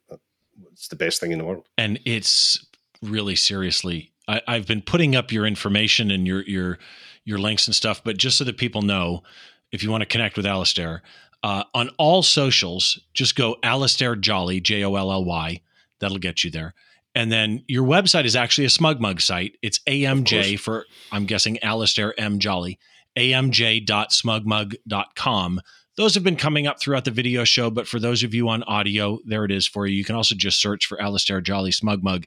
It's 0.72 0.88
the 0.88 0.96
best 0.96 1.22
thing 1.22 1.32
in 1.32 1.38
the 1.38 1.46
world. 1.46 1.68
and 1.78 2.00
it's 2.06 2.66
really 3.04 3.36
seriously 3.36 4.09
I, 4.30 4.42
i've 4.48 4.68
been 4.68 4.82
putting 4.82 5.16
up 5.16 5.32
your 5.32 5.46
information 5.46 6.10
and 6.12 6.26
your 6.26 6.42
your 6.44 6.80
your 7.26 7.40
links 7.40 7.68
and 7.68 7.76
stuff 7.76 8.02
but 8.04 8.18
just 8.18 8.38
so 8.38 8.44
that 8.46 8.58
people 8.58 8.82
know 8.82 9.24
if 9.72 9.84
you 9.84 9.92
want 9.92 10.02
to 10.02 10.08
connect 10.08 10.36
with 10.36 10.48
Alistair, 10.48 11.04
uh, 11.44 11.64
on 11.74 11.90
all 11.98 12.24
socials 12.24 13.00
just 13.14 13.36
go 13.36 13.58
Alistair 13.64 14.16
Jolly 14.16 14.62
j-o-l-l-y 14.62 15.62
that'll 16.00 16.18
get 16.18 16.44
you 16.44 16.52
there. 16.52 16.74
And 17.16 17.32
then 17.32 17.64
your 17.68 17.86
website 17.86 18.26
is 18.26 18.36
actually 18.36 18.66
a 18.66 18.70
smug 18.70 19.02
mug 19.02 19.22
site. 19.22 19.58
It's 19.62 19.80
amj 19.80 20.60
for 20.60 20.86
i'm 21.12 21.26
guessing 21.26 21.60
Alistair 21.64 22.14
m. 22.20 22.40
Jolly 22.40 22.80
amj.smugmug.com 23.18 25.62
those 26.00 26.14
have 26.14 26.24
been 26.24 26.38
coming 26.38 26.66
up 26.66 26.80
throughout 26.80 27.04
the 27.04 27.12
video 27.12 27.44
show, 27.44 27.70
but 27.70 27.86
for 27.86 28.00
those 28.00 28.24
of 28.24 28.34
you 28.34 28.48
on 28.48 28.64
audio, 28.64 29.20
there 29.26 29.44
it 29.44 29.52
is 29.52 29.68
for 29.68 29.86
you. 29.86 29.98
You 29.98 30.06
can 30.06 30.16
also 30.16 30.34
just 30.34 30.62
search 30.62 30.86
for 30.86 31.02
Alistair 31.02 31.42
Jolly 31.42 31.74
Smug 31.74 32.02
Mug 32.02 32.26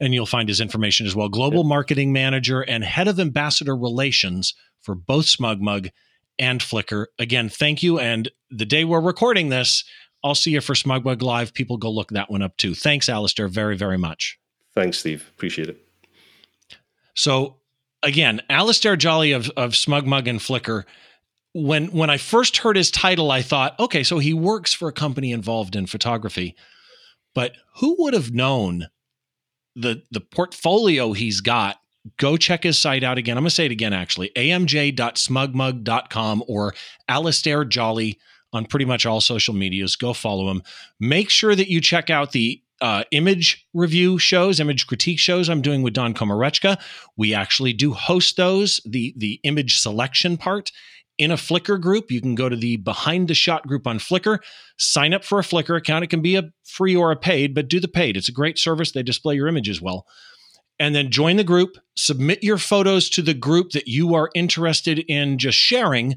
and 0.00 0.12
you'll 0.12 0.26
find 0.26 0.48
his 0.48 0.60
information 0.60 1.06
as 1.06 1.14
well. 1.14 1.28
Global 1.28 1.64
Marketing 1.64 2.12
Manager 2.12 2.60
and 2.60 2.84
Head 2.84 3.08
of 3.08 3.18
Ambassador 3.18 3.76
Relations 3.76 4.54
for 4.82 4.94
both 4.94 5.26
Smug 5.26 5.60
Mug 5.60 5.88
and 6.38 6.60
Flickr. 6.60 7.06
Again, 7.18 7.48
thank 7.48 7.82
you. 7.82 7.98
And 7.98 8.30
the 8.50 8.66
day 8.66 8.84
we're 8.84 9.00
recording 9.00 9.48
this, 9.48 9.84
I'll 10.22 10.34
see 10.34 10.50
you 10.50 10.60
for 10.60 10.74
Smugmug 10.74 11.22
Live. 11.22 11.54
People 11.54 11.76
go 11.76 11.90
look 11.90 12.10
that 12.10 12.30
one 12.30 12.42
up 12.42 12.56
too. 12.56 12.74
Thanks, 12.74 13.08
Alistair, 13.08 13.48
very, 13.48 13.76
very 13.76 13.98
much. 13.98 14.38
Thanks, 14.74 14.98
Steve. 14.98 15.30
Appreciate 15.34 15.68
it. 15.68 15.82
So 17.14 17.56
again, 18.02 18.42
Alistair 18.50 18.96
Jolly 18.96 19.32
of, 19.32 19.50
of 19.56 19.72
Smugmug 19.72 20.28
and 20.28 20.40
Flickr. 20.40 20.84
When 21.54 21.86
when 21.86 22.10
I 22.10 22.18
first 22.18 22.58
heard 22.58 22.76
his 22.76 22.90
title, 22.90 23.30
I 23.30 23.40
thought, 23.40 23.78
okay, 23.80 24.02
so 24.02 24.18
he 24.18 24.34
works 24.34 24.74
for 24.74 24.88
a 24.88 24.92
company 24.92 25.32
involved 25.32 25.74
in 25.74 25.86
photography. 25.86 26.54
But 27.34 27.52
who 27.76 27.96
would 28.00 28.12
have 28.12 28.32
known 28.32 28.88
the 29.76 30.02
the 30.10 30.20
portfolio 30.20 31.12
he's 31.12 31.40
got 31.40 31.78
go 32.18 32.36
check 32.36 32.62
his 32.62 32.78
site 32.78 33.02
out 33.02 33.18
again. 33.18 33.36
I'm 33.36 33.42
going 33.42 33.50
to 33.50 33.54
say 33.54 33.66
it 33.66 33.72
again, 33.72 33.92
actually 33.92 34.30
amj.smugmug.com 34.36 36.44
or 36.46 36.72
Alistair 37.08 37.64
Jolly 37.64 38.20
on 38.52 38.64
pretty 38.64 38.84
much 38.84 39.04
all 39.06 39.20
social 39.20 39.54
medias. 39.54 39.96
Go 39.96 40.12
follow 40.12 40.48
him. 40.50 40.62
Make 41.00 41.30
sure 41.30 41.56
that 41.56 41.68
you 41.68 41.80
check 41.80 42.10
out 42.10 42.30
the 42.32 42.60
uh, 42.80 43.04
image 43.10 43.66
review 43.72 44.18
shows, 44.18 44.60
image 44.60 44.86
critique 44.86 45.18
shows 45.18 45.48
I'm 45.48 45.62
doing 45.62 45.82
with 45.82 45.94
Don 45.94 46.14
Komarechka. 46.14 46.80
We 47.16 47.34
actually 47.34 47.72
do 47.72 47.92
host 47.92 48.36
those, 48.36 48.80
the, 48.84 49.14
the 49.16 49.40
image 49.44 49.78
selection 49.78 50.36
part 50.36 50.70
in 51.18 51.30
a 51.30 51.36
Flickr 51.36 51.80
group. 51.80 52.10
You 52.10 52.20
can 52.20 52.34
go 52.34 52.48
to 52.48 52.56
the 52.56 52.76
Behind 52.76 53.28
the 53.28 53.34
Shot 53.34 53.66
group 53.66 53.86
on 53.86 53.98
Flickr, 53.98 54.38
sign 54.78 55.14
up 55.14 55.24
for 55.24 55.38
a 55.38 55.42
Flickr 55.42 55.76
account. 55.76 56.04
It 56.04 56.10
can 56.10 56.22
be 56.22 56.36
a 56.36 56.50
free 56.64 56.94
or 56.96 57.10
a 57.10 57.16
paid, 57.16 57.54
but 57.54 57.68
do 57.68 57.80
the 57.80 57.88
paid. 57.88 58.16
It's 58.16 58.28
a 58.28 58.32
great 58.32 58.58
service. 58.58 58.92
They 58.92 59.02
display 59.02 59.34
your 59.34 59.48
images 59.48 59.80
well 59.80 60.06
and 60.78 60.94
then 60.94 61.10
join 61.10 61.36
the 61.36 61.44
group, 61.44 61.78
submit 61.96 62.42
your 62.42 62.58
photos 62.58 63.08
to 63.10 63.22
the 63.22 63.34
group 63.34 63.70
that 63.70 63.88
you 63.88 64.14
are 64.14 64.30
interested 64.34 64.98
in 64.98 65.38
just 65.38 65.58
sharing. 65.58 66.16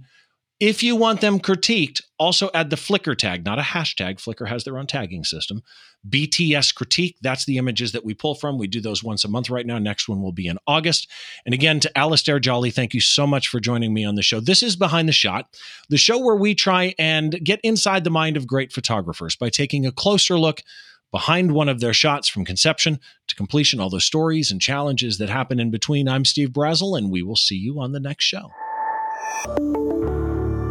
If 0.60 0.84
you 0.84 0.98
want 0.98 1.22
them 1.22 1.40
critiqued, 1.40 2.02
also 2.20 2.50
add 2.54 2.70
the 2.70 2.76
Flickr 2.76 3.18
tag, 3.18 3.46
not 3.46 3.60
a 3.60 3.62
hashtag. 3.62 4.16
Flickr 4.16 4.50
has 4.50 4.66
their 4.66 4.78
own 4.78 4.88
tagging 4.88 5.24
system. 5.24 5.64
BTS 6.10 6.76
critique, 6.76 7.16
that's 7.22 7.46
the 7.46 7.58
images 7.58 7.94
that 7.94 8.04
we 8.04 8.14
pull 8.14 8.36
from. 8.36 8.58
We 8.58 8.68
do 8.68 8.82
those 8.82 9.02
once 9.02 9.24
a 9.24 9.30
month 9.30 9.50
right 9.50 9.66
now. 9.66 9.78
Next 9.78 10.10
one 10.10 10.22
will 10.22 10.34
be 10.34 10.48
in 10.48 10.58
August. 10.68 11.10
And 11.46 11.54
again, 11.54 11.80
to 11.80 11.98
Alistair 11.98 12.42
Jolly, 12.42 12.72
thank 12.72 12.94
you 12.94 13.00
so 13.00 13.26
much 13.26 13.48
for 13.48 13.62
joining 13.62 13.94
me 13.94 14.04
on 14.04 14.16
the 14.16 14.22
show. 14.22 14.42
This 14.42 14.62
is 14.62 14.76
Behind 14.76 15.08
the 15.08 15.14
Shot, 15.14 15.48
the 15.88 15.98
show 15.98 16.18
where 16.18 16.36
we 16.36 16.54
try 16.54 16.94
and 17.00 17.42
get 17.42 17.62
inside 17.64 18.04
the 18.04 18.10
mind 18.10 18.36
of 18.36 18.46
great 18.46 18.74
photographers 18.74 19.38
by 19.38 19.50
taking 19.50 19.86
a 19.86 19.94
closer 19.94 20.38
look 20.38 20.62
behind 21.10 21.54
one 21.54 21.70
of 21.70 21.80
their 21.80 21.94
shots 21.94 22.28
from 22.28 22.44
conception 22.44 23.00
to 23.28 23.36
completion, 23.36 23.80
all 23.80 23.90
the 23.90 24.02
stories 24.02 24.52
and 24.52 24.60
challenges 24.60 25.20
that 25.20 25.30
happen 25.30 25.58
in 25.58 25.72
between. 25.72 26.10
I'm 26.10 26.26
Steve 26.26 26.50
Brazill, 26.50 26.98
and 26.98 27.10
we 27.10 27.24
will 27.24 27.38
see 27.38 27.56
you 27.56 27.80
on 27.80 27.94
the 27.94 28.00
next 28.02 28.26
show 28.26 28.52
thank 29.22 29.60
you 29.60 30.69